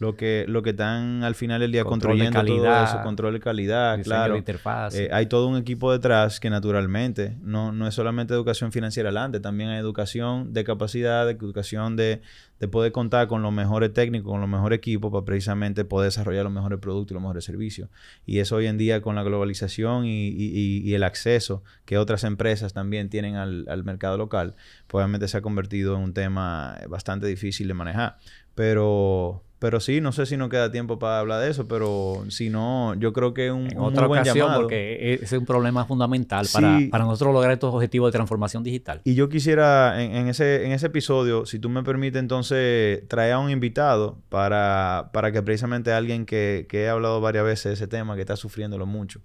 lo 0.00 0.16
que, 0.16 0.44
lo 0.48 0.62
que 0.62 0.70
están 0.70 1.22
al 1.22 1.34
final 1.34 1.60
del 1.60 1.70
día 1.70 1.84
construyendo 1.84 2.44
todo 2.44 2.84
eso, 2.84 3.00
control 3.02 3.34
de 3.34 3.40
calidad, 3.40 4.02
claro. 4.02 4.36
interfaz. 4.36 4.94
Eh, 4.96 5.08
hay 5.12 5.26
todo 5.26 5.46
un 5.46 5.56
equipo 5.56 5.92
detrás 5.92 6.40
que 6.40 6.50
naturalmente 6.50 7.36
no, 7.40 7.70
no 7.72 7.86
es 7.86 7.94
solamente 7.94 8.34
educación 8.34 8.72
financiera 8.72 9.10
adelante, 9.10 9.38
también 9.40 9.70
hay 9.70 9.78
educación 9.78 10.52
de 10.52 10.64
capacidad, 10.64 11.30
educación 11.30 11.94
de, 11.96 12.22
de 12.64 12.68
poder 12.68 12.92
contar 12.92 13.28
con 13.28 13.42
los 13.42 13.52
mejores 13.52 13.92
técnicos, 13.92 14.32
con 14.32 14.40
los 14.40 14.48
mejores 14.48 14.78
equipos 14.78 15.12
para 15.12 15.24
precisamente 15.24 15.84
poder 15.84 16.06
desarrollar 16.06 16.44
los 16.44 16.52
mejores 16.52 16.78
productos 16.78 17.10
y 17.10 17.14
los 17.14 17.22
mejores 17.22 17.44
servicios. 17.44 17.90
Y 18.24 18.38
eso 18.38 18.56
hoy 18.56 18.66
en 18.66 18.78
día 18.78 19.02
con 19.02 19.14
la 19.16 19.22
globalización 19.22 20.06
y, 20.06 20.94
el 20.94 21.02
acceso 21.02 21.62
que 21.84 21.98
otras 21.98 22.24
empresas 22.24 22.72
también 22.72 23.10
tienen 23.10 23.34
al, 23.36 23.66
al 23.68 23.84
mercado 23.84 24.16
local, 24.16 24.54
pues 24.86 25.02
obviamente 25.02 25.28
se 25.28 25.36
ha 25.36 25.42
convertido 25.42 25.96
en 25.96 26.02
un 26.02 26.14
tema 26.14 26.78
bastante 26.88 27.26
difícil 27.26 27.68
de 27.68 27.74
manejar. 27.74 28.16
Pero, 28.54 29.42
pero 29.64 29.80
sí, 29.80 30.02
no 30.02 30.12
sé 30.12 30.26
si 30.26 30.36
nos 30.36 30.50
queda 30.50 30.70
tiempo 30.70 30.98
para 30.98 31.20
hablar 31.20 31.40
de 31.40 31.48
eso, 31.48 31.66
pero 31.66 32.26
si 32.28 32.50
no, 32.50 32.92
yo 32.96 33.14
creo 33.14 33.32
que 33.32 33.46
es 33.46 33.50
un, 33.50 33.66
otra 33.78 34.06
buen 34.06 34.20
ocasión, 34.20 34.46
llamado. 34.46 34.60
porque 34.60 35.18
es 35.22 35.32
un 35.32 35.46
problema 35.46 35.86
fundamental 35.86 36.46
para, 36.52 36.80
para, 36.90 37.04
nosotros 37.04 37.32
lograr 37.32 37.54
estos 37.54 37.72
objetivos 37.72 38.08
de 38.08 38.12
transformación 38.12 38.62
digital. 38.62 39.00
Y 39.04 39.14
yo 39.14 39.30
quisiera, 39.30 40.02
en, 40.02 40.28
ese, 40.28 40.66
en 40.66 40.72
ese 40.72 40.88
episodio, 40.88 41.46
si 41.46 41.58
tú 41.60 41.70
me 41.70 41.82
permites, 41.82 42.20
entonces 42.20 43.08
traer 43.08 43.32
a 43.32 43.38
un 43.38 43.48
invitado 43.48 44.18
para, 44.28 45.08
para 45.14 45.32
que 45.32 45.42
precisamente 45.42 45.94
alguien 45.94 46.26
que, 46.26 46.66
que 46.68 46.82
he 46.82 46.88
hablado 46.90 47.22
varias 47.22 47.46
veces 47.46 47.64
de 47.64 47.72
ese 47.72 47.86
tema, 47.86 48.16
que 48.16 48.20
está 48.20 48.36
sufriéndolo 48.36 48.84
mucho, 48.84 49.22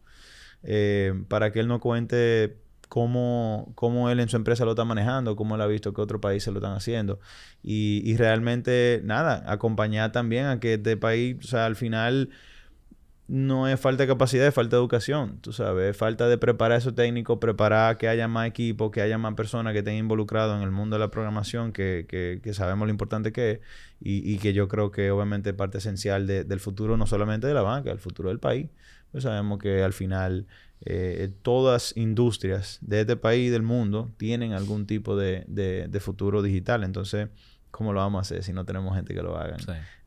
eh, 0.64 1.22
para 1.28 1.52
que 1.52 1.60
él 1.60 1.68
nos 1.68 1.82
cuente 1.82 2.56
cómo, 2.90 3.72
cómo 3.76 4.10
él 4.10 4.20
en 4.20 4.30
su 4.30 4.36
empresa 4.36 4.66
lo 4.66 4.72
está 4.72 4.84
manejando, 4.84 5.36
cómo 5.36 5.56
él 5.56 5.62
ha 5.62 5.68
visto 5.68 5.94
que 5.94 6.02
otros 6.02 6.20
países 6.20 6.52
lo 6.54 6.60
están 6.60 6.74
haciendo. 6.74 7.20
Y, 7.64 8.02
y 8.06 8.18
realmente, 8.18 9.02
nada, 9.06 9.44
acompañar 9.48 10.12
también 10.12 10.48
a 10.48 10.60
que 10.60 10.74
este 10.76 10.98
país, 10.98 11.38
o 11.44 11.48
sea, 11.48 11.66
al 11.66 11.76
final 11.76 12.30
no 13.30 13.68
es 13.68 13.80
falta 13.80 14.04
de 14.04 14.08
capacidad, 14.08 14.48
es 14.48 14.56
falta 14.56 14.76
de 14.76 14.82
educación, 14.82 15.40
tú 15.42 15.54
sabes, 15.54 15.92
es 15.92 15.98
falta 15.98 16.28
de 16.28 16.40
preparar 16.40 16.76
a 16.76 16.78
esos 16.80 16.96
técnicos, 16.96 17.38
preparar 17.38 17.98
que 17.98 18.08
haya 18.08 18.28
más 18.28 18.48
equipos, 18.48 18.90
que 18.90 19.02
haya 19.02 19.20
más 19.20 19.36
personas 19.36 19.74
que 19.74 19.80
estén 19.80 19.96
involucrados 19.96 20.58
en 20.58 20.64
el 20.64 20.72
mundo 20.72 20.96
de 20.96 21.02
la 21.02 21.12
programación, 21.12 21.72
que, 21.72 22.08
que, 22.10 22.54
sabemos 22.56 22.88
lo 22.88 22.92
importante 22.92 23.32
que 23.32 23.52
es 23.52 23.60
y, 24.02 24.34
y, 24.34 24.40
que 24.40 24.54
yo 24.54 24.68
creo 24.68 24.90
que 24.90 25.12
obviamente 25.12 25.52
es 25.52 25.56
parte 25.56 25.78
esencial 25.78 26.26
de, 26.26 26.44
del 26.44 26.60
futuro, 26.60 26.98
no 26.98 27.06
solamente 27.06 27.46
de 27.46 27.54
la 27.54 27.62
banca, 27.62 27.92
del 27.92 28.00
futuro 28.00 28.30
del 28.30 28.40
país. 28.40 28.68
Pues 29.12 29.24
sabemos 29.24 29.60
que 29.60 29.84
al 29.84 29.94
final 29.94 30.48
eh, 30.86 31.32
todas 31.42 31.96
industrias 31.98 32.78
de 32.82 33.02
este 33.02 33.18
país 33.18 33.48
y 33.48 33.50
del 33.50 33.64
mundo 33.64 34.12
tienen 34.18 34.54
algún 34.54 34.88
tipo 34.88 35.18
de, 35.18 35.44
de, 35.48 35.88
de, 35.88 36.00
futuro 36.00 36.42
digital. 36.42 36.84
Entonces, 36.84 37.30
¿cómo 37.72 37.92
lo 37.92 38.00
vamos 38.00 38.20
a 38.20 38.22
hacer 38.22 38.44
si 38.44 38.54
no 38.54 38.66
tenemos 38.66 38.96
gente 38.96 39.14
que 39.14 39.22
lo 39.22 39.38
haga? 39.38 39.58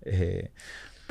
Eh, 0.02 0.50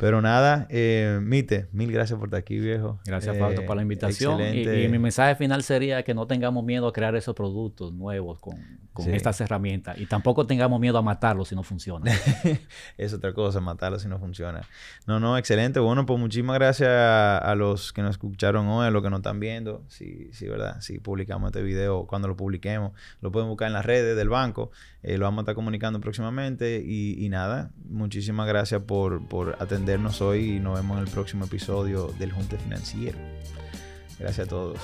pero 0.02 0.20
nada, 0.20 0.66
eh, 0.68 1.20
Mite, 1.22 1.68
mil 1.70 1.92
gracias 1.92 2.18
por 2.18 2.26
estar 2.26 2.40
aquí, 2.40 2.58
viejo. 2.58 2.98
Gracias, 3.04 3.38
Fausto, 3.38 3.64
por 3.64 3.76
la 3.76 3.82
invitación. 3.82 4.40
Y, 4.40 4.88
mi 4.88 4.98
mensaje 4.98 5.36
final 5.36 5.62
sería 5.62 6.02
que 6.02 6.12
no 6.12 6.26
tengamos 6.26 6.64
miedo 6.64 6.88
a 6.88 6.92
crear 6.92 7.14
esos 7.14 7.36
productos 7.36 7.92
nuevos 7.92 8.40
con, 8.40 8.56
estas 9.06 9.40
herramientas. 9.40 9.96
Y 10.00 10.06
tampoco 10.06 10.44
tengamos 10.44 10.80
miedo 10.80 10.98
a 10.98 11.02
matarlos 11.02 11.50
si 11.50 11.54
no 11.54 11.62
funciona. 11.62 12.10
es 12.98 13.14
otra 13.14 13.32
cosa, 13.32 13.60
matarlos 13.60 14.02
si 14.02 14.08
no 14.08 14.18
funciona. 14.18 14.62
No, 15.06 15.20
no, 15.20 15.38
excelente. 15.38 15.78
Bueno, 15.78 16.04
pues 16.04 16.18
muchísimas 16.18 16.58
gracias 16.58 16.90
a, 16.90 17.54
los 17.54 17.92
que 17.92 18.02
nos 18.02 18.10
escucharon 18.10 18.66
hoy, 18.66 18.88
a 18.88 18.90
los 18.90 19.04
que 19.04 19.10
nos 19.10 19.20
están 19.20 19.38
viendo. 19.38 19.84
Sí, 19.86 20.30
sí, 20.32 20.48
¿verdad? 20.48 20.80
Si 20.80 20.98
publicamos 20.98 21.50
este 21.50 21.62
video, 21.62 22.08
cuando 22.08 22.26
lo 22.26 22.36
publiquemos, 22.36 22.90
lo 23.20 23.30
pueden 23.30 23.48
buscar 23.48 23.68
en 23.68 23.74
las 23.74 23.86
redes 23.86 24.16
del 24.16 24.30
banco. 24.30 24.72
Eh, 25.04 25.16
lo 25.16 25.26
vamos 25.26 25.38
a 25.38 25.42
estar 25.42 25.54
comunicando 25.54 26.00
próximamente. 26.00 26.82
Y, 26.84 27.28
nada, 27.28 27.70
muchísimas 27.88 28.48
gracias 28.48 28.82
por, 28.82 29.28
por 29.28 29.56
atender 29.60 29.91
hoy 30.20 30.56
y 30.56 30.58
nos 30.58 30.76
vemos 30.76 30.96
en 30.96 31.04
el 31.04 31.10
próximo 31.10 31.44
episodio 31.44 32.08
del 32.18 32.32
Junte 32.32 32.56
Financiero. 32.56 33.18
Gracias 34.18 34.46
a 34.46 34.48
todos. 34.48 34.78